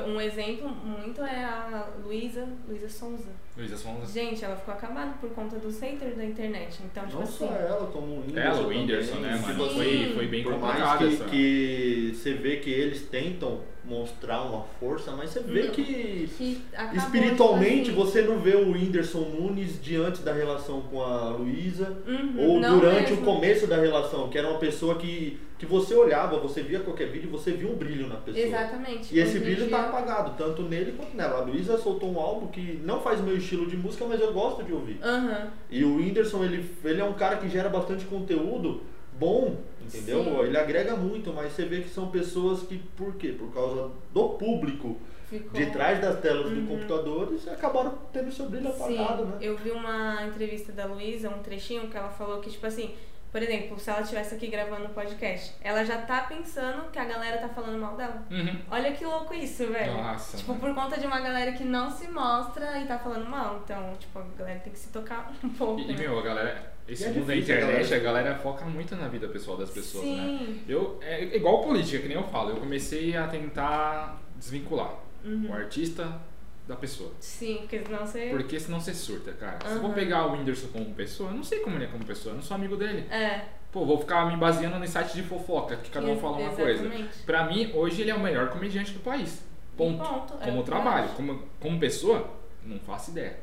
Um 0.03 0.21
exemplo 0.21 0.69
muito 0.69 1.23
é 1.23 1.45
a 1.45 1.89
Luísa, 2.03 2.49
Luísa 2.67 2.89
Sonza. 2.89 3.31
Luísa 3.57 3.77
Sonza. 3.77 4.13
Gente, 4.13 4.45
ela 4.45 4.57
ficou 4.57 4.75
acabada 4.75 5.13
por 5.21 5.31
conta 5.31 5.57
dos 5.59 5.79
haters 5.81 6.17
da 6.17 6.25
internet. 6.25 6.81
Então, 6.85 7.05
tipo 7.05 7.17
Não 7.19 7.23
assim. 7.23 7.39
só 7.47 7.55
ela, 7.55 7.87
como 7.87 8.07
o 8.07 8.21
Whindersson. 8.23 8.41
Ela, 8.41 8.59
o 8.59 8.63
também, 8.65 8.79
Whindersson, 8.81 9.15
né, 9.21 9.33
tipo 9.37 9.49
mano? 9.49 9.65
assim, 9.65 9.75
Foi, 9.77 10.13
foi 10.15 10.27
bem 10.27 10.43
Por 10.43 10.53
complicado 10.55 10.79
mais 10.81 10.99
que, 10.99 11.15
essa. 11.15 11.25
que 11.27 12.13
você 12.15 12.33
vê 12.35 12.57
que 12.57 12.71
eles 12.71 13.03
tentam 13.03 13.61
mostrar 13.85 14.43
uma 14.43 14.65
força, 14.81 15.13
mas 15.13 15.29
você 15.31 15.41
vê 15.41 15.69
que 15.69 16.27
que 16.39 16.63
espiritualmente 16.97 17.91
tipo 17.91 18.03
assim. 18.03 18.11
você 18.13 18.23
não 18.23 18.39
vê 18.39 18.55
o 18.57 18.71
Whindersson 18.73 19.21
Nunes 19.21 19.79
diante 19.83 20.23
da 20.23 20.33
relação 20.33 20.81
com 20.83 21.03
a 21.03 21.29
Luísa 21.31 21.95
Uhum, 22.07 22.35
ou 22.49 22.61
durante 22.61 23.11
mesmo. 23.11 23.21
o 23.23 23.25
começo 23.35 23.67
da 23.67 23.77
relação, 23.77 24.29
que 24.31 24.39
era 24.39 24.49
uma 24.49 24.59
pessoa 24.59 24.95
que, 24.97 25.39
que 25.59 25.67
você 25.67 25.95
olhava, 25.95 26.39
você 26.39 26.63
via 26.63 26.81
qualquer 26.81 27.09
vídeo, 27.09 27.29
você 27.29 27.53
via 27.53 27.69
um 27.71 27.75
brilho 27.77 28.07
na 28.07 28.17
pessoa. 28.17 28.43
Exatamente. 28.47 29.15
E 29.15 29.19
esse 29.21 29.39
brilho 29.39 29.67
dia- 29.67 29.77
tá 29.77 29.83
apagado, 29.89 30.33
tanto 30.39 30.63
nele 30.63 30.93
quanto 30.93 31.15
nela. 31.15 31.41
A 31.41 31.45
Luísa 31.45 31.77
soltou 31.77 32.11
um 32.11 32.19
álbum 32.19 32.47
que 32.47 32.81
não 32.83 33.03
faz 33.03 33.21
o 33.21 33.23
meu 33.23 33.37
estilo 33.45 33.67
de 33.67 33.77
música, 33.77 34.05
mas 34.07 34.21
eu 34.21 34.33
gosto 34.33 34.65
de 34.65 34.73
ouvir. 34.73 34.99
Aham. 35.03 35.51
E 35.71 35.85
o 35.85 35.97
Whindersson, 35.97 36.45
ele, 36.45 36.69
ele 36.85 37.01
é 37.01 37.05
um 37.05 37.13
cara 37.15 37.37
que 37.37 37.49
gera 37.49 37.69
bastante 37.69 38.05
conteúdo 38.07 38.83
bom, 39.19 39.57
entendeu? 39.81 40.25
Sim. 40.25 40.41
Ele 40.41 40.57
agrega 40.59 40.97
muito, 40.97 41.33
mas 41.33 41.53
você 41.53 41.65
vê 41.65 41.81
que 41.83 41.89
são 41.89 42.09
pessoas 42.09 42.63
que, 42.63 42.79
por 42.97 43.15
quê? 43.15 43.29
Por 43.39 43.53
causa 43.53 43.91
do 44.13 44.31
público 44.31 44.97
Ficou... 45.29 45.53
de 45.53 45.71
trás 45.71 46.01
das 46.01 46.21
telas 46.21 46.47
Uhum. 46.47 46.65
do 46.65 46.69
computador, 46.69 47.29
eles 47.31 47.47
acabaram 47.47 47.95
tendo 48.13 48.33
seu 48.33 48.49
brilho 48.49 48.69
apagado, 48.69 49.25
né? 49.27 49.39
eu 49.41 49.57
vi 49.57 49.71
uma 49.71 50.27
entrevista 50.27 50.73
da 50.73 50.87
Luísa, 50.87 51.29
um 51.31 51.43
trechinho, 51.43 51.89
que 51.89 51.97
ela 51.97 52.11
falou 52.11 52.41
que, 52.41 52.51
tipo 52.51 52.67
assim, 52.67 52.91
por 53.35 53.43
exemplo, 53.43 53.77
se 53.81 53.91
ela 53.91 54.01
estivesse 54.03 54.33
aqui 54.37 54.47
gravando 54.47 54.85
o 54.85 54.89
podcast, 54.91 55.55
ela 55.61 55.85
já 55.85 55.99
tá 55.99 56.21
pensando 56.21 56.89
que 56.93 56.99
a 57.01 57.05
galera 57.05 57.39
tá 57.39 57.49
falando 57.49 57.81
mal 57.81 57.97
dela. 57.97 58.23
Uhum. 58.31 58.61
Olha 58.71 58.93
que 58.93 59.05
louco 59.05 59.35
isso, 59.35 59.67
velho. 59.67 59.93
Nossa, 59.95 60.37
Tipo, 60.37 60.53
mano. 60.55 60.61
por 60.61 60.75
conta 60.81 61.01
de 61.01 61.05
uma 61.05 61.19
galera 61.19 61.51
que 61.51 61.65
não 61.65 61.91
se 61.91 62.07
mostra 62.07 62.79
e 62.79 62.87
tá 62.87 62.97
falando 62.97 63.29
mal. 63.29 63.61
Então, 63.65 63.93
tipo, 63.99 64.21
a 64.21 64.25
galera 64.39 64.61
tem 64.61 64.73
que 64.73 64.79
se 64.79 64.91
tocar 64.91 65.33
um 65.43 65.49
pouco. 65.49 65.81
E, 65.81 65.87
né? 65.89 65.95
meu, 65.99 66.17
a 66.17 66.23
galera, 66.23 66.75
esse 66.87 67.07
é 67.07 67.09
mundo 67.09 67.27
da 67.27 67.35
internet, 67.37 67.89
galera- 67.91 67.97
a 67.97 67.99
galera 67.99 68.35
foca 68.39 68.65
muito 68.67 68.95
na 68.95 69.09
vida 69.09 69.27
pessoal 69.27 69.57
das 69.57 69.71
pessoas, 69.71 70.05
né? 70.07 70.13
Sim. 70.39 70.63
Eu, 70.69 71.01
é 71.03 71.25
igual 71.37 71.61
política, 71.65 71.99
que 72.03 72.07
nem 72.07 72.17
eu 72.17 72.23
falo, 72.29 72.51
eu 72.51 72.57
comecei 72.59 73.17
a 73.17 73.27
tentar 73.27 74.21
desvincular 74.37 74.95
Uhum. 75.25 75.49
o 75.51 75.55
artista 75.55 76.21
da 76.67 76.77
pessoa. 76.77 77.13
Sim, 77.21 77.59
porque 77.59 77.85
senão 77.85 78.07
você. 78.07 78.31
Porque 78.31 78.61
senão 78.61 78.81
você 78.81 78.95
surta, 78.95 79.33
cara. 79.33 79.59
Se 79.67 79.75
eu 79.75 79.81
vou 79.81 79.93
pegar 79.93 80.27
o 80.27 80.33
Whindersson 80.33 80.69
como 80.69 80.95
pessoa, 80.95 81.31
eu 81.31 81.37
não 81.37 81.45
sei 81.45 81.61
como 81.61 81.77
ele 81.77 81.85
é 81.85 81.89
como 81.89 82.05
pessoa, 82.05 82.33
eu 82.33 82.37
não 82.37 82.43
sou 82.43 82.55
amigo 82.55 82.77
dele. 82.77 83.07
É. 83.11 83.45
Pô, 83.71 83.85
vou 83.85 83.99
ficar 83.99 84.27
me 84.27 84.37
baseando 84.37 84.83
em 84.83 84.87
site 84.87 85.15
de 85.15 85.23
fofoca, 85.23 85.77
que 85.77 85.91
cada 85.91 86.07
um 86.07 86.19
fala 86.19 86.39
uma 86.39 86.51
coisa. 86.51 86.85
Exatamente. 86.85 87.19
Pra 87.25 87.45
mim, 87.45 87.73
hoje 87.75 88.03
ele 88.03 88.11
é 88.11 88.15
o 88.15 88.21
melhor 88.21 88.49
comediante 88.51 88.93
do 88.93 89.01
país. 89.01 89.43
Ponto. 89.77 90.03
Ponto, 90.03 90.35
é 90.41 90.47
Como 90.47 90.59
eu 90.59 90.63
trabalho. 90.63 91.09
Como, 91.17 91.43
como 91.61 91.81
pessoa, 91.81 92.31
não 92.63 92.79
faço 92.79 93.11
ideia. 93.11 93.41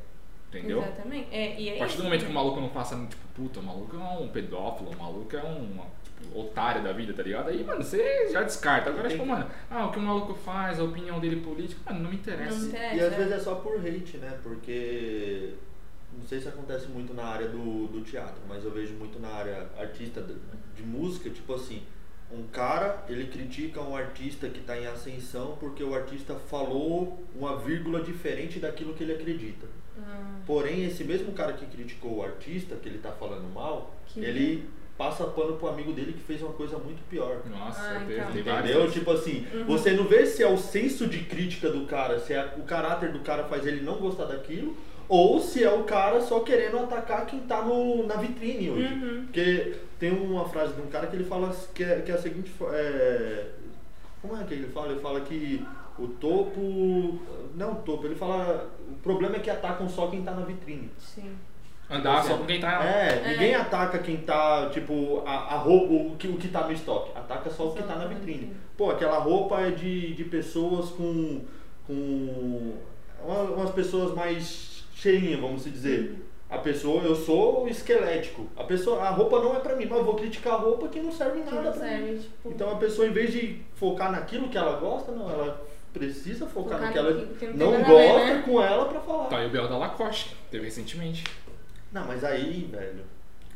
Entendeu? 0.50 0.82
Exatamente. 0.82 1.28
É, 1.32 1.60
e 1.60 1.70
é 1.70 1.76
A 1.76 1.80
partir 1.80 1.98
do 1.98 2.04
momento 2.04 2.22
né? 2.22 2.26
que 2.28 2.32
o 2.32 2.36
maluco 2.36 2.60
não 2.60 2.70
faça, 2.70 2.96
tipo, 3.08 3.28
puta, 3.36 3.60
o 3.60 3.64
maluco 3.64 3.96
é 3.96 4.00
um 4.00 4.28
pedófilo, 4.30 4.92
o 4.92 4.98
maluco 4.98 5.36
é 5.36 5.44
um 5.44 5.80
otário 6.34 6.84
da 6.84 6.92
vida, 6.94 7.14
tá 7.14 7.24
ligado? 7.24 7.50
Aí, 7.50 7.64
mano, 7.64 7.84
você 7.84 8.30
já 8.32 8.44
descarta. 8.44 8.90
Agora, 8.90 9.10
tipo, 9.10 9.26
mano, 9.26 9.48
ah, 9.70 9.88
o 9.88 9.92
que 9.92 10.00
o 10.00 10.02
maluco 10.02 10.34
faz, 10.34 10.80
a 10.80 10.84
opinião 10.84 11.20
dele 11.20 11.42
política, 11.42 11.82
mano, 11.86 12.04
não 12.04 12.10
me 12.10 12.18
interessa. 12.18 12.58
Não 12.58 12.68
interessa. 12.68 12.96
E 12.96 13.00
às 13.00 13.14
é. 13.14 13.18
vezes 13.18 13.32
é 13.34 13.40
só 13.40 13.56
por 13.56 13.76
hate, 13.78 14.18
né? 14.18 14.38
Porque 14.44 15.54
não 16.18 16.26
sei 16.26 16.40
se 16.40 16.48
acontece 16.48 16.88
muito 16.88 17.14
na 17.14 17.24
área 17.24 17.48
do, 17.48 17.88
do 17.88 18.02
teatro, 18.02 18.42
mas 18.48 18.64
eu 18.64 18.72
vejo 18.72 18.94
muito 18.96 19.20
na 19.20 19.30
área 19.30 19.68
artista 19.78 20.22
de, 20.22 20.36
de 20.76 20.84
música, 20.84 21.30
tipo 21.30 21.54
assim, 21.54 21.84
um 22.32 22.44
cara, 22.48 23.04
ele 23.10 23.28
critica 23.28 23.82
um 23.82 23.96
artista 23.96 24.48
que 24.48 24.60
está 24.60 24.78
em 24.78 24.88
ascensão 24.88 25.58
porque 25.60 25.84
o 25.84 25.94
artista 25.94 26.36
falou 26.36 27.22
uma 27.36 27.58
vírgula 27.58 28.02
diferente 28.02 28.60
daquilo 28.60 28.94
que 28.94 29.04
ele 29.04 29.14
acredita. 29.14 29.68
Ah, 30.00 30.40
Porém, 30.46 30.86
esse 30.86 31.04
mesmo 31.04 31.34
cara 31.34 31.54
que 31.54 31.66
criticou 31.66 32.18
o 32.18 32.24
artista, 32.24 32.76
que 32.76 32.88
ele 32.88 33.00
tá 33.00 33.12
falando 33.12 33.52
mal, 33.54 33.94
Que- 34.08 34.22
ele 34.22 34.70
passa 35.02 35.24
pano 35.26 35.54
pro 35.58 35.68
amigo 35.70 35.92
dele 35.94 36.14
que 36.14 36.20
fez 36.20 36.44
uma 36.44 36.54
coisa 36.54 36.78
muito 36.78 37.02
pior. 37.10 37.42
Nossa, 37.50 37.82
Ah, 37.82 38.04
então. 38.08 38.32
tem. 38.32 38.42
Entendeu? 38.42 38.92
Tipo 38.92 39.12
assim, 39.12 39.48
Uhum. 39.52 39.66
você 39.66 39.92
não 39.94 40.04
vê 40.04 40.28
se 40.28 40.44
é 40.44 40.48
o 40.48 40.58
senso 40.58 41.08
de 41.08 41.20
crítica 41.24 41.72
do 41.72 41.88
cara, 41.88 42.20
se 42.20 42.34
é 42.34 42.54
o 42.56 42.62
caráter 42.62 43.12
do 43.12 43.20
cara 43.22 43.46
faz 43.46 43.66
ele 43.66 43.82
não 43.82 43.96
gostar 43.96 44.26
daquilo, 44.26 44.78
ou 45.10 45.40
se 45.40 45.64
é 45.64 45.72
o 45.72 45.84
cara 45.86 46.22
só 46.22 46.42
querendo 46.42 46.78
atacar 46.78 47.26
quem 47.26 47.40
tá 47.40 47.64
no, 47.64 48.06
na 48.06 48.16
vitrine 48.18 48.70
hoje. 48.70 48.94
Uhum. 48.94 49.24
Porque 49.26 49.76
tem 50.00 50.12
uma 50.12 50.48
frase 50.48 50.74
de 50.76 50.82
um 50.82 50.88
cara 50.88 51.08
que 51.08 51.16
ele 51.16 51.26
fala 51.26 51.52
que 51.74 51.84
é, 51.84 52.02
que 52.02 52.12
é 52.12 52.16
a 52.16 52.18
seguinte. 52.20 52.52
É, 52.72 53.46
como 54.22 54.38
é 54.40 54.44
que 54.44 54.54
ele 54.54 54.68
fala? 54.68 54.92
Ele 54.92 55.00
fala 55.02 55.22
que 55.22 55.66
o 55.98 56.08
topo. 56.10 57.20
Não 57.56 57.72
o 57.72 57.76
topo, 57.78 58.06
ele 58.06 58.16
fala. 58.16 58.70
O 58.88 58.96
problema 59.02 59.38
é 59.38 59.40
que 59.40 59.50
atacam 59.50 59.90
só 59.90 60.08
quem 60.08 60.22
tá 60.22 60.32
na 60.32 60.46
vitrine. 60.46 60.90
Sim. 61.00 61.34
Andar 61.92 62.24
só 62.24 62.38
com 62.38 62.46
quem 62.46 62.60
tá. 62.60 62.84
É, 62.84 63.30
ninguém 63.30 63.54
ataca 63.56 64.00
quem 64.00 64.18
tá, 64.18 64.70
tipo, 64.72 65.22
a, 65.26 65.32
a 65.32 65.58
roupa, 65.58 65.94
o 65.94 66.16
que, 66.18 66.28
o 66.28 66.38
que 66.38 66.48
tá 66.48 66.66
no 66.66 66.72
estoque. 66.72 67.12
Ataca 67.16 67.50
só 67.50 67.68
o 67.68 67.74
que 67.74 67.82
Só 67.82 67.88
tá 67.88 67.96
na 67.96 68.06
o 68.06 68.08
que 68.10 68.14
tá 68.14 68.14
na 68.14 68.20
vitrine. 68.20 68.38
vitrine. 68.40 68.58
Pô, 68.78 68.90
aquela 68.92 69.18
roupa 69.20 69.60
é 69.62 69.72
de, 69.72 70.14
de 70.14 70.24
pessoas 70.26 70.90
com. 70.90 71.42
com. 71.88 72.74
uma- 73.24 73.42
umas 73.44 73.72
pessoas 73.72 74.14
mais 74.16 74.84
cheinhas, 74.96 75.40
vamos 75.40 75.64
dizer. 75.66 76.28
A 76.50 76.58
pessoa, 76.58 77.02
eu 77.04 77.16
sou 77.16 77.66
esquelético. 77.70 78.46
A 78.58 78.64
pessoa, 78.66 79.02
a 79.04 79.10
roupa 79.10 79.40
não 79.40 79.56
é 79.56 79.60
pra 79.60 79.74
mim, 79.76 79.86
mas 79.90 80.00
eu 80.00 80.04
vou 80.04 80.16
criticar 80.16 80.54
a 80.56 80.58
roupa 80.58 80.90
que 80.90 81.00
não 81.00 81.12
serve 81.12 81.40
nada 81.40 81.62
não 81.62 81.72
pra 81.72 81.82
mim. 81.82 81.88
serve, 81.90 82.20
tipo. 82.20 82.50
Então 82.50 82.72
a 82.72 82.76
pessoa, 82.76 83.08
em 83.08 83.12
vez 83.14 83.32
de 83.32 83.62
focar 83.76 84.12
naquilo 84.12 84.50
que 84.50 84.58
ela 84.58 84.78
gosta, 84.78 85.14
não, 85.14 85.30
ela 85.30 85.66
precisa 85.94 86.46
focar, 86.48 86.78
Focar 86.80 86.88
no 86.88 86.92
que 86.94 86.98
ela 87.00 87.26
que 87.40 87.46
não 87.48 87.72
não 87.72 87.80
nada 87.80 87.86
a 87.86 87.96
ver, 87.96 88.08
gosta 88.12 88.26
né? 88.34 88.44
com 88.46 88.62
ela 88.62 88.86
pra 88.86 89.00
falar. 89.00 89.26
Tá 89.26 89.38
aí 89.38 89.48
o 89.48 89.50
Bel 89.50 89.68
da 89.70 89.78
Lacoste, 89.78 90.36
teve 90.50 90.66
recentemente. 90.66 91.24
Não, 91.92 92.06
mas 92.08 92.24
aí, 92.24 92.70
velho, 92.72 93.04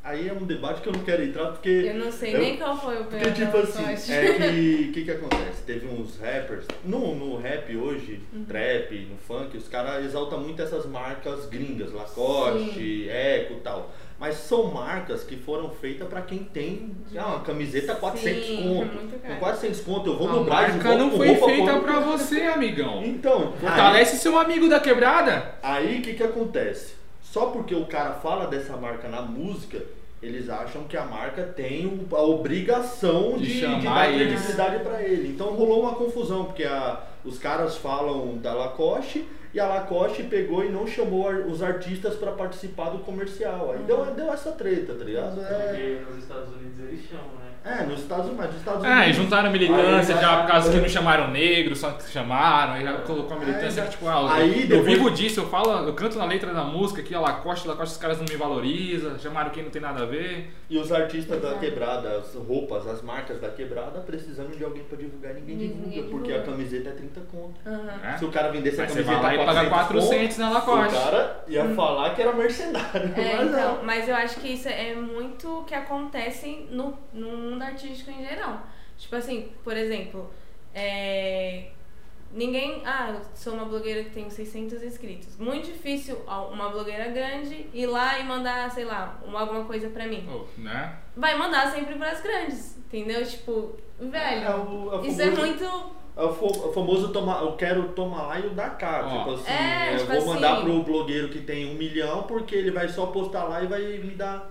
aí 0.03 0.27
é 0.27 0.33
um 0.33 0.45
debate 0.45 0.81
que 0.81 0.89
eu 0.89 0.93
não 0.93 0.99
quero 1.03 1.23
entrar 1.23 1.47
porque. 1.47 1.69
Eu 1.69 1.95
não 1.95 2.11
sei 2.11 2.35
eu- 2.35 2.39
nem 2.39 2.57
qual 2.57 2.77
foi 2.77 2.99
o 3.01 3.05
Porque, 3.05 3.31
tipo 3.31 3.57
assim, 3.57 3.83
acho. 3.85 4.11
é 4.11 4.33
que. 4.51 4.87
O 4.89 4.91
que 4.93 5.03
que 5.05 5.11
acontece? 5.11 5.63
Teve 5.65 5.87
uns 5.87 6.19
rappers. 6.19 6.65
No, 6.83 7.15
no 7.15 7.37
rap 7.37 7.75
hoje, 7.75 8.21
Uhum. 8.33 8.43
trap, 8.45 9.07
no 9.09 9.17
funk, 9.17 9.57
os 9.57 9.67
caras 9.67 10.03
exaltam 10.05 10.39
muito 10.41 10.61
essas 10.61 10.85
marcas 10.85 11.45
gringas, 11.47 11.91
Lacoste, 11.93 13.09
Eco 13.09 13.53
e 13.53 13.59
tal. 13.61 13.91
Mas 14.17 14.35
são 14.35 14.71
marcas 14.71 15.23
que 15.25 15.35
foram 15.35 15.69
feitas 15.71 16.07
pra 16.07 16.21
quem 16.21 16.39
tem 16.39 16.95
ah, 17.17 17.27
uma 17.27 17.39
camiseta 17.41 17.95
400 17.95 18.45
Sim, 18.45 18.63
conto. 18.63 19.19
Com 19.19 19.35
400 19.37 19.81
conto, 19.81 20.09
eu 20.11 20.17
vou 20.17 20.29
A 20.29 20.33
no 20.33 20.43
Brasil. 20.45 20.73
marca 20.75 20.89
vou 20.89 20.97
não 20.97 21.11
foi 21.11 21.27
roupa 21.27 21.45
feita 21.47 21.79
pra 21.79 21.99
você, 21.99 22.41
amigão. 22.43 23.03
Então, 23.03 23.53
aí, 23.53 23.59
Fortalece 23.59 24.17
seu 24.17 24.37
amigo 24.39 24.69
da 24.69 24.79
quebrada. 24.79 25.55
aí 25.61 25.99
o 25.99 26.01
que 26.01 26.13
que 26.13 26.23
acontece? 26.23 26.95
Só 27.35 27.47
porque 27.47 27.75
o 27.75 27.85
cara 27.85 28.13
fala 28.13 28.47
dessa 28.47 28.77
marca 28.77 29.09
na 29.09 29.21
música, 29.21 29.81
eles 30.23 30.49
acham 30.49 30.85
que 30.85 30.95
a 30.95 31.03
marca 31.03 31.43
tem 31.43 32.07
a 32.13 32.21
obrigação 32.21 33.33
De 33.37 33.39
de, 33.45 33.53
de 33.55 33.59
chamar 33.59 34.07
dar 34.07 34.13
credibilidade 34.13 34.79
pra 34.85 35.01
ele. 35.03 35.27
Então 35.33 35.47
rolou 35.53 35.81
uma 35.81 35.95
confusão, 35.95 36.45
porque 36.45 36.63
a- 36.63 37.03
os 37.25 37.37
caras 37.37 37.75
falam 37.75 38.37
da 38.37 38.53
Lacoste 38.53 39.27
e 39.53 39.59
a 39.59 39.67
Lacoste 39.67 40.23
pegou 40.23 40.63
e 40.63 40.69
não 40.69 40.87
chamou 40.87 41.29
os 41.29 41.61
artistas 41.61 42.15
pra 42.15 42.31
participar 42.31 42.91
do 42.91 42.99
comercial. 42.99 43.71
Aí 43.73 43.79
deu, 43.79 44.05
deu 44.15 44.31
essa 44.31 44.53
treta, 44.53 44.93
tá 44.93 45.03
ligado? 45.03 45.41
É, 45.41 45.43
Porque 45.43 46.05
nos 46.09 46.23
Estados 46.23 46.53
Unidos 46.55 46.79
eles 46.87 47.01
chamam, 47.09 47.35
né? 47.37 47.44
É, 47.65 47.83
nos 47.83 48.01
Estados 48.01 48.27
Unidos, 48.27 48.45
nos 48.47 48.55
Estados 48.57 48.83
É, 48.83 48.87
e 48.87 48.91
Unidos. 48.93 49.15
juntaram 49.15 49.51
militância 49.51 50.15
Aí, 50.15 50.21
já 50.21 50.37
por 50.43 50.47
causa 50.51 50.71
que 50.71 50.77
é. 50.77 50.81
não 50.81 50.87
chamaram 50.89 51.31
negro, 51.31 51.75
só 51.75 51.91
que 51.91 52.09
chamaram, 52.11 52.73
aí 52.73 52.83
já 52.83 52.93
colocou 52.99 53.35
a 53.35 53.39
militância 53.39 53.81
É, 53.81 53.83
que 53.85 53.91
tipo, 53.91 54.07
ah, 54.07 54.33
aí 54.35 54.61
eu, 54.61 54.67
depois- 54.67 54.85
vivo 54.85 55.09
disso, 55.11 55.39
eu 55.39 55.47
falo, 55.49 55.71
eu 55.87 55.93
canto 55.93 56.17
na 56.17 56.25
letra 56.25 56.53
da 56.53 56.63
música 56.63 57.01
aqui, 57.01 57.15
a 57.15 57.19
Lacoste, 57.19 57.67
Lacoste 57.67 57.95
os 57.95 58.01
caras 58.01 58.17
não 58.19 58.25
me 58.29 58.35
valorizam, 58.35 59.17
chamaram 59.17 59.49
quem 59.49 59.63
não 59.63 59.71
tem 59.71 59.81
nada 59.81 60.03
a 60.03 60.05
ver. 60.05 60.51
E 60.69 60.77
os 60.77 60.91
artistas 60.91 61.41
da 61.41 61.55
quebrada, 61.55 62.17
as 62.17 62.33
roupas, 62.35 62.87
as 62.87 63.01
marcas 63.01 63.39
da 63.41 63.49
quebrada, 63.49 63.99
precisando 64.01 64.55
de 64.55 64.63
alguém 64.63 64.83
pra 64.83 64.97
divulgar, 64.97 65.33
ninguém 65.33 65.55
Ninguém 65.55 65.69
divulga, 65.89 66.09
porque 66.09 66.27
divulga. 66.33 66.51
a 66.51 66.51
camiseta 66.53 66.89
é 66.89 66.91
30 66.93 67.21
conto. 67.31 67.59
Né? 67.65 68.15
Se 68.19 68.25
o 68.25 68.29
cara 68.31 68.49
vendesse 68.51 68.79
a 68.79 68.83
Mas 68.83 68.91
você 68.93 69.03
camiseta 69.03 69.21
vai 69.27 69.37
lá 69.37 69.43
e 69.43 69.45
paga 69.45 69.69
400 69.69 70.07
400 70.07 70.37
na 70.37 70.61
conto, 70.61 70.69
Lacoste. 70.77 70.95
O 70.97 71.01
cara 71.03 71.43
ia 71.47 71.65
falar 71.75 72.09
que 72.15 72.21
era 72.21 72.31
mercenário. 72.33 72.85
É, 73.15 73.37
mas 73.37 73.47
então, 73.49 73.75
não. 73.77 73.83
mas 73.83 74.07
eu 74.07 74.15
acho 74.15 74.39
que 74.39 74.49
isso 74.53 74.67
é 74.67 74.93
muito 74.95 75.59
o 75.59 75.63
que 75.63 75.73
acontece 75.73 76.67
no, 76.71 76.97
no 77.13 77.54
mundo 77.55 77.63
artístico 77.63 78.11
em 78.11 78.23
geral. 78.25 78.61
Tipo 78.97 79.15
assim, 79.15 79.51
por 79.63 79.75
exemplo, 79.75 80.29
é, 80.73 81.69
ninguém. 82.31 82.81
Ah, 82.85 83.11
eu 83.13 83.21
sou 83.33 83.53
uma 83.53 83.65
blogueira 83.65 84.03
que 84.03 84.11
tem 84.11 84.29
600 84.29 84.83
inscritos. 84.83 85.37
Muito 85.37 85.65
difícil 85.65 86.17
uma 86.51 86.69
blogueira 86.69 87.09
grande 87.09 87.67
ir 87.73 87.87
lá 87.87 88.19
e 88.19 88.23
mandar, 88.23 88.69
sei 88.71 88.85
lá, 88.85 89.19
uma- 89.25 89.41
alguma 89.41 89.65
coisa 89.65 89.89
pra 89.89 90.05
mim. 90.07 90.27
Oh, 90.31 90.45
né? 90.61 90.97
Vai 91.15 91.37
mandar 91.37 91.71
sempre 91.71 91.95
pras 91.95 92.21
grandes, 92.21 92.77
entendeu? 92.77 93.25
Tipo, 93.25 93.75
velho, 93.99 94.45
É 94.45 94.55
o- 94.55 94.93
é 94.93 94.97
o 94.99 95.05
isso 95.05 95.21
é 95.21 95.29
muito. 95.31 95.95
É 96.17 96.23
o 96.23 96.31
fo- 96.33 96.69
o 96.69 96.71
famoso 96.71 97.11
tomar, 97.11 97.41
eu 97.41 97.57
quero 97.57 97.89
tomar 97.89 98.21
lá 98.27 98.39
e 98.39 98.47
o 98.47 98.51
dar 98.51 98.77
cá. 98.77 99.03
Ó. 99.05 99.17
Tipo 99.17 99.31
assim, 99.31 99.51
É, 99.51 99.93
eu 99.95 99.97
tipo 99.99 100.13
vou 100.13 100.33
mandar 100.33 100.53
assim. 100.53 100.63
pro 100.63 100.83
blogueiro 100.83 101.27
que 101.27 101.41
tem 101.41 101.69
um 101.69 101.77
milhão 101.77 102.23
porque 102.23 102.55
ele 102.55 102.71
vai 102.71 102.87
só 102.87 103.07
postar 103.07 103.43
lá 103.43 103.61
e 103.61 103.67
vai 103.67 103.81
me 103.81 104.11
dar, 104.15 104.49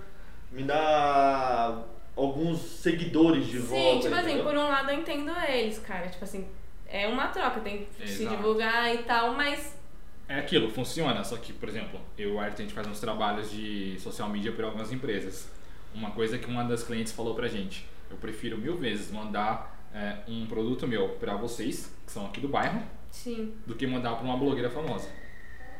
me 0.52 0.62
dar 0.62 1.82
alguns 2.16 2.58
seguidores 2.60 3.46
de 3.46 3.60
Sim, 3.60 3.66
volta. 3.66 4.00
tipo 4.08 4.14
assim, 4.14 4.42
por 4.42 4.54
um 4.54 4.68
lado 4.68 4.90
eu 4.90 4.98
entendo 5.00 5.32
eles, 5.48 5.78
cara. 5.78 6.08
Tipo 6.08 6.24
assim, 6.24 6.46
é 6.86 7.06
uma 7.08 7.28
troca, 7.28 7.60
tem 7.60 7.86
que 7.98 8.06
se 8.06 8.22
Exato. 8.22 8.36
divulgar 8.36 8.94
e 8.94 8.98
tal, 8.98 9.34
mas. 9.34 9.76
É 10.28 10.38
aquilo, 10.38 10.70
funciona, 10.70 11.22
só 11.22 11.36
que, 11.36 11.52
por 11.52 11.68
exemplo, 11.68 12.00
eu 12.16 12.30
e 12.30 12.32
o 12.32 12.40
Arte, 12.40 12.62
a 12.62 12.64
gente 12.64 12.72
faz 12.74 12.86
uns 12.86 12.98
trabalhos 12.98 13.50
de 13.50 13.98
social 14.00 14.28
media 14.28 14.52
para 14.52 14.66
algumas 14.66 14.90
empresas. 14.90 15.50
Uma 15.94 16.12
coisa 16.12 16.38
que 16.38 16.46
uma 16.46 16.64
das 16.64 16.82
clientes 16.82 17.12
falou 17.12 17.34
pra 17.34 17.46
gente, 17.46 17.86
eu 18.10 18.16
prefiro 18.16 18.56
mil 18.56 18.76
vezes 18.76 19.10
mandar 19.12 19.86
é, 19.94 20.16
um 20.26 20.46
produto 20.46 20.88
meu 20.88 21.10
pra 21.10 21.36
vocês, 21.36 21.94
que 22.06 22.10
são 22.10 22.26
aqui 22.26 22.40
do 22.40 22.48
bairro, 22.48 22.82
Sim. 23.10 23.54
do 23.66 23.74
que 23.74 23.86
mandar 23.86 24.14
pra 24.16 24.24
uma 24.24 24.36
blogueira 24.36 24.70
famosa. 24.70 25.08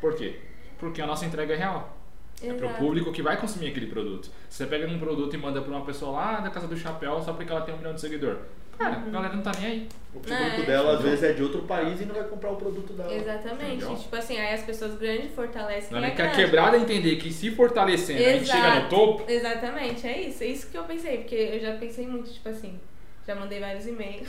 Por 0.00 0.14
quê? 0.14 0.40
Porque 0.78 1.00
a 1.00 1.06
nossa 1.06 1.24
entrega 1.24 1.54
é 1.54 1.56
real. 1.56 1.93
É 2.42 2.52
pro 2.52 2.66
Exato. 2.66 2.78
público 2.78 3.12
que 3.12 3.22
vai 3.22 3.36
consumir 3.40 3.68
aquele 3.68 3.86
produto. 3.86 4.24
Se 4.50 4.58
você 4.58 4.66
pega 4.66 4.86
um 4.86 4.98
produto 4.98 5.34
e 5.34 5.38
manda 5.38 5.60
pra 5.62 5.70
uma 5.74 5.84
pessoa 5.84 6.12
lá 6.12 6.40
da 6.40 6.50
Casa 6.50 6.66
do 6.66 6.76
Chapéu 6.76 7.20
só 7.22 7.32
porque 7.32 7.50
ela 7.50 7.62
tem 7.62 7.74
um 7.74 7.78
milhão 7.78 7.94
de 7.94 8.00
seguidor. 8.00 8.38
Cara, 8.76 8.96
Uhum. 8.98 9.06
a 9.06 9.10
galera 9.10 9.34
não 9.36 9.42
tá 9.42 9.52
nem 9.60 9.66
aí. 9.70 9.88
O 10.12 10.18
público 10.18 10.34
É. 10.42 10.62
dela 10.62 10.94
às 10.96 11.00
vezes 11.00 11.22
é 11.22 11.32
de 11.32 11.42
outro 11.44 11.62
país 11.62 12.00
e 12.00 12.04
não 12.04 12.14
vai 12.14 12.24
comprar 12.24 12.50
o 12.50 12.56
produto 12.56 12.92
dela. 12.92 13.14
Exatamente. 13.14 13.76
Entendeu? 13.76 13.96
Tipo 13.96 14.16
assim, 14.16 14.36
aí 14.36 14.52
as 14.52 14.62
pessoas 14.64 14.96
grandes 14.98 15.32
fortalecem 15.32 15.96
hora 15.96 16.08
é 16.08 16.10
que 16.10 16.20
a 16.20 16.30
quebrada 16.30 16.76
entender 16.76 17.14
que 17.16 17.32
se 17.32 17.52
fortalecendo 17.52 18.18
a 18.20 18.32
gente 18.32 18.46
chega 18.46 18.58
no 18.62 18.68
Exato. 18.78 18.88
topo, 18.90 19.30
Exatamente, 19.30 20.06
é 20.08 20.22
isso. 20.28 20.42
É 20.42 20.46
isso 20.48 20.66
que 20.70 20.76
eu 20.76 20.82
pensei, 20.82 21.18
porque 21.18 21.34
eu 21.36 21.60
já 21.60 21.76
pensei 21.76 22.04
muito, 22.06 22.32
tipo 22.32 22.48
assim, 22.48 22.78
já 23.26 23.34
mandei 23.34 23.60
vários 23.60 23.86
e-mails. 23.86 24.28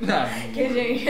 não, 0.00 0.26
Que 0.52 0.68
gente. 0.72 1.04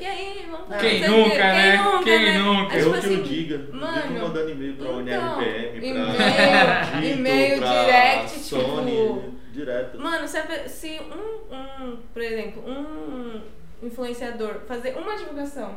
E 0.00 0.04
aí, 0.04 0.46
vamos 0.50 0.66
fazer 0.68 0.80
Quem 0.88 1.08
nunca, 1.08 1.36
né? 1.38 1.76
nunca, 1.76 2.04
Quem 2.04 2.24
né? 2.24 2.38
nunca? 2.38 2.74
Aí, 2.74 2.80
Eu 2.80 2.84
tipo 2.92 3.00
que 3.00 3.06
o 3.06 3.12
assim, 3.14 3.22
diga. 3.22 3.58
mano, 3.72 4.02
Vivo 4.02 4.20
mandando 4.26 4.50
e-mail 4.50 4.74
pra 4.74 4.86
então, 4.86 4.98
UNRPM, 4.98 5.78
pra 5.78 5.86
e-mail, 5.88 7.00
Dito, 7.02 7.18
e-mail 7.18 7.58
pra 7.58 7.82
direct, 7.84 8.38
Sony, 8.40 8.90
tipo- 8.90 9.32
direto. 9.52 10.00
Mano, 10.00 10.26
se, 10.28 10.38
a 10.38 10.68
se 10.68 11.00
um, 11.00 11.54
um, 11.54 11.96
por 12.12 12.22
exemplo, 12.22 12.62
um 12.68 13.40
influenciador 13.82 14.60
fazer 14.66 14.96
uma 14.96 15.16
divulgação 15.16 15.74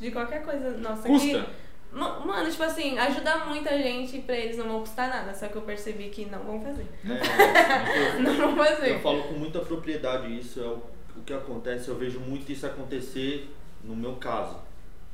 de 0.00 0.10
qualquer 0.10 0.42
coisa 0.42 0.70
nossa 0.78 1.06
custa. 1.06 1.38
aqui. 1.40 1.48
Ma- 1.92 2.18
Mano, 2.20 2.50
tipo 2.50 2.62
assim, 2.62 2.98
ajuda 2.98 3.44
muita 3.46 3.76
gente 3.78 4.18
pra 4.20 4.36
eles 4.36 4.56
não 4.56 4.68
vão 4.68 4.80
custar 4.80 5.08
nada. 5.08 5.34
Só 5.34 5.48
que 5.48 5.56
eu 5.56 5.62
percebi 5.62 6.08
que 6.08 6.24
não 6.26 6.40
vão 6.40 6.60
fazer. 6.60 6.86
É, 7.04 8.18
Não 8.20 8.34
vão 8.36 8.56
fazer. 8.56 8.92
Eu 8.92 9.00
falo 9.00 9.22
com 9.24 9.34
muita 9.34 9.60
propriedade 9.60 10.38
isso, 10.38 10.60
é 10.60 10.66
o, 10.66 10.82
o 11.16 11.22
que 11.24 11.32
acontece, 11.32 11.88
eu 11.88 11.96
vejo 11.96 12.20
muito 12.20 12.50
isso 12.50 12.66
acontecer 12.66 13.52
no 13.84 13.94
meu 13.94 14.14
caso. 14.16 14.56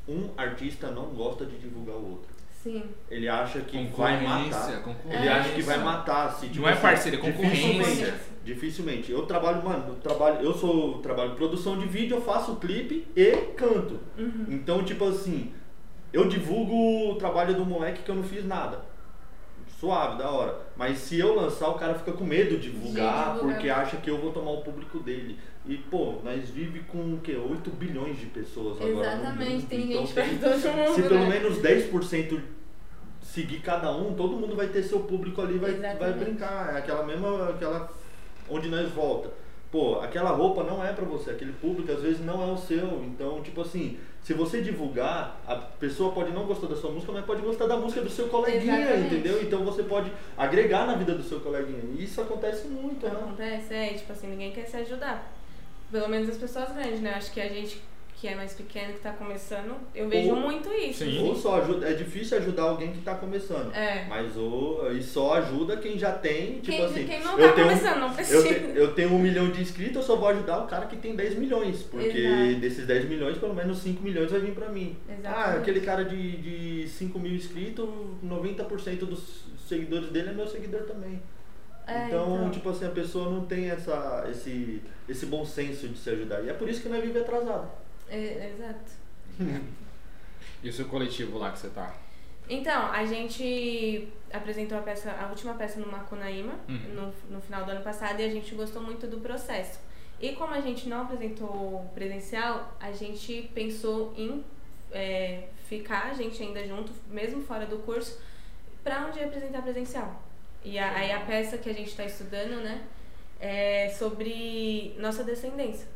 Um 0.07 0.31
artista 0.37 0.91
não 0.91 1.07
gosta 1.07 1.45
de 1.45 1.59
divulgar 1.59 1.97
o 1.97 2.11
outro. 2.13 2.39
Sim. 2.63 2.83
Ele 3.11 3.29
acha 3.29 3.61
que 3.61 3.87
vai 3.97 4.21
matar. 4.23 4.83
concorrência. 4.83 5.19
Ele 5.19 5.29
acha 5.29 5.49
que 5.53 5.63
vai 5.63 5.79
matar. 5.79 6.33
Se, 6.35 6.47
tipo 6.49 6.63
Não 6.63 6.69
é 6.69 6.73
assim, 6.73 6.83
parceria, 6.83 7.19
é 7.19 7.23
concorrência. 7.23 7.69
Dificilmente, 7.73 8.15
dificilmente. 8.45 9.13
Eu 9.13 9.27
trabalho, 9.27 9.63
mano, 9.65 9.85
eu 9.91 9.95
trabalho, 9.97 10.41
eu 10.45 10.53
sou 10.55 10.99
trabalho 10.99 11.33
em 11.33 11.35
produção 11.37 11.79
de 11.79 11.87
vídeo, 11.87 12.17
eu 12.17 12.21
faço 12.23 12.57
clipe 12.57 13.07
e 13.15 13.31
canto. 13.57 14.01
Uhum. 14.19 14.47
Então, 14.49 14.83
tipo 14.85 15.05
assim, 15.07 15.53
eu 16.13 16.29
divulgo 16.29 17.11
o 17.11 17.15
trabalho 17.17 17.55
do 17.55 17.65
moleque 17.65 18.03
que 18.03 18.11
eu 18.11 18.15
não 18.15 18.23
fiz 18.23 18.45
nada. 18.45 18.81
Suave, 19.81 20.19
da 20.19 20.29
hora. 20.31 20.59
Mas 20.77 20.99
se 20.99 21.19
eu 21.21 21.35
lançar, 21.37 21.69
o 21.69 21.75
cara 21.75 21.95
fica 21.95 22.13
com 22.13 22.25
medo 22.25 22.59
de 22.59 22.71
divulgar, 22.71 23.35
divulgar. 23.35 23.55
porque 23.55 23.71
acha 23.71 23.97
que 23.99 24.11
eu 24.11 24.19
vou 24.19 24.33
tomar 24.33 24.51
o 24.51 24.63
público 24.63 24.99
dele. 24.99 25.39
E, 25.67 25.77
pô, 25.77 26.15
nós 26.25 26.49
vive 26.51 26.81
com 26.81 26.99
o 27.15 27.21
quê? 27.23 27.37
8 27.37 27.71
bilhões 27.71 28.19
de 28.19 28.27
pessoas 28.27 28.81
agora. 28.81 29.15
no 29.17 29.23
Exatamente, 29.23 29.67
tem 29.67 29.91
Então, 29.91 30.01
gente 30.07 30.15
pra 30.15 30.25
todo 30.25 30.77
mundo. 30.77 30.95
Se 30.95 31.03
pelo 31.03 31.21
né? 31.21 31.29
menos 31.29 31.59
10% 31.59 32.41
seguir 33.23 33.61
cada 33.61 33.93
um, 33.95 34.15
todo 34.15 34.37
mundo 34.37 34.57
vai 34.57 34.67
ter 34.69 34.83
seu 34.83 35.01
público 35.01 35.41
ali, 35.43 35.59
vai, 35.59 35.73
vai 35.73 35.91
Exatamente. 35.91 36.25
brincar. 36.25 36.75
É 36.75 36.79
aquela 36.79 37.05
mesma, 37.05 37.51
aquela 37.51 37.89
onde 38.49 38.69
nós 38.69 38.91
volta. 38.91 39.31
Pô, 39.71 40.01
aquela 40.01 40.31
roupa 40.31 40.65
não 40.65 40.83
é 40.83 40.93
pra 40.93 41.05
você, 41.05 41.31
aquele 41.31 41.53
público 41.53 41.93
às 41.93 42.01
vezes 42.01 42.25
não 42.25 42.43
é 42.43 42.51
o 42.51 42.57
seu. 42.57 43.05
Então, 43.05 43.43
tipo 43.43 43.61
assim, 43.61 43.99
se 44.23 44.35
você 44.35 44.61
divulgar, 44.61 45.41
a 45.47 45.57
pessoa 45.57 46.13
pode 46.13 46.33
não 46.33 46.45
gostar 46.45 46.67
da 46.67 46.77
sua 46.77 46.91
música, 46.91 47.13
mas 47.13 47.25
pode 47.25 47.41
gostar 47.41 47.67
da 47.67 47.77
música 47.77 48.03
do 48.03 48.11
seu 48.11 48.29
coleguinha, 48.29 48.81
Exatamente. 48.81 49.15
entendeu? 49.15 49.43
Então 49.43 49.65
você 49.65 49.83
pode 49.83 50.13
agregar 50.37 50.87
na 50.87 50.95
vida 50.95 51.15
do 51.15 51.23
seu 51.23 51.41
coleguinha. 51.41 51.81
E 51.97 52.05
isso 52.05 52.21
acontece 52.21 52.69
muito, 52.69 53.07
né? 53.07 53.13
Acontece, 53.13 53.75
é, 53.75 53.95
tipo 53.95 54.13
assim, 54.13 54.29
ninguém 54.29 54.53
quer 54.53 54.67
se 54.67 54.77
ajudar. 54.77 55.33
Pelo 55.91 56.09
menos 56.09 56.29
as 56.29 56.37
pessoas 56.37 56.71
grandes, 56.73 57.01
né? 57.01 57.15
Acho 57.15 57.33
que 57.33 57.41
a 57.41 57.49
gente 57.49 57.83
que 58.21 58.27
é 58.27 58.35
mais 58.35 58.53
pequeno, 58.53 58.95
que 58.95 58.99
tá 58.99 59.13
começando, 59.13 59.77
eu 59.95 60.09
vejo 60.09 60.31
Ou- 60.31 60.37
muito 60.41 60.69
isso. 60.73 61.05
Sim. 61.05 61.23
Ou 61.23 61.37
só 61.37 61.63
ajuda, 61.63 61.89
é 61.89 61.93
difícil 61.93 62.37
ajudar 62.39 62.65
alguém 62.65 62.91
que 62.91 63.01
tá 63.01 63.15
começando. 63.15 63.73
É. 63.73 64.07
Mas 64.09 64.37
o, 64.37 64.89
e 64.91 65.01
só 65.01 65.35
ajuda 65.35 65.77
quem 65.77 65.97
já 65.97 66.11
tem, 66.11 66.55
tipo 66.55 66.67
Quem, 66.67 66.85
assim. 66.85 67.07
quem 67.07 67.23
não 67.23 67.39
eu 67.39 67.49
tá 67.49 67.55
tenho- 67.55 67.69
começando, 67.69 68.01
não 68.01 68.09
Eu, 68.09 68.15
precisa. 68.15 68.43
te- 68.43 68.73
eu 68.75 68.93
tenho 68.95 69.13
um 69.13 69.21
milhão 69.21 69.49
de 69.51 69.63
inscritos, 69.63 69.97
eu 69.99 70.03
só 70.03 70.17
vou 70.17 70.29
ajudar 70.31 70.65
o 70.65 70.67
cara 70.67 70.87
que 70.87 70.97
tem 70.97 71.15
10 71.15 71.37
milhões. 71.37 71.83
Porque 71.85 72.19
Exato. 72.19 72.61
desses 72.61 72.87
10 72.87 73.09
milhões, 73.09 73.39
pelo 73.39 73.55
menos 73.55 73.79
5 73.79 74.03
milhões 74.03 74.33
vai 74.33 74.41
vir 74.41 74.53
pra 74.53 74.69
mim. 74.69 74.97
Exatamente. 75.09 75.27
Ah, 75.51 75.55
aquele 75.61 75.81
cara 75.81 76.05
de, 76.05 76.83
de 76.83 76.89
5 76.89 77.21
mil 77.21 77.37
inscritos, 77.37 77.89
90% 78.25 78.99
dos 79.07 79.45
seguidores 79.69 80.09
dele 80.11 80.31
é 80.31 80.33
meu 80.33 80.47
seguidor 80.49 80.83
também. 80.83 81.23
É, 81.87 82.07
então, 82.09 82.35
então. 82.37 82.51
tipo 82.51 82.69
assim, 82.69 82.85
a 82.85 82.91
pessoa 82.91 83.31
não 83.31 83.47
tem 83.47 83.71
essa, 83.71 84.27
esse, 84.31 84.83
esse 85.09 85.25
bom 85.27 85.45
senso 85.47 85.87
de 85.89 85.97
se 85.97 86.11
ajudar. 86.11 86.43
E 86.45 86.51
é 86.51 86.53
por 86.53 86.69
isso 86.69 86.83
que 86.83 86.89
nós 86.89 87.01
vive 87.03 87.19
atrasado. 87.21 87.71
É, 88.11 88.53
exato. 88.55 88.91
E 90.63 90.69
o 90.69 90.73
seu 90.73 90.87
coletivo 90.87 91.39
lá 91.39 91.53
que 91.53 91.59
você 91.61 91.69
tá? 91.69 91.95
Então, 92.49 92.91
a 92.91 93.05
gente 93.07 94.09
apresentou 94.33 94.77
a 94.77 94.81
peça, 94.83 95.13
a 95.13 95.29
última 95.29 95.55
peça 95.55 95.79
no 95.79 95.87
Macunaíma, 95.87 96.55
Uhum. 96.69 96.95
no, 97.29 97.35
no 97.37 97.41
final 97.41 97.65
do 97.65 97.71
ano 97.71 97.83
passado, 97.85 98.19
e 98.21 98.25
a 98.25 98.29
gente 98.29 98.55
gostou 98.57 98.83
muito 98.83 99.07
do 99.07 99.19
processo. 99.21 99.79
E 100.21 100.33
como 100.33 100.53
a 100.53 100.61
gente 100.61 100.89
não 100.89 101.03
apresentou 101.03 101.89
presencial, 101.95 102.77
a 102.81 102.91
gente 102.91 103.49
pensou 103.55 104.13
em 104.17 104.45
é, 104.91 105.49
ficar, 105.69 106.07
a 106.11 106.15
gente 106.15 106.43
ainda 106.43 106.67
junto, 106.67 106.91
mesmo 107.09 107.41
fora 107.43 107.65
do 107.67 107.79
curso, 107.79 108.19
para 108.83 109.07
um 109.07 109.11
dia 109.13 109.27
apresentar 109.27 109.63
presencial. 109.63 110.21
E 110.65 110.77
a- 110.79 110.93
aí 110.93 111.13
a 111.13 111.21
peça 111.21 111.57
que 111.59 111.69
a 111.71 111.75
gente 111.75 111.91
está 111.91 112.05
estudando, 112.05 112.57
né, 112.65 112.83
é 113.39 113.91
sobre 113.91 114.97
nossa 114.99 115.23
descendência, 115.23 115.87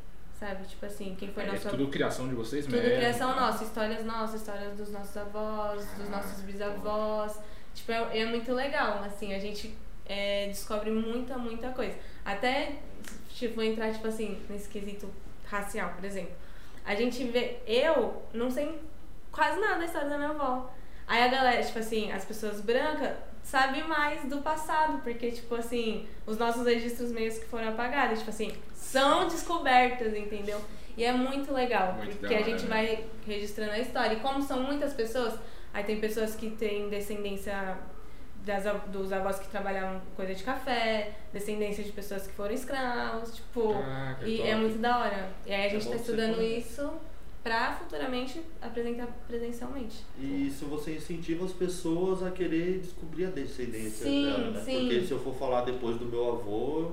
sabe? 0.42 0.64
Tipo 0.66 0.86
assim, 0.86 1.14
quem 1.16 1.28
foi 1.32 1.44
É 1.44 1.46
nosso 1.46 1.68
tudo 1.68 1.86
criação 1.88 2.28
de 2.28 2.34
vocês 2.34 2.64
tudo 2.66 2.76
mesmo? 2.76 2.96
criação 2.96 3.36
nossa, 3.36 3.62
histórias 3.62 4.04
nossas, 4.04 4.40
histórias 4.40 4.76
dos 4.76 4.90
nossos 4.90 5.16
avós, 5.16 5.84
dos 5.96 6.08
Ah, 6.08 6.16
nossos 6.16 6.40
bisavós. 6.42 7.38
Tipo, 7.74 7.92
é, 7.92 8.18
é 8.20 8.26
muito 8.26 8.52
legal, 8.52 9.02
assim, 9.04 9.32
a 9.34 9.38
gente 9.38 9.72
é, 10.04 10.48
descobre 10.48 10.90
muita, 10.90 11.38
muita 11.38 11.70
coisa. 11.70 11.96
Até, 12.24 12.80
tipo, 13.30 13.54
vou 13.54 13.64
entrar, 13.64 13.92
tipo 13.92 14.08
assim, 14.08 14.42
nesse 14.50 14.68
quesito 14.68 15.08
racial, 15.46 15.90
por 15.94 16.04
exemplo. 16.04 16.34
A 16.84 16.94
gente 16.96 17.22
vê, 17.24 17.58
eu 17.66 18.22
não 18.34 18.50
sei 18.50 18.80
quase 19.30 19.60
nada 19.60 19.78
da 19.78 19.84
história 19.84 20.08
da 20.08 20.18
minha 20.18 20.30
avó. 20.30 20.70
Aí 21.06 21.22
a 21.22 21.28
galera, 21.28 21.62
tipo 21.62 21.78
assim, 21.78 22.10
as 22.10 22.24
pessoas 22.24 22.60
brancas 22.60 23.16
sabem 23.42 23.84
mais 23.84 24.24
do 24.24 24.38
passado, 24.38 25.02
porque, 25.02 25.30
tipo 25.30 25.54
assim, 25.54 26.06
os 26.26 26.38
nossos 26.38 26.66
registros 26.66 27.10
meios 27.12 27.38
que 27.38 27.46
foram 27.46 27.68
apagados, 27.68 28.18
tipo 28.18 28.30
assim, 28.30 28.52
são 28.74 29.28
descobertas, 29.28 30.14
entendeu? 30.14 30.60
E 30.96 31.04
é 31.04 31.12
muito 31.12 31.52
legal, 31.52 31.94
Muito 31.94 32.18
porque 32.18 32.34
da 32.34 32.40
a 32.40 32.42
gente 32.42 32.64
né? 32.64 32.68
vai 32.68 33.04
registrando 33.26 33.72
a 33.72 33.78
história. 33.78 34.14
E 34.14 34.20
como 34.20 34.42
são 34.42 34.62
muitas 34.62 34.92
pessoas, 34.92 35.38
aí 35.72 35.84
tem 35.84 35.98
pessoas 35.98 36.36
que 36.36 36.50
têm 36.50 36.88
descendência 36.88 37.78
das, 38.44 38.64
dos 38.88 39.12
avós 39.12 39.38
que 39.38 39.48
trabalhavam 39.48 40.00
com 40.00 40.16
coisa 40.16 40.34
de 40.34 40.42
café, 40.42 41.12
descendência 41.32 41.82
de 41.82 41.92
pessoas 41.92 42.26
que 42.26 42.32
foram 42.34 42.52
escravos, 42.52 43.34
tipo. 43.34 43.72
Caraca, 43.72 44.26
e 44.26 44.36
top. 44.38 44.48
é 44.48 44.56
muito 44.56 44.78
da 44.78 44.98
hora. 44.98 45.28
E 45.46 45.52
aí 45.52 45.66
a 45.66 45.68
gente 45.70 45.84
bom 45.86 45.90
tá 45.92 45.96
estudando 45.96 46.42
isso 46.42 46.92
pra 47.42 47.72
futuramente 47.72 48.40
apresentar 48.60 49.06
presencialmente. 49.26 50.04
E 50.18 50.46
isso 50.46 50.66
você 50.66 50.96
incentiva 50.96 51.44
as 51.44 51.52
pessoas 51.52 52.22
a 52.22 52.30
querer 52.30 52.78
descobrir 52.78 53.26
a 53.26 53.30
descendência 53.30 54.06
Sim, 54.06 54.24
dela, 54.26 54.50
né? 54.50 54.62
sim. 54.64 54.80
Porque 54.80 55.00
se 55.02 55.10
eu 55.12 55.18
for 55.20 55.34
falar 55.34 55.62
depois 55.62 55.96
do 55.98 56.06
meu 56.06 56.28
avô, 56.30 56.92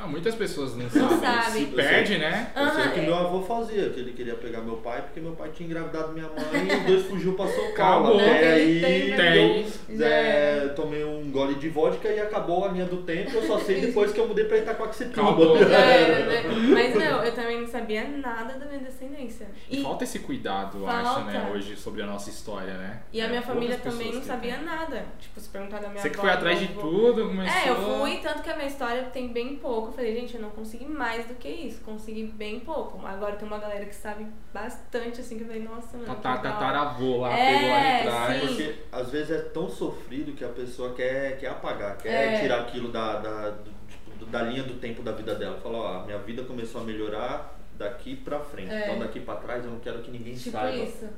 Ah, 0.00 0.06
muitas 0.06 0.34
pessoas 0.34 0.76
não 0.76 0.88
sabem. 0.88 1.18
sabe. 1.18 1.50
Se 1.58 1.64
perde, 1.66 2.18
né? 2.18 2.52
eu 2.54 2.68
sei 2.70 2.86
o 2.86 2.92
que 2.92 3.00
é. 3.00 3.02
meu 3.02 3.14
avô 3.16 3.42
fazia, 3.42 3.90
que 3.90 4.00
ele 4.00 4.12
queria 4.12 4.34
pegar 4.34 4.60
meu 4.60 4.76
pai, 4.76 5.02
porque 5.02 5.18
meu 5.20 5.32
pai 5.32 5.50
tinha 5.52 5.68
engravidado 5.68 6.12
minha 6.12 6.26
mãe 6.28 6.68
e 6.70 6.76
os 6.76 6.82
dois 6.84 7.06
fugiu 7.06 7.34
pra 7.34 7.46
São 7.48 7.74
Paulo. 7.74 8.06
Acabou. 8.08 8.20
Até 8.20 8.52
aí 8.52 8.80
tem, 8.80 9.16
Tem. 9.16 9.66
eu 9.88 9.96
Já 9.98 10.06
é, 10.08 10.68
tomei 10.68 11.04
um 11.04 11.30
gole 11.30 11.56
de 11.56 11.68
vodka 11.68 12.08
e 12.08 12.20
acabou 12.20 12.64
a 12.64 12.68
linha 12.68 12.84
do 12.84 12.98
tempo. 12.98 13.30
Eu 13.34 13.42
só 13.46 13.58
sei 13.58 13.80
depois 13.80 14.12
que 14.12 14.20
eu 14.20 14.28
mudei 14.28 14.44
pra 14.44 14.58
Itacoaxetuba. 14.58 15.22
Acabou. 15.22 15.58
Já 15.58 15.78
era, 15.78 16.26
né? 16.26 16.42
Mas 16.72 16.94
não, 16.94 17.24
eu 17.24 17.34
também 17.34 17.60
não 17.60 17.66
sabia 17.68 18.04
nada 18.08 18.54
da 18.58 18.66
minha 18.66 18.80
descendência. 18.80 19.48
E 19.70 19.82
falta 19.82 20.04
esse 20.04 20.20
cuidado, 20.20 20.78
eu 20.78 20.88
acho, 20.88 21.20
né, 21.24 21.32
Falta. 21.40 21.50
hoje 21.56 21.76
sobre 21.76 22.02
a 22.02 22.06
nossa 22.06 22.30
história, 22.30 22.74
né? 22.74 23.00
E 23.12 23.20
a 23.20 23.24
É, 23.24 23.28
minha 23.28 23.42
família 23.42 23.76
também 23.78 24.12
não 24.12 24.20
que 24.20 24.26
sabia 24.26 24.54
têm. 24.56 24.64
nada. 24.64 25.06
Tipo, 25.18 25.40
se 25.40 25.48
perguntar 25.48 25.80
da 25.80 25.88
minha 25.88 26.00
Você 26.02 26.10
que 26.10 26.16
avó, 26.16 26.22
foi 26.22 26.30
do 26.30 26.36
atrás 26.36 26.58
de 26.60 26.64
avô. 26.66 26.80
tudo, 26.80 27.28
começou... 27.28 27.58
É, 27.60 27.68
eu 27.70 27.76
fui, 28.00 28.16
tanto 28.18 28.42
que 28.42 28.50
a 28.50 28.56
minha 28.56 28.68
história 28.68 29.02
tem 29.12 29.28
bem 29.32 29.56
pouco. 29.56 29.87
Eu 29.88 29.92
falei, 29.92 30.14
gente, 30.14 30.34
eu 30.36 30.40
não 30.42 30.50
consegui 30.50 30.84
mais 30.86 31.26
do 31.26 31.34
que 31.34 31.48
isso. 31.48 31.80
Consegui 31.82 32.24
bem 32.24 32.60
pouco. 32.60 33.04
Agora 33.06 33.36
tem 33.36 33.46
uma 33.48 33.58
galera 33.58 33.84
que 33.86 33.94
sabe 33.94 34.26
bastante, 34.52 35.20
assim, 35.20 35.36
que 35.36 35.42
eu 35.42 35.46
falei, 35.46 35.62
nossa, 35.62 35.96
mano. 35.96 36.10
hora. 36.10 36.20
Tataravô 36.20 37.16
lá, 37.18 37.36
É, 37.36 37.54
pegou 37.54 37.68
lá 37.70 37.96
de 37.96 38.02
trás. 38.02 38.40
sim. 38.42 38.46
Porque 38.48 38.74
às 38.92 39.10
vezes 39.10 39.30
é 39.30 39.40
tão 39.48 39.68
sofrido 39.68 40.32
que 40.32 40.44
a 40.44 40.48
pessoa 40.50 40.92
quer, 40.94 41.38
quer 41.38 41.48
apagar, 41.48 41.96
quer 41.96 42.34
É. 42.34 42.40
tirar 42.40 42.60
aquilo 42.60 42.92
da, 42.92 43.18
da, 43.18 43.50
do- 43.50 43.70
tipo, 43.88 44.26
da 44.26 44.42
linha 44.42 44.62
do 44.62 44.74
tempo 44.74 45.02
da 45.02 45.12
vida 45.12 45.34
dela. 45.34 45.58
Fala, 45.60 45.78
ó, 45.78 46.04
minha 46.04 46.18
vida 46.18 46.44
começou 46.44 46.82
a 46.82 46.84
melhorar 46.84 47.58
daqui 47.78 48.14
pra 48.16 48.40
frente. 48.40 48.70
É. 48.72 48.84
Então 48.84 48.98
daqui 48.98 49.20
pra 49.20 49.36
trás 49.36 49.64
eu 49.64 49.70
não 49.70 49.80
quero 49.80 50.02
que 50.02 50.10
ninguém 50.10 50.34
Tipo 50.34 50.50
saiba. 50.50 50.76
isso. 50.84 51.08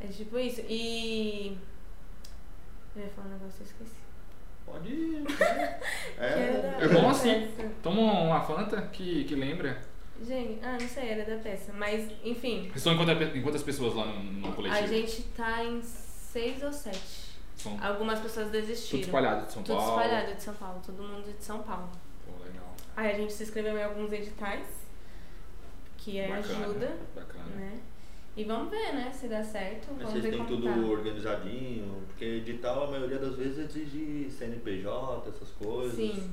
É 0.00 0.06
tipo 0.06 0.38
isso. 0.38 0.62
E. 0.68 1.56
Eu 2.96 3.02
ia 3.02 3.08
falar 3.10 3.26
um 3.26 3.30
negócio, 3.32 3.60
eu 3.62 3.66
esqueci. 3.66 4.03
Pode 4.66 4.88
ir. 4.88 5.24
Era 6.18 6.26
É, 6.40 6.62
da- 6.78 6.84
É 6.84 6.88
bom 6.88 7.08
assim. 7.10 7.48
Toma 7.82 8.00
uma 8.00 8.40
Fanta 8.40 8.80
que, 8.92 9.24
que 9.24 9.34
lembra. 9.34 9.78
Gente, 10.22 10.60
ah, 10.64 10.78
não 10.80 10.88
sei, 10.88 11.08
era 11.10 11.24
da 11.24 11.42
peça. 11.42 11.72
Mas, 11.72 12.08
enfim, 12.24 12.62
Vocês 12.62 12.76
estão 12.76 12.92
em 12.94 12.96
quantas, 12.96 13.34
em 13.36 13.42
quantas 13.42 13.62
pessoas 13.64 13.94
lá 13.94 14.06
no, 14.06 14.22
no 14.22 14.52
coletivo? 14.52 14.82
a 14.82 14.86
gente 14.86 15.22
tá 15.36 15.62
em 15.64 15.82
seis 15.82 16.62
ou 16.62 16.72
sete. 16.72 17.24
São 17.56 17.76
Algumas 17.84 18.20
pessoas 18.20 18.48
desistiram. 18.50 19.00
tudo 19.00 19.06
espalhado 19.08 19.46
de 19.46 19.52
São 19.52 19.62
Tudo 19.62 19.76
Paulo. 19.76 20.00
espalhado 20.00 20.34
de 20.34 20.42
São 20.42 20.54
Paulo, 20.54 20.80
todo 20.86 21.02
mundo 21.02 21.24
de 21.36 21.44
São 21.44 21.62
Paulo. 21.62 21.90
Pô, 22.26 22.32
legal. 22.44 22.74
Aí 22.96 23.10
a 23.10 23.14
gente 23.14 23.32
se 23.32 23.42
inscreveu 23.42 23.76
em 23.76 23.82
alguns 23.82 24.12
editais, 24.12 24.66
que 25.98 26.18
é 26.18 26.28
Bacana, 26.28 26.64
ajuda, 26.64 26.96
Bacana. 27.14 27.44
né? 27.56 27.78
E 28.36 28.42
vamos 28.44 28.70
ver, 28.70 28.92
né, 28.94 29.10
se 29.12 29.28
dá 29.28 29.42
certo. 29.44 29.88
Mas 29.96 30.08
Vamos 30.08 30.12
vocês 30.22 30.34
têm 30.34 30.44
tudo 30.44 30.64
tá. 30.68 30.74
organizadinho, 30.80 32.02
porque 32.08 32.24
edital 32.24 32.84
a 32.84 32.90
maioria 32.90 33.18
das 33.18 33.36
vezes 33.36 33.58
exige 33.58 34.28
CNPJ, 34.30 35.28
essas 35.28 35.50
coisas. 35.50 35.94
Sim. 35.94 36.30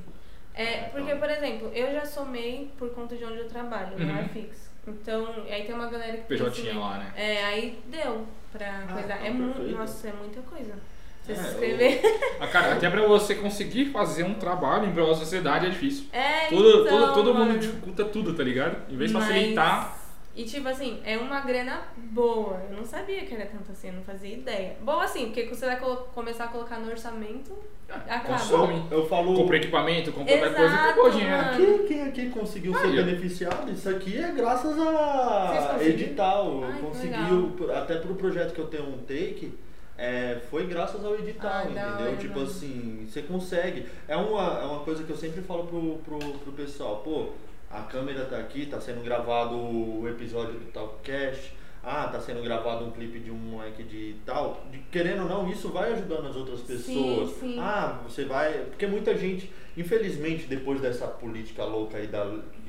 É, 0.54 0.62
É, 0.64 0.78
porque, 0.92 1.06
então. 1.12 1.18
por 1.18 1.30
exemplo, 1.30 1.70
eu 1.74 1.92
já 1.92 2.04
somei 2.04 2.70
por 2.76 2.90
conta 2.90 3.16
de 3.16 3.24
onde 3.24 3.38
eu 3.38 3.48
trabalho, 3.48 3.98
não 3.98 4.18
é 4.18 4.22
Uhum. 4.22 4.28
fixo. 4.28 4.70
Então, 4.86 5.26
aí 5.48 5.64
tem 5.64 5.74
uma 5.74 5.88
galera 5.88 6.16
que 6.18 6.24
PJ 6.24 6.68
em- 6.70 6.76
lá, 6.76 6.98
né? 6.98 7.12
É, 7.16 7.44
aí 7.44 7.78
deu 7.86 8.26
pra 8.52 8.66
Ah, 8.68 8.92
coisa. 8.92 9.14
então 9.14 9.26
É 9.26 9.30
muito. 9.30 9.62
Nossa, 9.62 10.08
é 10.08 10.12
muita 10.12 10.40
coisa. 10.42 10.74
Você 11.22 11.32
É, 11.32 11.34
se 11.36 11.40
eu- 11.44 11.50
inscrever. 11.52 12.00
Ah, 12.40 12.48
cara, 12.48 12.74
até 12.74 12.90
pra 12.90 13.06
você 13.06 13.36
conseguir 13.36 13.86
fazer 13.92 14.24
um 14.24 14.34
trabalho 14.34 14.88
em 14.88 14.92
prol 14.92 15.06
da 15.06 15.14
sociedade 15.14 15.66
é 15.66 15.70
difícil. 15.70 16.06
É, 16.12 16.48
Todo, 16.48 16.68
então, 16.84 16.98
todo, 16.98 17.14
todo 17.14 17.34
mundo 17.34 17.58
dificulta 17.60 18.04
tudo, 18.06 18.34
tá 18.34 18.42
ligado? 18.42 18.92
Em 18.92 18.96
vez 18.96 19.10
de 19.10 19.16
Mas- 19.16 19.26
facilitar. 19.28 20.01
E 20.34 20.44
tipo 20.44 20.66
assim, 20.66 21.00
é 21.04 21.18
uma 21.18 21.40
grana 21.40 21.82
boa. 21.96 22.58
Eu 22.70 22.76
não 22.78 22.84
sabia 22.86 23.22
que 23.26 23.34
era 23.34 23.44
tanto 23.44 23.70
assim, 23.70 23.88
eu 23.88 23.94
não 23.94 24.02
fazia 24.02 24.32
ideia. 24.34 24.76
Boa 24.80 25.04
assim, 25.04 25.26
porque 25.26 25.44
você 25.44 25.66
vai 25.66 25.78
começar 26.14 26.44
a 26.44 26.48
colocar 26.48 26.78
no 26.78 26.90
orçamento, 26.90 27.52
acaba. 27.88 28.38
consome. 28.38 28.82
Eu 28.90 29.06
falo. 29.06 29.34
Compra 29.34 29.58
equipamento, 29.58 30.10
compra 30.10 30.32
outra 30.34 30.50
coisa 30.54 30.74
e 30.74 30.78
acabou 30.78 31.04
o 31.06 31.10
dinheiro. 31.10 31.44
Quem, 31.56 31.86
quem 31.86 32.02
aqui 32.04 32.30
conseguiu 32.30 32.74
ser 32.74 32.86
ó. 32.86 32.90
beneficiado? 33.04 33.70
Isso 33.70 33.88
aqui 33.90 34.16
é 34.18 34.32
graças 34.32 34.78
a 34.78 35.76
edital. 35.82 36.60
Ai, 36.64 36.70
Eu 36.70 36.74
que 36.76 36.80
consegui, 36.80 37.32
o- 37.64 37.72
até 37.76 37.96
pro 37.96 38.14
projeto 38.14 38.54
que 38.54 38.60
eu 38.60 38.66
tenho 38.68 38.88
um 38.88 38.98
take, 38.98 39.52
é, 39.98 40.40
foi 40.50 40.66
graças 40.66 41.04
ao 41.04 41.14
edital, 41.14 41.50
Ah, 41.52 41.64
entendeu? 41.64 42.06
hora, 42.06 42.16
tipo 42.16 42.34
mano. 42.38 42.46
assim, 42.50 43.06
você 43.06 43.20
consegue. 43.20 43.86
É 44.08 44.16
uma, 44.16 44.60
é 44.60 44.64
uma 44.64 44.80
coisa 44.80 45.04
que 45.04 45.10
eu 45.10 45.16
sempre 45.16 45.42
falo 45.42 45.64
pro, 45.66 45.98
pro, 45.98 46.18
pro 46.38 46.52
pessoal, 46.52 47.02
pô, 47.04 47.28
a 47.72 47.80
câmera 47.82 48.24
tá 48.26 48.38
aqui, 48.38 48.66
tá 48.66 48.80
sendo 48.80 49.02
gravado 49.02 49.56
o 49.56 50.06
episódio 50.08 50.54
do 50.54 50.66
Talkcast. 50.72 51.54
Ah, 51.84 52.06
tá 52.06 52.20
sendo 52.20 52.40
gravado 52.42 52.84
um 52.84 52.92
clipe 52.92 53.18
de 53.18 53.30
um 53.30 53.34
moleque 53.34 53.82
de 53.82 54.14
tal. 54.24 54.64
De- 54.70 54.78
querendo 54.92 55.22
ou 55.24 55.28
não, 55.28 55.50
isso 55.50 55.68
vai 55.70 55.92
ajudando 55.92 56.28
as 56.28 56.36
outras 56.36 56.60
pessoas. 56.60 57.30
sim. 57.40 57.56
Ah, 57.58 57.98
você 58.04 58.24
vai. 58.24 58.52
Porque 58.66 58.86
muita 58.86 59.16
gente, 59.16 59.50
infelizmente, 59.76 60.46
depois 60.46 60.80
dessa 60.80 61.08
política 61.08 61.64
louca 61.64 61.96
aí 61.98 62.06
da, 62.06 62.24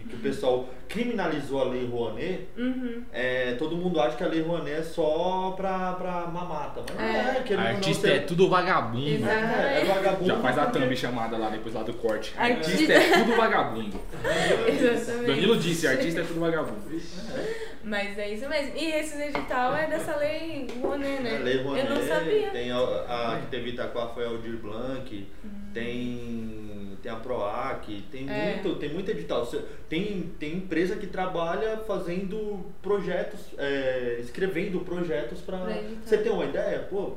que 0.10 0.16
o 0.16 0.20
pessoal 0.20 0.70
criminalizou 0.88 1.62
a 1.62 1.66
Lei 1.66 1.88
Rouanet, 1.88 2.48
Uhum. 2.58 3.04
é, 3.12 3.54
todo 3.54 3.76
mundo 3.76 4.00
acha 4.00 4.16
que 4.16 4.24
a 4.24 4.28
Lei 4.28 4.42
Rouanet 4.42 4.80
é 4.80 4.84
só 4.84 5.54
pra, 5.58 5.94
pra 5.94 6.28
mamata. 6.28 6.84
Mas 6.88 6.96
não 6.98 7.04
É. 7.04 7.44
é, 7.48 7.52
ou 7.52 7.58
não, 7.58 7.68
Artista 7.68 8.08
você- 8.08 8.14
é 8.14 8.20
tudo 8.20 8.48
vagabundo. 8.50 9.28
É, 9.28 9.82
é 9.82 9.86
vagabundo. 9.86 10.26
Já 10.28 10.38
faz 10.40 10.58
a 10.58 10.66
thumb 10.68 10.96
chamada 10.96 11.38
lá 11.38 11.50
depois 11.50 11.74
lá 11.74 11.82
do 11.84 11.94
corte. 11.94 12.34
Artista- 12.38 12.72
Artista 12.72 12.94
é 12.94 13.00
tudo 13.24 13.36
vagabundo. 13.36 14.00
Exatamente. 14.68 15.26
Danilo 15.28 15.58
disse, 15.58 15.88
artista 15.88 16.22
é 16.22 16.24
tudo 16.24 16.40
vagabundo. 16.40 16.82
Mas 17.84 18.18
é 18.18 18.30
isso 18.34 18.48
mesmo. 18.48 18.78
E 18.78 18.86
esse 18.92 19.22
edital 19.22 19.76
é 19.76 19.88
dessa 19.88 20.16
lei 20.18 20.68
Rouanet, 20.82 21.22
né? 21.22 21.36
É, 21.36 21.40
Lei 21.40 21.64
Rouanet, 21.64 21.88
Eu 21.90 21.96
não 21.96 22.08
sabia. 22.08 22.50
Tem 22.52 22.72
a, 22.72 22.78
a 22.78 23.40
que 23.42 23.48
teve 23.48 23.72
Itaquá 23.72 24.08
foi 24.08 24.26
a 24.26 24.28
Aldir 24.30 24.58
Blanc, 24.58 25.28
Hum. 25.44 25.50
tem, 25.74 26.93
tem 27.04 27.12
a 27.12 27.16
PROAC, 27.18 28.02
tem, 28.10 28.28
É. 28.30 28.54
muito, 28.54 28.76
tem 28.80 28.92
muito 28.94 29.12
edital. 29.12 29.46
Tem, 29.90 30.32
tem 30.40 30.54
empresa 30.56 30.96
que 30.96 31.06
trabalha 31.06 31.78
fazendo 31.86 32.66
projetos, 32.82 33.42
é, 33.58 34.18
escrevendo 34.22 34.80
projetos 34.80 35.42
para. 35.42 35.60
Você 36.04 36.18
tem 36.18 36.32
uma 36.32 36.46
ideia? 36.46 36.80
Pô, 36.90 37.12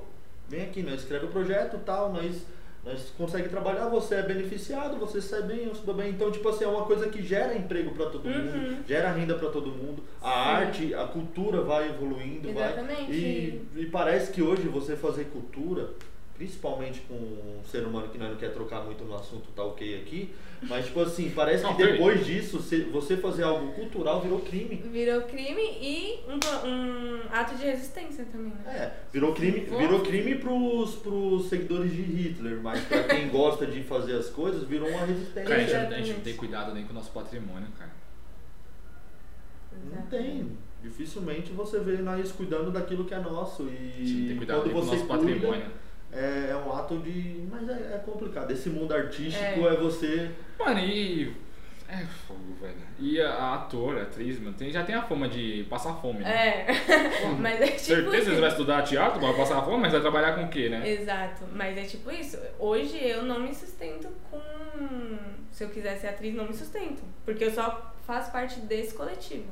vem 0.48 0.62
aqui, 0.64 0.82
nós 0.82 1.00
escreve 1.02 1.26
o 1.26 1.28
projeto 1.28 1.78
tal, 1.86 2.12
nós, 2.12 2.44
nós 2.84 3.12
consegue 3.16 3.48
trabalhar, 3.48 3.88
você 3.88 4.16
é 4.16 4.22
beneficiado, 4.22 4.96
você 4.98 5.20
sai 5.20 5.42
bem, 5.42 5.64
eu 5.66 5.74
sou 5.76 5.94
bem. 5.94 6.10
Então, 6.10 6.32
tipo 6.32 6.48
assim, 6.48 6.64
é 6.64 6.68
uma 6.68 6.84
coisa 6.84 7.08
que 7.08 7.22
gera 7.22 7.56
emprego 7.56 7.92
para 7.92 8.06
todo 8.06 8.26
Uhum. 8.26 8.44
mundo, 8.44 8.84
gera 8.88 9.12
renda 9.12 9.36
para 9.36 9.50
todo 9.50 9.68
mundo. 9.70 10.02
A 10.20 10.26
Sim. 10.32 10.38
arte, 10.50 10.94
a 10.94 11.04
cultura 11.04 11.62
vai 11.62 11.88
evoluindo, 11.90 12.52
vai. 12.52 12.64
Exatamente. 12.72 13.12
E, 13.12 13.62
e 13.76 13.86
parece 13.86 14.32
que 14.32 14.42
hoje 14.42 14.62
você 14.68 14.96
fazer 14.96 15.26
cultura, 15.26 15.90
principalmente 16.36 17.00
com 17.08 17.14
um 17.14 17.60
ser 17.64 17.84
humano 17.84 18.08
que 18.08 18.18
nós 18.18 18.30
não 18.30 18.36
quer 18.36 18.52
trocar 18.52 18.82
muito 18.84 19.04
no 19.04 19.14
assunto, 19.14 19.48
tá 19.54 19.64
ok 19.64 20.00
aqui, 20.00 20.34
mas 20.62 20.86
tipo 20.86 21.00
assim, 21.00 21.30
parece 21.34 21.64
que 21.64 21.72
Ok. 21.72 21.92
depois 21.92 22.24
disso, 22.26 22.58
você 22.92 23.16
fazer 23.16 23.42
algo 23.44 23.72
cultural 23.72 24.20
virou 24.20 24.40
crime. 24.40 24.76
Virou 24.92 25.22
crime 25.22 25.62
e 25.80 26.20
um, 26.28 26.68
um 26.68 27.20
ato 27.32 27.56
de 27.56 27.64
resistência 27.64 28.24
também, 28.30 28.52
né? 28.52 28.64
É, 28.66 28.92
virou 29.12 29.32
crime, 29.34 29.60
virou 29.60 30.00
crime 30.00 30.34
pros, 30.36 30.96
pros 30.96 31.48
seguidores 31.48 31.92
de 31.92 32.02
Hitler, 32.02 32.60
mas 32.62 32.84
pra 32.84 33.04
quem 33.04 33.28
gosta 33.30 33.66
de 33.66 33.82
fazer 33.82 34.14
as 34.16 34.28
coisas, 34.28 34.66
virou 34.66 34.88
uma 34.88 35.06
resistência. 35.06 35.44
Cara, 35.44 35.62
a 35.62 35.64
gente, 35.64 35.74
a 35.94 35.98
gente 35.98 36.12
não 36.12 36.20
tem 36.20 36.36
cuidado 36.36 36.74
nem 36.74 36.84
com 36.84 36.92
o 36.92 36.94
nosso 36.94 37.10
patrimônio, 37.10 37.68
cara. 37.78 37.90
Não 39.94 40.02
tem. 40.02 40.56
Dificilmente 40.82 41.50
você 41.52 41.80
vê 41.80 41.96
nós 41.98 42.30
cuidando 42.32 42.70
daquilo 42.70 43.04
que 43.04 43.14
é 43.14 43.18
nosso. 43.18 43.62
A 43.62 43.66
gente 43.66 44.12
não 44.12 44.20
E 44.24 44.28
tem 44.28 44.36
cuidado 44.36 44.60
quando 44.60 44.72
com 44.72 44.78
o 44.80 44.84
nosso 44.84 45.06
cuida, 45.06 45.14
patrimônio. 45.18 45.66
É, 46.12 46.48
é 46.50 46.56
um 46.56 46.72
ato 46.72 46.98
de. 46.98 47.46
Mas 47.50 47.68
é, 47.68 47.94
é 47.94 48.02
complicado. 48.04 48.50
Esse 48.50 48.68
mundo 48.70 48.94
artístico 48.94 49.44
É. 49.66 49.74
é, 49.74 49.76
você. 49.76 50.30
Mano, 50.58 50.78
e. 50.80 51.32
É 51.88 52.04
fogo, 52.26 52.56
velho. 52.60 52.74
E 52.98 53.20
a, 53.20 53.30
a 53.30 53.54
ator, 53.54 53.96
a 53.96 54.02
atriz, 54.02 54.40
mano, 54.40 54.56
tem, 54.56 54.72
já 54.72 54.82
tem 54.82 54.92
a 54.96 55.02
fama 55.02 55.28
de 55.28 55.64
passar 55.70 55.94
fome, 55.94 56.18
né? 56.24 56.66
É. 56.66 56.66
Mas 57.38 57.60
é 57.60 57.66
tipo 57.68 57.78
Certeza 57.78 58.10
que 58.10 58.16
isso. 58.22 58.30
você 58.34 58.40
vai 58.40 58.50
estudar 58.50 58.82
teatro, 58.82 59.20
vai 59.20 59.32
passar 59.36 59.62
fome, 59.62 59.82
mas 59.82 59.92
vai 59.92 60.00
trabalhar 60.00 60.34
com 60.34 60.46
o 60.46 60.48
quê, 60.48 60.68
né? 60.68 60.88
Exato, 60.88 61.44
mas 61.52 61.78
é 61.78 61.82
tipo 61.82 62.10
isso. 62.10 62.36
Hoje 62.58 62.98
eu 62.98 63.22
não 63.22 63.38
me 63.38 63.54
sustento 63.54 64.08
com. 64.28 64.40
Se 65.52 65.62
eu 65.62 65.68
quiser 65.70 65.96
ser 65.96 66.08
atriz, 66.08 66.34
não 66.34 66.48
me 66.48 66.54
sustento. 66.54 67.02
Porque 67.24 67.44
eu 67.44 67.52
só 67.52 67.94
faço 68.04 68.32
parte 68.32 68.58
desse 68.60 68.92
coletivo. 68.94 69.46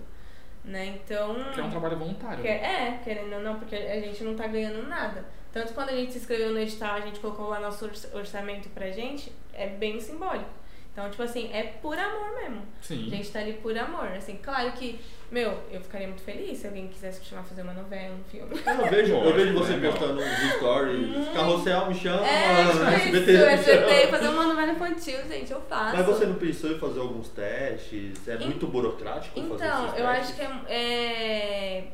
Né? 0.64 0.98
Então. 1.05 1.36
Que 1.52 1.61
é 1.61 1.62
um 1.62 1.70
trabalho 1.70 1.96
voluntário. 1.98 2.42
Que- 2.42 2.48
né? 2.48 2.98
é, 2.98 3.05
querendo 3.05 3.32
ou 3.34 3.42
não, 3.42 3.59
porque 3.61 3.76
a 3.76 4.00
gente 4.00 4.24
não 4.24 4.34
tá 4.34 4.46
ganhando 4.48 4.88
nada. 4.88 5.24
Tanto 5.55 5.72
quando 5.72 5.90
a 5.90 5.92
gente 5.92 6.12
se 6.12 6.18
inscreveu 6.18 6.50
no 6.50 6.59
edital, 6.59 6.96
a 6.96 7.00
gente 7.00 7.20
colocou 7.20 7.48
lá 7.48 7.61
nosso 7.61 7.84
orç- 7.84 8.09
orçamento 8.12 8.68
pra 8.70 8.90
gente, 8.90 9.32
é 9.55 9.68
bem 9.68 9.98
simbólico. 10.00 10.50
Então, 10.92 11.09
tipo 11.11 11.22
assim, 11.22 11.48
é 11.52 11.62
por 11.80 11.98
amor 11.98 12.34
mesmo. 12.40 12.62
Sim. 12.82 13.07
A 13.12 13.16
gente 13.16 13.30
tá 13.30 13.38
ali 13.40 13.55
por 13.55 13.76
amor. 13.76 14.07
Assim, 14.16 14.36
claro 14.42 14.70
que, 14.72 15.00
meu, 15.30 15.59
eu 15.70 15.80
ficaria 15.80 16.07
muito 16.07 16.22
feliz 16.22 16.59
se 16.59 16.66
alguém 16.68 16.86
quisesse 16.88 17.18
me 17.20 17.26
chamar 17.26 17.42
pra 17.42 17.48
fazer 17.50 17.62
uma 17.62 17.72
novela, 17.72 18.14
um 18.14 18.22
filme. 18.30 18.52
Eu 18.57 18.90
vejo, 18.90 19.14
eu 19.14 19.34
vejo 19.34 19.55
você 19.55 19.72
né, 19.76 19.90
postando 19.90 20.20
uns 20.20 20.52
stories, 20.57 21.28
carrossel 21.34 21.86
me 21.88 21.94
chama, 21.96 22.24
É, 22.26 22.70
tipo 22.70 22.84
SBT 23.18 23.32
isso, 23.32 23.44
SBT, 23.44 24.07
fazer 24.09 24.28
uma 24.28 24.44
novela 24.44 24.72
infantil, 24.72 25.18
gente, 25.28 25.50
eu 25.52 25.61
faço. 25.62 25.96
Mas 25.96 26.07
você 26.07 26.26
não 26.26 26.34
pensou 26.36 26.70
em 26.70 26.78
fazer 26.78 27.00
alguns 27.00 27.28
testes? 27.28 28.28
É 28.28 28.38
muito 28.38 28.66
burocrático 28.68 29.34
fazer 29.40 29.55
Então, 29.55 29.86
eu 29.96 30.07
testes? 30.07 30.07
acho 30.07 30.34
que 30.36 30.42
é. 30.42 30.48
É, 30.68 31.84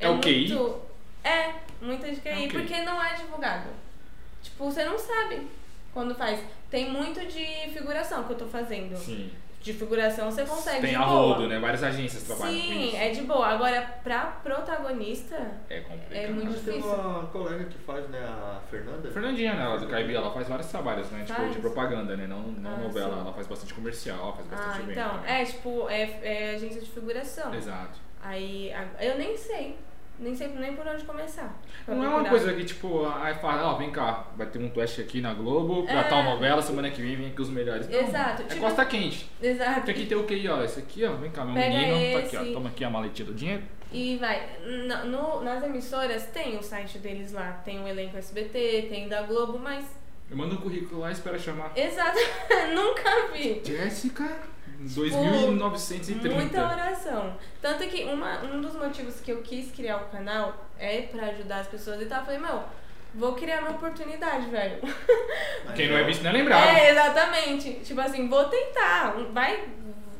É 0.00 0.08
o 0.10 0.18
QI? 0.20 0.48
muito- 0.52 0.91
É, 1.24 1.52
muito 1.80 2.04
de 2.08 2.16
QI, 2.20 2.28
É 2.28 2.34
o 2.34 2.48
QI. 2.48 2.48
porque 2.50 2.80
não 2.82 3.02
é 3.02 3.14
divulgado. 3.14 3.68
Tipo, 4.42 4.64
você 4.64 4.84
não 4.84 4.98
sabe 4.98 5.46
quando 5.94 6.14
faz. 6.14 6.40
Tem 6.70 6.90
muito 6.90 7.20
de 7.26 7.70
figuração 7.72 8.24
que 8.24 8.32
eu 8.32 8.38
tô 8.38 8.46
fazendo. 8.46 8.96
Sim. 8.96 9.30
De 9.60 9.72
figuração 9.72 10.28
você 10.28 10.44
consegue 10.44 10.80
Tem 10.80 10.90
de 10.90 10.96
a 10.96 11.04
boa. 11.04 11.34
rodo, 11.34 11.46
né? 11.46 11.56
Várias 11.60 11.84
agências 11.84 12.24
trabalham 12.24 12.52
com 12.52 12.60
Sim, 12.66 12.88
isso. 12.88 12.96
é 12.96 13.10
de 13.10 13.20
boa. 13.20 13.46
Agora, 13.46 13.80
pra 14.02 14.24
protagonista, 14.42 15.36
É 15.70 15.80
complicado. 15.82 16.12
É 16.16 16.26
muito 16.28 16.46
Mas 16.50 16.60
tem 16.62 16.74
difícil. 16.78 16.92
uma 16.98 17.26
colega 17.26 17.64
que 17.66 17.78
faz, 17.78 18.08
né, 18.08 18.18
a 18.18 18.60
Fernanda? 18.68 19.08
Fernandinha, 19.12 19.54
né? 19.54 19.62
Ela 19.62 19.78
do 19.78 19.86
Caibi, 19.86 20.16
ela 20.16 20.32
faz 20.32 20.48
vários 20.48 20.66
trabalhos, 20.66 21.08
né? 21.12 21.22
Tipo, 21.24 21.38
Faz? 21.40 21.52
de 21.52 21.60
propaganda, 21.60 22.16
né? 22.16 22.26
Não, 22.26 22.40
não 22.42 22.74
Ah, 22.74 22.76
novela. 22.78 23.14
sim. 23.14 23.20
Ela 23.20 23.32
faz 23.32 23.46
bastante 23.46 23.74
comercial, 23.74 24.34
faz 24.34 24.48
bastante 24.48 24.72
Ah, 24.78 24.82
evento 24.82 24.90
então. 24.98 25.10
também. 25.18 25.32
É, 25.32 25.44
tipo, 25.44 25.88
é, 25.88 26.02
é 26.22 26.54
agência 26.56 26.80
de 26.80 26.90
figuração. 26.90 27.54
Exato. 27.54 28.00
Aí, 28.20 28.72
eu 28.98 29.16
nem 29.16 29.36
sei. 29.36 29.78
Nem 30.18 30.34
sei 30.36 30.48
nem 30.48 30.76
por 30.76 30.86
onde 30.86 31.02
começar. 31.04 31.60
Não 31.88 32.04
é 32.04 32.08
uma 32.08 32.28
coisa 32.28 32.52
que, 32.54 32.64
tipo, 32.64 33.04
aí 33.06 33.34
fala, 33.34 33.72
ó, 33.72 33.76
vem 33.76 33.90
cá, 33.90 34.28
vai 34.36 34.46
ter 34.46 34.58
um 34.60 34.68
teste 34.68 35.00
aqui 35.00 35.20
na 35.20 35.34
Globo 35.34 35.82
pra 35.84 36.00
É. 36.00 36.04
tal 36.04 36.22
novela, 36.22 36.62
semana 36.62 36.90
que 36.90 37.02
vem 37.02 37.16
vem 37.16 37.28
aqui 37.28 37.40
os 37.42 37.48
melhores. 37.50 37.88
Não, 37.88 37.98
Exato, 37.98 38.42
É 38.42 38.44
tipo- 38.44 38.60
costa 38.60 38.84
quente. 38.84 39.28
Exato. 39.42 39.80
Tem 39.82 39.94
que 39.94 40.06
ter 40.06 40.14
o 40.14 40.24
QI, 40.24 40.48
ó. 40.48 40.62
Esse 40.62 40.78
aqui, 40.80 41.04
ó, 41.04 41.12
vem 41.14 41.30
cá, 41.30 41.44
meu 41.44 41.54
Pega 41.54 41.68
menino, 41.76 42.12
tá 42.20 42.26
aqui, 42.26 42.36
ó. 42.36 42.42
esse. 42.42 42.52
Toma 42.52 42.68
aqui 42.68 42.84
a 42.84 42.90
maletinha 42.90 43.26
do 43.26 43.34
dinheiro. 43.34 43.62
E 43.90 44.16
vai. 44.18 44.48
No, 44.64 45.04
no- 45.06 45.40
nas 45.42 45.62
emissoras 45.64 46.26
tem 46.26 46.56
o 46.56 46.62
site 46.62 46.98
deles 46.98 47.32
lá. 47.32 47.60
Tem 47.64 47.82
o 47.82 47.88
elenco 47.88 48.16
SBT, 48.16 48.86
tem 48.88 49.08
da 49.08 49.22
Globo, 49.22 49.58
mas. 49.58 49.84
Eu 50.30 50.36
mando 50.36 50.54
um 50.54 50.58
currículo 50.58 51.00
lá 51.00 51.10
e 51.10 51.12
espera 51.12 51.38
chamar. 51.38 51.72
Exato. 51.76 52.16
Nunca 52.74 53.32
vi. 53.32 53.60
Jéssica, 53.64 54.24
2930. 54.82 56.34
Muita 56.34 56.64
oração. 56.64 57.36
Tanto 57.60 57.86
que 57.88 58.04
uma, 58.04 58.42
um 58.44 58.60
dos 58.60 58.74
motivos 58.74 59.20
que 59.20 59.30
eu 59.30 59.42
quis 59.42 59.70
criar 59.70 59.98
o 59.98 60.08
canal 60.10 60.66
é 60.78 61.02
pra 61.02 61.26
ajudar 61.26 61.60
as 61.60 61.68
pessoas 61.68 62.00
e 62.02 62.06
tal. 62.06 62.20
Eu 62.20 62.24
falei, 62.24 62.40
meu, 62.40 62.62
vou 63.14 63.34
criar 63.34 63.60
uma 63.60 63.70
oportunidade, 63.70 64.46
velho. 64.50 64.80
Quem 65.74 65.88
não 65.88 65.96
é 65.96 66.04
visto 66.04 66.22
não 66.22 66.30
é 66.30 66.32
lembrado. 66.32 66.68
É, 66.68 66.90
exatamente. 66.90 67.72
Tipo 67.84 68.00
assim, 68.00 68.28
vou 68.28 68.44
tentar. 68.44 69.14
Vai, 69.32 69.68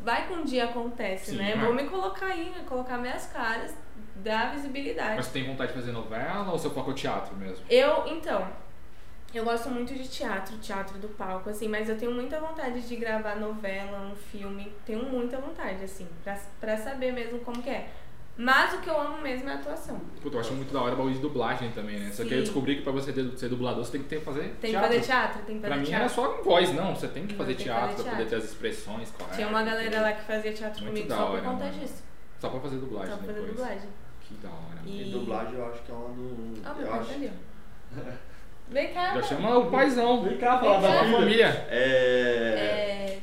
vai 0.04 0.26
que 0.26 0.32
um 0.32 0.44
dia 0.44 0.64
acontece, 0.64 1.32
Sim, 1.32 1.36
né? 1.36 1.54
vai. 1.56 1.64
Vou 1.64 1.74
me 1.74 1.84
colocar 1.84 2.26
aí, 2.26 2.52
colocar 2.66 2.98
minhas 2.98 3.26
caras, 3.26 3.74
dar 4.16 4.52
visibilidade. 4.52 5.16
Mas 5.16 5.26
você 5.26 5.32
tem 5.32 5.46
vontade 5.46 5.72
de 5.72 5.78
fazer 5.78 5.92
novela 5.92 6.50
ou 6.50 6.58
seu 6.58 6.70
foco 6.70 6.92
teatro 6.92 7.34
mesmo? 7.36 7.64
Eu, 7.68 8.06
então, 8.06 8.48
eu 9.38 9.44
gosto 9.44 9.70
muito 9.70 9.94
de 9.94 10.06
teatro, 10.08 10.56
teatro 10.58 10.98
do 10.98 11.08
palco, 11.08 11.48
assim, 11.50 11.68
mas 11.68 11.88
eu 11.88 11.96
tenho 11.98 12.12
muita 12.12 12.38
vontade 12.40 12.80
de 12.82 12.96
gravar 12.96 13.36
novela, 13.36 14.00
um 14.10 14.14
filme. 14.14 14.72
Tenho 14.84 15.02
muita 15.04 15.38
vontade, 15.38 15.82
assim, 15.84 16.06
pra, 16.22 16.38
pra 16.60 16.76
saber 16.76 17.12
mesmo 17.12 17.38
como 17.40 17.62
que 17.62 17.70
é. 17.70 17.88
Mas 18.34 18.72
o 18.72 18.78
que 18.78 18.88
eu 18.88 18.98
amo 18.98 19.20
mesmo 19.20 19.48
é 19.48 19.52
a 19.52 19.56
atuação. 19.56 20.00
Puta, 20.22 20.36
eu 20.36 20.40
acho 20.40 20.54
muito 20.54 20.72
da 20.72 20.80
hora 20.80 20.94
o 20.94 20.96
bagulho 20.96 21.14
de 21.14 21.20
dublagem 21.20 21.70
também, 21.72 21.98
né? 22.00 22.10
Só 22.10 22.22
que 22.22 22.30
Sim. 22.30 22.34
eu 22.36 22.40
descobri 22.40 22.76
que 22.76 22.82
pra 22.82 22.90
você 22.90 23.12
ter- 23.12 23.30
ser 23.36 23.50
dublador, 23.50 23.84
você 23.84 23.92
tem 23.92 24.02
que 24.02 24.08
ter, 24.08 24.20
fazer 24.22 24.56
Tem 24.58 24.70
teatro. 24.70 24.88
que 24.88 24.94
fazer 24.96 25.06
teatro, 25.06 25.42
tem 25.42 25.54
que 25.56 25.60
fazer 25.60 25.66
Pra 25.68 25.76
mim 25.76 25.84
teatro. 25.84 26.00
era 26.04 26.08
só 26.08 26.28
com 26.28 26.42
voz, 26.42 26.72
não. 26.74 26.96
Você 26.96 27.08
tem 27.08 27.26
que 27.26 27.34
fazer 27.34 27.48
tem 27.54 27.56
que 27.58 27.62
teatro 27.64 27.88
fazer 27.90 28.02
pra 28.04 28.12
poder 28.12 28.28
ter 28.30 28.36
as 28.36 28.44
expressões 28.44 29.10
corretas. 29.10 29.36
Tinha 29.36 29.48
uma 29.48 29.62
galera 29.62 30.00
lá 30.00 30.12
que 30.12 30.22
fazia 30.24 30.52
teatro 30.52 30.80
Muito 30.82 30.92
comigo 30.94 31.08
da 31.10 31.16
só 31.16 31.24
hora, 31.30 31.42
por 31.42 31.50
conta 31.50 31.64
mano. 31.66 31.78
disso. 31.78 32.02
Só 32.40 32.48
pra 32.48 32.60
fazer 32.60 32.76
dublagem 32.76 33.10
Só 33.10 33.16
pra 33.18 33.26
fazer 33.26 33.38
depois. 33.40 33.56
dublagem. 33.56 33.88
Que 34.22 34.34
da 34.36 34.48
hora. 34.48 34.78
E... 34.86 35.08
E 35.08 35.12
dublagem 35.12 35.54
eu 35.54 35.66
acho 35.66 35.82
que 35.82 35.92
é 35.92 35.94
uma 35.94 36.08
do. 36.08 36.62
Ah, 36.64 36.76
eu 36.80 36.94
acho. 36.94 37.12
Vem 38.72 38.92
cá. 38.92 39.14
Já 39.14 39.22
chama 39.22 39.58
o 39.58 39.70
paizão. 39.70 40.22
Vem 40.24 40.38
cá 40.38 40.58
falar 40.58 40.80
da 40.80 41.00
a 41.00 41.04
filha. 41.04 41.16
família. 41.18 41.66
É, 41.70 43.18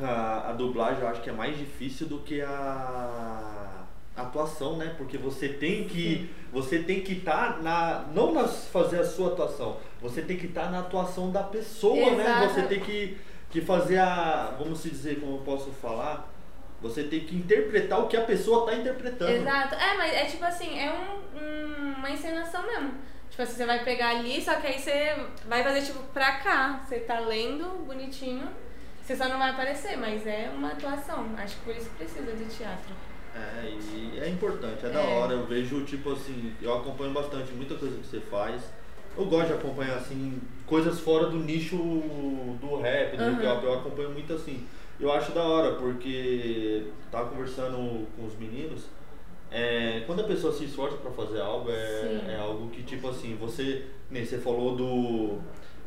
É... 0.00 0.04
a, 0.04 0.50
a 0.50 0.52
dublagem 0.52 1.00
eu 1.02 1.08
acho 1.08 1.20
que 1.20 1.30
é 1.30 1.32
mais 1.32 1.56
difícil 1.56 2.06
do 2.06 2.18
que 2.20 2.40
a 2.42 3.84
atuação, 4.16 4.76
né? 4.76 4.94
Porque 4.96 5.18
você 5.18 5.48
tem 5.48 5.84
que 5.88 6.30
você 6.52 6.78
tem 6.78 7.00
que 7.00 7.14
estar 7.14 7.60
na 7.62 8.04
não 8.14 8.32
nas 8.32 8.66
fazer 8.68 9.00
a 9.00 9.04
sua 9.04 9.32
atuação, 9.32 9.76
você 10.00 10.22
tem 10.22 10.36
que 10.36 10.46
estar 10.46 10.70
na 10.70 10.80
atuação 10.80 11.30
da 11.30 11.42
pessoa, 11.42 12.10
né? 12.12 12.22
Exato. 12.24 12.54
Você 12.54 12.62
tem 12.62 12.80
que, 12.80 13.18
que 13.50 13.60
fazer 13.60 13.98
a, 13.98 14.54
vamos 14.58 14.80
se 14.80 14.88
dizer, 14.90 15.18
como 15.20 15.36
eu 15.36 15.40
posso 15.40 15.70
falar, 15.72 16.32
você 16.80 17.02
tem 17.04 17.20
que 17.20 17.34
interpretar 17.34 18.00
o 18.00 18.06
que 18.06 18.16
a 18.16 18.20
pessoa 18.22 18.60
está 18.70 18.80
interpretando. 18.80 19.30
Exato. 19.30 19.74
É, 19.74 19.96
mas 19.96 20.12
é 20.14 20.24
tipo 20.26 20.44
assim, 20.44 20.78
é 20.78 20.92
um, 20.92 21.38
um- 21.44 21.94
uma 21.98 22.10
encenação 22.10 22.62
mesmo. 22.66 22.92
Tipo 23.34 23.42
assim, 23.42 23.54
você 23.56 23.66
vai 23.66 23.82
pegar 23.82 24.10
ali, 24.10 24.40
só 24.40 24.54
que 24.60 24.68
aí 24.68 24.78
você 24.78 25.12
vai 25.48 25.64
fazer 25.64 25.82
tipo 25.82 25.98
pra 26.12 26.36
cá. 26.36 26.84
Você 26.86 27.00
tá 27.00 27.18
lendo 27.18 27.84
bonitinho, 27.84 28.46
você 29.02 29.16
só 29.16 29.28
não 29.28 29.38
vai 29.40 29.50
aparecer, 29.50 29.96
mas 29.98 30.24
é 30.24 30.52
uma 30.54 30.68
atuação. 30.70 31.26
Acho 31.36 31.56
que 31.56 31.62
por 31.64 31.74
isso 31.74 31.90
que 31.90 31.96
precisa 31.96 32.32
de 32.32 32.44
teatro. 32.44 32.94
É, 33.34 33.64
e 33.68 34.20
é 34.22 34.28
importante, 34.28 34.86
é, 34.86 34.88
da 34.88 35.00
É. 35.00 35.18
hora. 35.18 35.32
Eu 35.32 35.44
vejo, 35.46 35.84
tipo 35.84 36.12
assim, 36.12 36.54
eu 36.62 36.72
acompanho 36.76 37.10
bastante 37.12 37.50
muita 37.50 37.74
coisa 37.74 37.96
que 37.96 38.06
você 38.06 38.20
faz. 38.20 38.62
Eu 39.18 39.24
gosto 39.26 39.48
de 39.48 39.52
acompanhar, 39.54 39.96
assim, 39.96 40.40
coisas 40.64 41.00
fora 41.00 41.26
do 41.26 41.38
nicho 41.38 41.76
do 41.76 42.80
rap, 42.80 43.16
do 43.16 43.22
Aham. 43.24 43.32
hip 43.32 43.46
hop. 43.46 43.64
Eu 43.64 43.74
acompanho 43.74 44.10
muito 44.10 44.32
assim. 44.32 44.64
Eu 45.00 45.12
acho 45.12 45.32
da 45.32 45.42
hora, 45.42 45.74
porque 45.74 46.86
tava 47.10 47.30
conversando 47.30 48.06
com 48.16 48.24
os 48.24 48.38
meninos. 48.38 48.84
É, 49.56 50.02
quando 50.06 50.20
a 50.20 50.24
pessoa 50.24 50.52
se 50.52 50.64
esforça 50.64 50.96
pra 50.96 51.10
fazer 51.12 51.40
algo, 51.40 51.70
é, 51.70 52.24
é 52.32 52.38
algo 52.40 52.68
que, 52.70 52.82
tipo 52.82 53.08
assim, 53.08 53.36
você. 53.36 53.86
Nem 54.10 54.24
você 54.24 54.38
falou 54.38 54.74
do, 54.76 55.38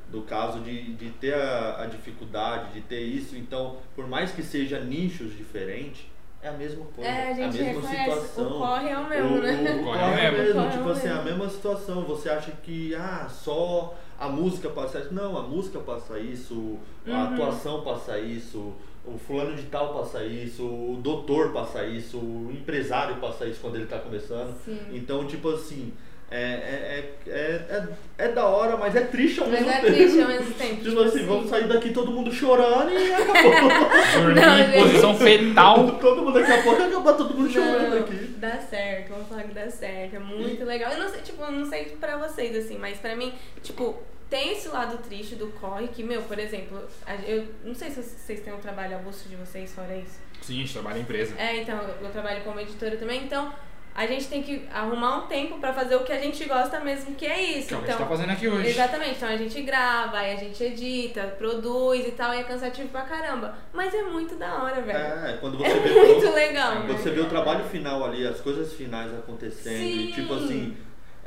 do 0.09 0.21
caso 0.21 0.59
de, 0.61 0.93
de 0.93 1.09
ter 1.11 1.33
a, 1.33 1.81
a 1.83 1.85
dificuldade, 1.85 2.73
de 2.73 2.81
ter 2.81 3.01
isso. 3.01 3.35
Então, 3.35 3.77
por 3.95 4.07
mais 4.07 4.31
que 4.31 4.41
seja 4.41 4.79
nichos 4.79 5.35
diferentes, 5.35 6.05
é 6.41 6.49
a 6.49 6.53
mesma 6.53 6.85
coisa. 6.95 7.09
É, 7.09 7.31
a 7.31 7.33
gente 7.33 7.57
mesma 7.61 7.81
reconhece. 7.89 8.27
situação. 8.27 8.55
O 8.55 8.59
corre 8.59 8.89
é 8.89 8.97
o 8.97 9.09
mesmo, 9.09 9.35
O- 9.37 9.41
né? 9.41 9.51
o- 9.77 9.81
o 9.81 9.83
Corre 9.83 9.99
é 9.99 10.05
o 10.05 10.13
é 10.13 10.31
mesmo. 10.31 10.43
mesmo, 10.45 10.61
é 10.61 10.69
tipo 10.77 10.89
assim, 10.89 11.07
a 11.09 11.13
mesmo. 11.15 11.25
mesma 11.25 11.49
situação. 11.49 12.01
Você 12.03 12.29
acha 12.29 12.51
que 12.63 12.95
ah, 12.95 13.27
só 13.29 13.95
a 14.19 14.27
música 14.29 14.69
passa 14.69 14.99
isso? 14.99 15.13
Não, 15.13 15.37
a 15.37 15.41
música 15.43 15.79
passa 15.79 16.17
isso, 16.19 16.79
a 17.05 17.09
Uhum. 17.11 17.33
atuação 17.33 17.81
passa 17.83 18.17
isso, 18.19 18.73
o 19.07 19.17
fulano 19.17 19.55
de 19.55 19.63
tal 19.63 19.93
passa 19.93 20.23
isso, 20.23 20.63
o 20.63 20.99
doutor 21.01 21.51
passa 21.51 21.85
isso, 21.85 22.17
o 22.17 22.51
empresário 22.51 23.15
passa 23.17 23.45
isso 23.45 23.59
quando 23.61 23.75
ele 23.75 23.85
tá 23.85 23.99
começando. 23.99 24.55
Sim. 24.65 24.79
Então, 24.93 25.25
tipo 25.25 25.49
assim, 25.49 25.93
é, 26.29 26.37
é, 26.41 27.13
é, 27.25 27.31
é, 27.31 27.77
é, 28.19 28.25
é 28.25 28.27
da 28.33 28.45
hora, 28.45 28.75
mas 28.75 28.93
é 28.95 29.01
triste 29.01 29.39
ao 29.39 29.47
Mas 29.47 29.59
mesmo 29.61 29.71
é 29.71 29.79
tempo. 29.79 29.93
triste 29.93 30.21
ao 30.21 30.27
mesmo 30.27 30.51
tempo. 30.55 30.83
Tipo 30.83 30.99
assim, 31.01 31.25
vamos 31.25 31.49
sair 31.49 31.67
daqui 31.69 31.91
todo 31.91 32.11
mundo 32.11 32.31
chorando 32.33 32.91
e 32.91 33.13
acabou. 33.13 33.53
Dormir 34.35 34.75
em 34.77 34.83
posição 34.83 35.15
fetal. 35.15 35.91
todo 36.01 36.21
mundo 36.23 36.33
daqui 36.33 36.51
a 36.51 36.63
pouco 36.63 36.81
acabar 36.83 37.13
todo 37.13 37.33
mundo 37.33 37.49
chorando 37.49 37.89
Não, 37.95 37.99
aqui. 37.99 38.15
dá 38.37 38.57
certo, 38.59 39.09
vamos 39.11 39.27
falar 39.29 39.43
que 39.43 39.53
dá 39.53 39.69
certo, 39.69 40.15
é 40.17 40.19
muito 40.19 40.65
legal. 40.65 40.91
Eu 40.91 40.99
não 40.99 41.09
sei, 41.09 41.21
tipo, 41.21 41.41
eu 41.41 41.51
não 41.51 41.65
sei 41.65 41.85
pra 41.99 42.17
vocês, 42.17 42.53
assim, 42.57 42.77
mas 42.77 42.97
pra 42.97 43.15
mim, 43.15 43.31
tipo, 43.63 43.95
tem 44.29 44.53
esse 44.53 44.67
lado 44.69 44.97
triste 44.97 45.35
do 45.35 45.47
corre 45.59 45.87
que, 45.87 46.03
meu, 46.03 46.21
por 46.23 46.37
exemplo, 46.37 46.81
a- 47.05 47.15
eu 47.15 47.47
não 47.63 47.73
sei 47.75 47.89
se 47.91 48.01
vocês 48.03 48.39
têm 48.41 48.53
um 48.53 48.59
trabalho 48.59 48.95
avulso 48.95 49.27
de 49.29 49.35
vocês 49.35 49.73
fora 49.73 49.95
isso. 49.95 50.19
Sim, 50.41 50.55
a 50.55 50.57
gente 50.61 50.73
trabalha 50.73 50.97
em 50.99 51.01
empresa. 51.01 51.33
É, 51.37 51.61
então, 51.61 51.79
eu 52.01 52.09
trabalho 52.11 52.43
como 52.43 52.59
editora 52.59 52.95
também, 52.97 53.23
então 53.23 53.51
a 53.95 54.05
gente 54.05 54.27
tem 54.27 54.43
que 54.43 54.67
arrumar 54.71 55.17
um 55.17 55.27
tempo 55.27 55.57
pra 55.59 55.73
fazer 55.73 55.95
o 55.95 56.03
que 56.03 56.11
a 56.13 56.19
gente 56.19 56.45
gosta 56.45 56.79
mesmo, 56.79 57.15
que 57.15 57.25
é 57.25 57.41
isso. 57.57 57.69
Que 57.69 57.73
é 57.73 57.77
o 57.77 57.79
que 57.79 57.85
a 57.85 57.87
gente 57.87 57.95
então, 57.95 57.97
tá 58.05 58.05
fazendo 58.15 58.29
aqui 58.31 58.47
hoje. 58.47 58.67
Exatamente, 58.69 59.15
então 59.15 59.29
a 59.29 59.37
gente 59.37 59.59
grava, 59.63 60.17
aí 60.17 60.33
a 60.33 60.35
gente 60.35 60.63
edita, 60.63 61.23
produz 61.39 62.05
e 62.07 62.11
tal, 62.11 62.31
e 62.33 62.37
é 62.37 62.43
cansativo 62.43 62.89
pra 62.89 63.01
caramba. 63.01 63.55
Mas 63.73 63.91
é 63.95 64.03
muito 64.03 64.35
da 64.35 64.61
hora, 64.63 64.81
velho. 64.81 64.97
É, 64.99 65.37
quando 65.41 65.57
você 65.57 65.65
É 65.71 65.79
vê 65.79 65.89
muito 65.89 66.21
todo- 66.21 66.35
legal. 66.35 66.73
Quando 66.73 66.87
né? 66.93 66.97
você 66.99 67.09
vê 67.09 67.21
o 67.21 67.25
trabalho 67.29 67.65
final 67.65 68.03
ali, 68.05 68.27
as 68.27 68.39
coisas 68.39 68.71
finais 68.73 69.11
acontecendo, 69.17 69.81
e 69.81 70.07
Sim. 70.07 70.11
tipo 70.11 70.33
assim, 70.35 70.77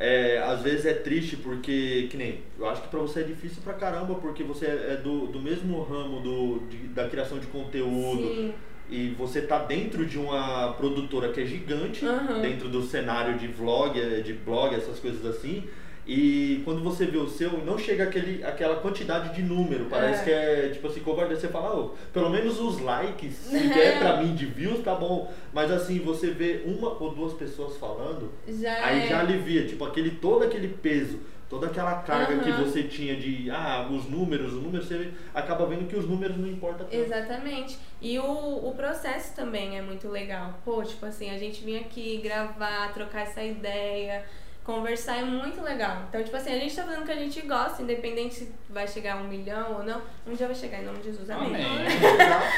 é, 0.00 0.38
às 0.38 0.62
vezes 0.62 0.86
é 0.86 0.94
triste 0.94 1.36
porque, 1.36 2.08
que 2.10 2.16
nem, 2.16 2.38
eu 2.58 2.66
acho 2.68 2.80
que 2.82 2.88
pra 2.88 2.98
você 3.00 3.20
é 3.20 3.22
difícil 3.22 3.60
pra 3.62 3.74
caramba, 3.74 4.14
porque 4.14 4.42
você 4.42 4.64
é 4.66 4.98
do, 5.02 5.26
do 5.26 5.38
mesmo 5.38 5.82
ramo 5.82 6.20
do, 6.20 6.60
de- 6.70 6.88
da 6.88 7.06
criação 7.06 7.38
de 7.38 7.46
conteúdo, 7.48 8.26
Sim. 8.34 8.54
e 8.88 9.10
você 9.10 9.42
tá 9.42 9.58
dentro 9.58 10.06
de 10.06 10.18
uma 10.18 10.72
produtora 10.72 11.28
que 11.32 11.40
é 11.42 11.44
gigante, 11.44 12.04
Aham. 12.06 12.40
dentro 12.40 12.68
do 12.70 12.82
cenário 12.82 13.38
de 13.38 13.46
vlog, 13.46 14.00
eh, 14.00 14.22
de 14.22 14.32
blog, 14.32 14.74
essas 14.74 14.98
coisas 14.98 15.24
assim. 15.26 15.64
E 16.12 16.60
quando 16.64 16.82
você 16.82 17.06
vê 17.06 17.18
o 17.18 17.28
seu, 17.28 17.64
não 17.64 17.78
chega 17.78 18.02
aquele, 18.02 18.42
aquela 18.42 18.80
quantidade 18.80 19.32
de 19.32 19.42
número. 19.42 19.84
Parece 19.84 20.22
É. 20.22 20.24
que 20.24 20.30
é 20.32 20.68
tipo 20.70 20.88
assim, 20.88 20.98
covarde. 21.00 21.36
Você 21.36 21.46
fala, 21.46 21.78
"Ô, 21.78 21.90
pelo 22.12 22.28
menos 22.30 22.58
os 22.58 22.80
likes, 22.80 23.32
se 23.34 23.56
vier 23.72 24.00
pra 24.00 24.16
mim 24.20 24.34
de 24.34 24.44
views, 24.44 24.82
tá 24.82 24.92
bom. 24.96 25.32
Mas 25.52 25.70
assim, 25.70 26.00
você 26.00 26.32
vê 26.32 26.62
uma 26.66 27.00
ou 27.00 27.14
duas 27.14 27.34
pessoas 27.34 27.76
falando, 27.76 28.32
Já 28.48 28.84
aí 28.84 29.04
é. 29.04 29.06
já 29.06 29.20
alivia. 29.20 29.66
Tipo, 29.68 29.84
aquele, 29.84 30.10
todo 30.10 30.42
aquele 30.44 30.66
peso 30.68 31.20
Toda 31.48 31.66
aquela 31.66 31.96
carga 32.02 32.38
que 32.44 32.48
Aham. 32.48 32.62
você 32.64 32.84
tinha 32.84 33.16
de, 33.16 33.50
ah, 33.50 33.88
os 33.90 34.08
números, 34.08 34.52
os 34.54 34.62
números, 34.62 34.86
você 34.86 35.10
acaba 35.34 35.66
vendo 35.66 35.88
que 35.88 35.96
os 35.96 36.06
números 36.08 36.36
não 36.36 36.46
importam 36.46 36.86
tanto. 36.86 36.94
Exatamente. 36.94 37.76
E 38.00 38.16
o, 38.20 38.68
o 38.68 38.72
processo 38.76 39.34
também 39.34 39.76
é 39.76 39.82
muito 39.82 40.08
legal. 40.08 40.60
Pô, 40.64 40.80
tipo 40.84 41.04
assim, 41.06 41.28
a 41.28 41.36
gente 41.36 41.64
vinha 41.64 41.80
aqui 41.80 42.18
gravar, 42.22 42.92
trocar 42.94 43.22
essa 43.22 43.42
ideia, 43.42 44.24
conversar 44.64 45.18
é 45.18 45.22
muito 45.24 45.60
legal. 45.62 46.04
Então, 46.08 46.22
tipo 46.22 46.36
assim, 46.36 46.50
a 46.52 46.58
gente 46.58 46.74
tá 46.76 46.84
fazendo 46.84 47.02
o 47.02 47.06
que 47.06 47.12
a 47.12 47.16
gente 47.16 47.40
gosta, 47.42 47.82
independente 47.82 48.34
se 48.34 48.52
vai 48.68 48.86
chegar 48.86 49.14
a 49.14 49.16
um 49.20 49.28
milhão 49.28 49.78
ou 49.78 49.82
não. 49.84 50.00
Um 50.26 50.34
dia 50.34 50.46
vai 50.46 50.54
chegar 50.54 50.80
em 50.82 50.84
nome 50.86 50.98
de 50.98 51.04
Jesus. 51.04 51.28
Amém. 51.30 51.46
Amém. 51.48 51.64
Né? 51.78 51.86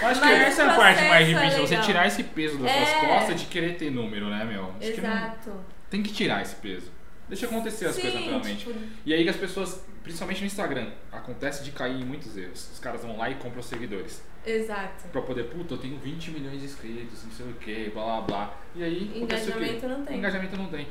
Eu 0.03 0.09
acho 0.09 0.21
que 0.21 0.27
Mas 0.27 0.41
essa 0.43 0.63
é 0.63 0.69
a 0.69 0.75
parte 0.77 1.05
mais 1.05 1.29
processo 1.31 1.45
é 1.47 1.49
difícil, 1.57 1.67
você 1.79 1.87
tirar 1.87 2.07
esse 2.07 2.23
peso 2.25 2.59
das 2.59 2.71
suas 2.73 2.89
É. 2.89 3.07
costas 3.07 3.41
de 3.41 3.47
querer 3.47 3.77
ter 3.77 3.91
número, 3.91 4.29
né, 4.29 4.45
meu? 4.45 4.65
Acho 4.65 5.01
não- 5.01 5.09
Exato. 5.11 5.53
tem 5.89 6.03
que 6.03 6.13
tirar 6.13 6.43
esse 6.43 6.57
peso. 6.57 6.91
Deixa 7.29 7.47
acontecer 7.47 7.87
as 7.87 7.95
coisas 7.97 8.13
Sim, 8.13 8.19
naturalmente. 8.31 8.67
tipo, 8.67 8.79
E 9.07 9.15
aí 9.15 9.23
que 9.23 9.31
as 9.31 9.37
pessoas, 9.37 9.83
principalmente 10.03 10.41
no 10.41 10.47
Instagram, 10.47 10.91
acontece 11.11 11.65
de 11.65 11.71
cair 11.71 11.99
em 12.03 12.05
muitos 12.05 12.37
erros. 12.37 12.69
Os 12.73 12.79
caras 12.79 13.03
vão 13.03 13.17
lá 13.17 13.31
e 13.31 13.37
compram 13.37 13.63
seguidores. 13.63 14.23
exato. 14.45 15.09
Pra 15.13 15.23
poder, 15.23 15.45
puta, 15.45 15.75
eu 15.75 15.79
tenho 15.79 15.97
20 15.99 16.31
milhões 16.33 16.59
de 16.59 16.67
inscritos, 16.67 17.25
não 17.25 17.31
sei 17.31 17.47
o 17.47 17.55
que, 17.55 17.91
blá 17.91 18.05
blá 18.05 18.21
blá. 18.23 18.55
E 18.75 18.83
aí? 18.83 19.13
Engajamento 19.15 19.87
não 19.89 20.05
tem. 20.05 20.19
Engajamento 20.19 20.57
não 20.57 20.67
tem. 20.67 20.89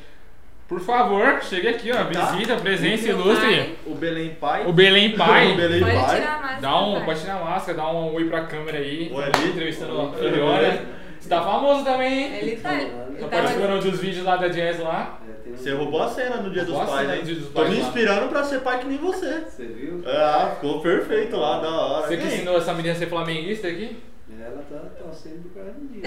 Por 0.72 0.80
favor, 0.80 1.42
chegue 1.44 1.68
aqui, 1.68 1.92
ó. 1.92 1.96
Tá. 2.06 2.32
Visita, 2.32 2.56
presença 2.56 3.10
ilustre. 3.10 3.78
O 3.86 3.94
Belém 3.94 4.30
Pai. 4.40 4.66
O 4.66 4.72
Belém 4.72 5.12
Pai. 5.18 5.52
o 5.52 5.56
Belém 5.58 5.82
Pode 5.82 5.96
Pai. 5.96 6.16
tirar 6.16 6.32
a 6.34 6.38
máscara. 6.40 6.62
Dá 6.62 6.80
um, 6.82 6.94
pai. 6.94 7.06
pode 7.06 7.20
tirar 7.20 7.34
a 7.36 7.44
máscara, 7.44 7.78
dá 7.78 7.92
um 7.92 8.14
oi 8.14 8.24
pra 8.30 8.46
câmera 8.46 8.78
aí. 8.78 9.12
Oi, 9.14 9.22
Ali. 9.24 9.50
Entrevistando 9.50 10.00
a 10.02 10.14
Filiona. 10.14 10.80
Você 11.20 11.28
tá 11.28 11.42
famoso 11.42 11.84
também, 11.84 12.24
hein? 12.24 12.40
Ele 12.42 12.56
tá. 12.56 12.74
Ele 12.74 12.86
Tá 12.86 13.28
tava- 13.28 13.30
participando 13.44 13.82
dos 13.82 14.00
vídeos 14.00 14.26
lá 14.26 14.38
da 14.38 14.48
Jazz 14.48 14.80
lá. 14.80 15.20
É, 15.46 15.58
Você 15.58 15.74
roubou 15.74 16.02
a 16.02 16.08
cena 16.08 16.38
no 16.38 16.50
Dia 16.50 16.64
dos 16.64 16.74
Pais, 16.78 17.08
no 17.20 17.24
Dia 17.26 17.36
dos 17.36 17.48
Tô 17.50 17.52
Pais 17.60 17.70
me 17.70 17.76
lá. 17.76 17.82
inspirando 17.88 18.28
pra 18.30 18.44
ser 18.46 18.62
pai 18.62 18.80
que 18.80 18.88
nem 18.88 18.98
você. 18.98 19.42
Você 19.42 19.66
viu? 19.66 20.02
Ah, 20.08 20.54
ficou 20.56 20.80
perfeito 20.80 21.36
lá, 21.36 21.60
da 21.60 21.70
hora. 21.70 22.08
Você 22.08 22.16
que 22.16 22.28
ensinou 22.28 22.58
essa 22.58 22.74
menina 22.74 22.94
a 22.94 22.98
ser 22.98 23.08
flamenguista 23.08 23.68
aqui? 23.68 23.98
Ela 24.44 24.64
tá 24.70 24.78
torcendo 25.04 25.44
por 25.44 25.54
causa 25.56 25.72
de 25.74 25.84
mim. 25.86 26.02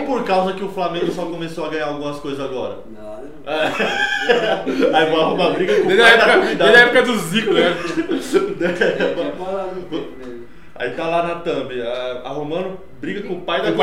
Ou 0.00 0.06
por 0.06 0.24
causa 0.24 0.52
que 0.52 0.64
o 0.64 0.68
Flamengo 0.68 1.10
só 1.10 1.26
começou 1.26 1.66
a 1.66 1.68
ganhar 1.68 1.86
algumas 1.88 2.18
coisas 2.20 2.40
agora. 2.44 2.78
Nada. 2.92 3.28
Aí 4.96 5.10
vou 5.10 5.20
arrumar 5.20 5.50
briga 5.50 5.74
com 5.76 5.82
o 5.82 5.86
Desde 5.86 6.02
a 6.02 6.06
pai 6.06 6.16
da 6.18 6.22
época, 6.24 6.40
convidada. 6.40 6.70
desde 6.70 6.78
a 6.78 6.86
época 6.86 7.02
do 7.02 7.18
Zico, 7.18 7.52
né? 7.54 7.76
Dele. 8.58 10.46
Aí 10.76 10.90
tá 10.92 11.06
lá 11.08 11.22
na 11.22 11.34
thumb, 11.36 11.70
arrumando 12.24 12.78
briga 13.00 13.22
com 13.26 13.34
o 13.34 13.40
pai 13.42 13.60
da 13.62 13.68
hora. 13.68 13.76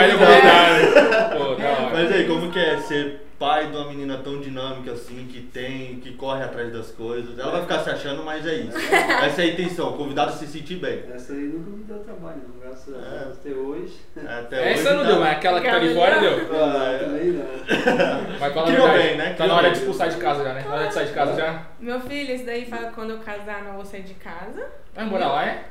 Mas 1.94 2.12
aí, 2.12 2.26
como 2.26 2.52
que 2.52 2.60
é 2.60 2.78
ser 2.78 3.27
pai 3.40 3.68
de 3.68 3.76
uma 3.78 3.88
menina 3.88 4.18
tão 4.24 4.40
dinâmica 4.42 4.92
assim, 4.94 5.28
que 5.32 5.42
tem, 5.42 6.00
que 6.00 6.14
corre 6.14 6.44
atrás 6.44 6.72
das 6.74 6.92
coisas? 6.92 7.38
Ela 7.38 7.52
vai 7.52 7.62
ficar 7.62 7.80
se 7.80 7.90
achando, 7.90 8.24
mas 8.24 8.46
é 8.46 8.56
isso. 8.56 8.78
Essa 9.24 9.42
é 9.42 9.46
a 9.46 9.48
intenção, 9.48 9.90
o 9.90 9.98
convidado 9.98 10.32
se 10.34 10.48
sentir 10.48 10.76
bem. 10.78 11.04
Essa 11.14 11.34
aí 11.34 11.40
nunca 11.44 11.70
me 11.70 11.84
deu 11.84 12.00
trabalho, 12.00 12.42
não. 12.48 12.60
Graças 12.60 12.94
a 12.94 12.98
É. 12.98 13.20
Deus, 13.26 13.38
até 13.38 13.50
hoje. 13.52 13.94
Até 14.28 14.72
Essa 14.74 14.90
hoje 14.90 14.98
não 14.98 15.04
tá- 15.04 15.10
deu, 15.12 15.20
mas 15.20 15.32
aquela 15.32 15.62
que 15.62 15.68
tá 15.70 15.76
ali 15.76 15.94
fora 15.94 16.20
deu. 16.20 16.32
Ah, 16.56 16.98
Também 17.00 17.26
não. 17.32 17.48
Mas 18.40 18.54
fala 18.54 18.68
Criou 18.72 18.90
bem, 18.92 19.18
né? 19.18 19.30
tá 19.30 19.34
Criou 19.36 19.48
na 19.50 19.54
hora 19.56 19.64
bem. 19.64 19.72
de 19.74 19.78
expulsar 19.80 20.10
de 20.10 20.18
casa 20.18 20.44
já, 20.44 20.54
né? 20.54 20.64
Na 20.68 20.76
hora 20.76 20.88
de 20.88 20.94
sair 20.94 21.08
de 21.08 21.14
casa 21.14 21.36
já. 21.36 21.64
Meu 21.80 22.00
filho, 22.02 22.34
esse 22.34 22.44
daí 22.46 22.66
fala 22.66 22.88
que 22.88 22.94
quando 22.94 23.12
eu 23.12 23.20
casar 23.20 23.64
não 23.64 23.74
vou 23.74 23.86
sair 23.86 24.04
de 24.04 24.14
casa. 24.16 24.66
Vai 24.96 25.06
morar 25.06 25.28
lá, 25.30 25.46
é? 25.46 25.64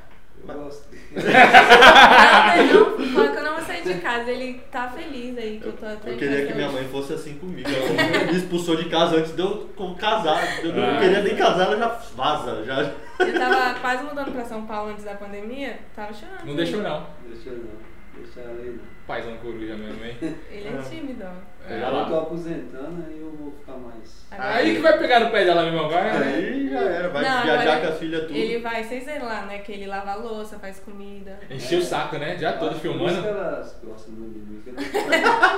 Eu 0.48 0.54
gosto. 0.54 0.86
Não, 1.16 2.56
ele 2.56 2.72
não, 2.72 3.14
fala 3.14 3.28
que 3.28 3.36
eu 3.38 3.42
não 3.44 3.54
vou 3.56 3.64
sair 3.64 3.82
de 3.82 3.94
casa. 4.00 4.30
Ele 4.30 4.60
tá 4.70 4.88
feliz 4.88 5.36
aí 5.38 5.58
que 5.60 5.66
eu 5.66 5.72
tô 5.72 5.86
até 5.86 6.12
Eu 6.12 6.16
queria 6.16 6.46
que 6.46 6.54
minha 6.54 6.70
mãe 6.70 6.84
fosse 6.88 7.12
assim 7.14 7.34
comigo. 7.38 7.68
Ela 7.68 8.24
me 8.32 8.36
expulsou 8.38 8.76
de 8.76 8.88
casa 8.88 9.16
antes 9.16 9.32
de 9.34 9.40
eu 9.42 9.68
casar. 9.98 10.62
Eu 10.64 10.72
não 10.74 10.84
Ah. 10.96 10.98
queria 11.00 11.22
nem 11.22 11.36
casar, 11.36 11.66
ela 11.66 11.78
já 11.78 11.88
vaza. 12.14 12.64
Já... 12.64 12.92
Eu 13.24 13.32
tava 13.38 13.74
quase 13.80 14.04
mudando 14.04 14.32
pra 14.32 14.44
São 14.44 14.66
Paulo 14.66 14.90
antes 14.90 15.04
da 15.04 15.14
pandemia, 15.14 15.78
tava 15.94 16.12
chorando. 16.12 16.44
Não 16.44 16.54
deixou 16.56 16.80
não. 16.82 17.06
Deixa 17.26 17.48
eu 17.50 17.58
não. 17.58 17.95
Deixa 18.16 18.40
ela 18.40 18.58
aí 18.60 18.70
não. 18.70 18.96
Paizão 19.06 19.36
coruja 19.36 19.76
mesmo, 19.76 20.04
hein? 20.04 20.16
Ele 20.50 20.68
é 20.68 20.82
tímido, 20.82 21.24
ó. 21.24 21.72
É, 21.72 21.82
eu 21.82 22.06
tô 22.06 22.18
aposentando, 22.18 23.04
aí 23.08 23.20
eu 23.20 23.30
vou 23.30 23.52
ficar 23.52 23.76
mais. 23.78 24.26
Agora 24.30 24.54
Aí 24.54 24.74
que 24.74 24.80
vai 24.80 24.98
pegar 24.98 25.20
no 25.20 25.30
pé 25.30 25.44
dela 25.44 25.62
mesmo 25.64 25.80
agora. 25.80 26.18
né? 26.18 26.34
Aí 26.34 26.68
já 26.68 26.80
era, 26.80 27.08
vai 27.08 27.22
Não, 27.22 27.42
viajar 27.42 27.80
com 27.80 27.86
a 27.86 27.92
filha 27.92 28.20
tudo. 28.22 28.36
Ele 28.36 28.58
vai, 28.58 28.82
vocês 28.82 29.04
viram 29.04 29.26
lá, 29.26 29.42
né? 29.46 29.58
Que 29.58 29.72
ele 29.72 29.86
lava 29.86 30.10
a 30.12 30.14
louça, 30.16 30.58
faz 30.58 30.80
comida. 30.80 31.38
Encheu 31.50 31.78
o 31.78 31.82
saco, 31.82 32.18
né? 32.18 32.36
Já 32.36 32.54
todo 32.54 32.72
isso 32.72 32.80
que 32.80 32.88
filmando. 32.88 33.26
elas 33.26 33.80
gostam 33.84 34.14
muito 34.14 34.38
de 34.38 34.70
mim. 34.70 34.76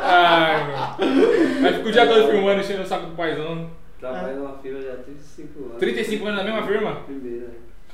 Ai, 0.02 0.66
meu. 0.66 1.62
Vai 1.62 1.72
ficar 1.74 1.88
o 1.88 1.92
dia 1.92 2.06
todo 2.06 2.30
filmando, 2.30 2.60
enchendo 2.60 2.82
o 2.82 2.86
saco 2.86 3.06
do 3.06 3.16
paizão. 3.16 3.70
Trabalho 3.98 4.36
numa 4.36 4.58
firma 4.58 4.80
já 4.80 4.92
há 4.92 4.96
35 4.96 5.64
anos. 5.64 5.78
35 5.78 6.26
anos 6.26 6.38
na 6.38 6.44
mesma 6.44 6.66
firma? 6.66 6.94
Primeira, 7.04 7.48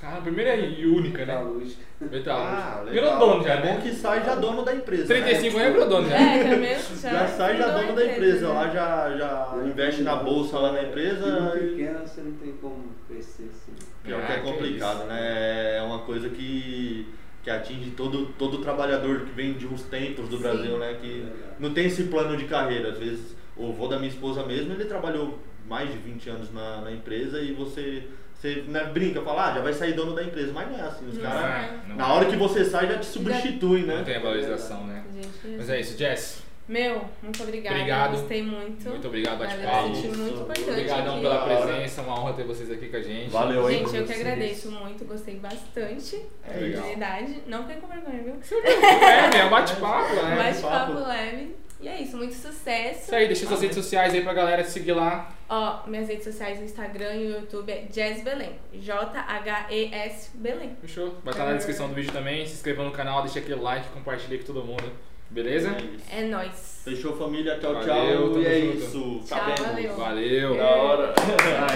Cara, 0.05 0.21
primeira 0.21 0.55
e 0.57 0.85
única, 0.87 1.25
né? 1.25 1.33
metalúrgica. 1.35 1.83
Metal. 2.01 2.39
Ah, 2.39 2.83
legal. 2.85 3.05
Virou 3.05 3.19
dono 3.19 3.43
já, 3.45 3.53
É 3.55 3.57
bom 3.63 3.75
né? 3.75 3.81
que 3.83 3.93
sai 3.93 4.23
já 4.25 4.35
dono 4.35 4.63
da 4.63 4.75
empresa. 4.75 5.07
35 5.07 5.57
né? 5.57 5.63
anos 5.65 5.73
virou 5.75 5.89
dono 5.89 6.09
já. 6.11 6.17
É, 6.17 6.51
já 6.51 6.57
mesmo. 6.57 6.97
Já, 7.05 7.11
Já 7.11 7.29
sai 7.29 7.57
já 7.57 7.67
a 7.67 7.79
dono 7.79 7.95
da 7.95 8.05
empresa, 8.07 8.49
né? 8.49 8.53
lá 8.55 8.69
já, 8.69 9.17
já 9.17 9.57
investe 9.65 10.03
na 10.03 10.17
bolsa 10.17 10.59
lá 10.59 10.73
na 10.73 10.83
empresa. 10.83 11.55
E- 11.57 11.69
pequena 11.69 12.01
você 12.01 12.21
não 12.21 12.33
tem 12.33 12.53
como 12.61 12.85
crescer 13.09 13.45
assim. 13.51 13.73
Pior 14.03 14.21
que 14.27 14.33
Ah, 14.33 14.35
é 14.37 14.41
que 14.41 14.47
complicado, 14.53 14.97
isso. 14.99 15.07
né? 15.07 15.77
É 15.79 15.83
uma 15.83 16.01
coisa 16.01 16.29
que, 16.29 17.07
que 17.43 17.51
atinge 17.51 17.91
todo, 17.93 18.27
todo 18.39 18.59
trabalhador 18.59 19.21
que 19.21 19.33
vem 19.33 19.55
de 19.55 19.67
uns 19.67 19.83
tempos 19.85 20.29
do 20.29 20.37
Sim. 20.37 20.43
Brasil, 20.43 20.79
né? 20.79 20.99
Que 21.01 21.27
não 21.59 21.73
tem 21.73 21.87
esse 21.87 22.05
plano 22.05 22.37
de 22.37 22.45
carreira. 22.45 22.91
Às 22.91 22.99
vezes, 22.99 23.35
o 23.57 23.73
vô 23.73 23.87
da 23.89 23.97
minha 23.99 24.11
esposa 24.11 24.45
mesmo, 24.45 24.75
ele 24.75 24.85
trabalhou 24.85 25.39
mais 25.67 25.91
de 25.91 25.97
20 25.97 26.29
anos 26.29 26.53
na, 26.53 26.83
na 26.83 26.93
empresa 26.93 27.41
e 27.41 27.53
você, 27.55 28.03
você 28.45 28.65
né, 28.69 28.85
brinca, 28.93 29.23
fala, 29.23 29.51
ah, 29.51 29.55
já 29.55 29.61
vai 29.63 29.73
sair 29.73 29.95
dono 29.95 30.15
da 30.15 30.23
empresa. 30.23 30.53
Mas 30.53 30.71
não 30.71 30.79
é 30.79 30.83
assim, 30.83 31.09
os 31.09 31.17
Não 31.17 31.23
caras, 31.23 31.65
é. 31.65 31.79
não 31.89 31.97
na 31.97 32.13
hora 32.13 32.27
que 32.27 32.37
você 32.37 32.63
sai, 32.65 32.87
já 32.87 32.99
te 32.99 33.07
substituem, 33.07 33.85
Não 33.85 33.97
né? 33.97 34.03
tem 34.05 34.17
a 34.17 34.21
valorização, 34.21 34.87
né? 34.87 35.03
Gente, 35.15 35.57
Mas 35.57 35.71
é 35.71 35.81
isso, 35.81 35.97
Jess. 35.97 36.45
Meu, 36.67 37.05
muito 37.23 37.43
obrigada. 37.43 37.77
Obrigado. 37.77 38.11
Gostei 38.13 38.43
muito. 38.43 38.89
Muito 38.89 39.07
obrigado, 39.07 39.39
bate-papo. 39.39 39.89
muito 39.89 40.07
importante 40.07 40.71
Obrigadão 40.71 41.13
aqui. 41.13 41.23
pela 41.23 41.45
presença, 41.45 42.03
uma 42.03 42.21
honra 42.21 42.33
ter 42.33 42.45
vocês 42.45 42.71
aqui 42.71 42.89
com 42.89 42.97
a 42.97 43.03
gente. 43.03 43.31
Valeu, 43.31 43.71
hein? 43.71 43.79
Gente, 43.81 43.97
eu 43.97 44.05
que 44.07 44.13
agradeço 44.15 44.71
muito, 44.71 45.05
gostei 45.05 45.37
bastante. 45.37 46.23
É 46.49 46.55
de 46.55 46.65
legal. 46.65 46.87
verdade. 46.87 47.43
Não 47.47 47.63
fiquei 47.65 47.77
com 47.77 47.87
vergonha, 47.87 48.23
viu? 48.23 48.37
É, 48.65 49.39
é 49.41 49.49
bate-papo, 49.51 50.15
né? 50.15 50.37
Bate-papo 50.37 50.93
papo. 50.95 51.07
leve. 51.09 51.55
E 51.85 51.89
é 51.89 52.01
isso, 52.01 52.17
muito 52.17 52.33
sucesso. 52.35 53.03
Isso 53.03 53.15
aí, 53.15 53.27
deixa 53.27 53.47
suas 53.47 53.61
redes 53.61 53.77
sociais 53.77 54.15
aí 54.15 54.23
pra 54.23 54.33
galera 54.33 54.63
te 54.63 54.71
seguir 54.71 54.93
lá. 54.95 55.31
Ó, 55.51 55.87
minhas 55.87 56.09
redes 56.09 56.25
sociais, 56.25 56.59
o 56.59 56.63
Instagram 56.65 57.13
e 57.13 57.27
o 57.27 57.31
YouTube 57.41 57.71
é 57.71 57.83
Jazz 57.93 58.23
Belém. 58.25 58.53
J-H-E-S 58.73 60.31
Belém. 60.35 60.75
Fechou? 60.81 61.15
Vai 61.23 61.35
estar 61.35 61.45
na 61.45 61.53
descrição 61.53 61.87
do 61.89 61.95
vídeo 61.95 62.11
também. 62.11 62.47
Se 62.47 62.55
inscreva 62.55 62.83
no 62.83 62.91
canal, 62.91 63.21
deixa 63.23 63.39
aquele 63.39 63.61
like, 63.61 63.87
compartilha 63.91 64.39
com 64.39 64.45
todo 64.45 64.65
mundo. 64.65 64.91
Beleza? 65.29 65.77
É 65.77 65.83
isso. 65.83 66.05
É 66.11 66.23
nóis. 66.23 66.81
Fechou, 66.85 67.15
família. 67.19 67.59
Tchau, 67.59 67.75
Valeu, 67.75 67.85
tchau. 67.87 68.31
tamo 68.33 68.43
E 68.43 68.47
é 68.47 68.61
junto. 68.63 68.77
isso. 68.79 69.21
Tchau, 69.27 69.39
Sabemos. 69.39 69.61
valeu. 69.61 69.95
Valeu. 69.97 70.57
Da 70.57 70.71
hora. 70.71 71.15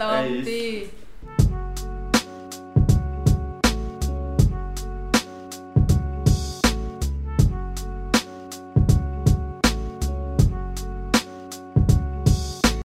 Aí. 0.00 0.90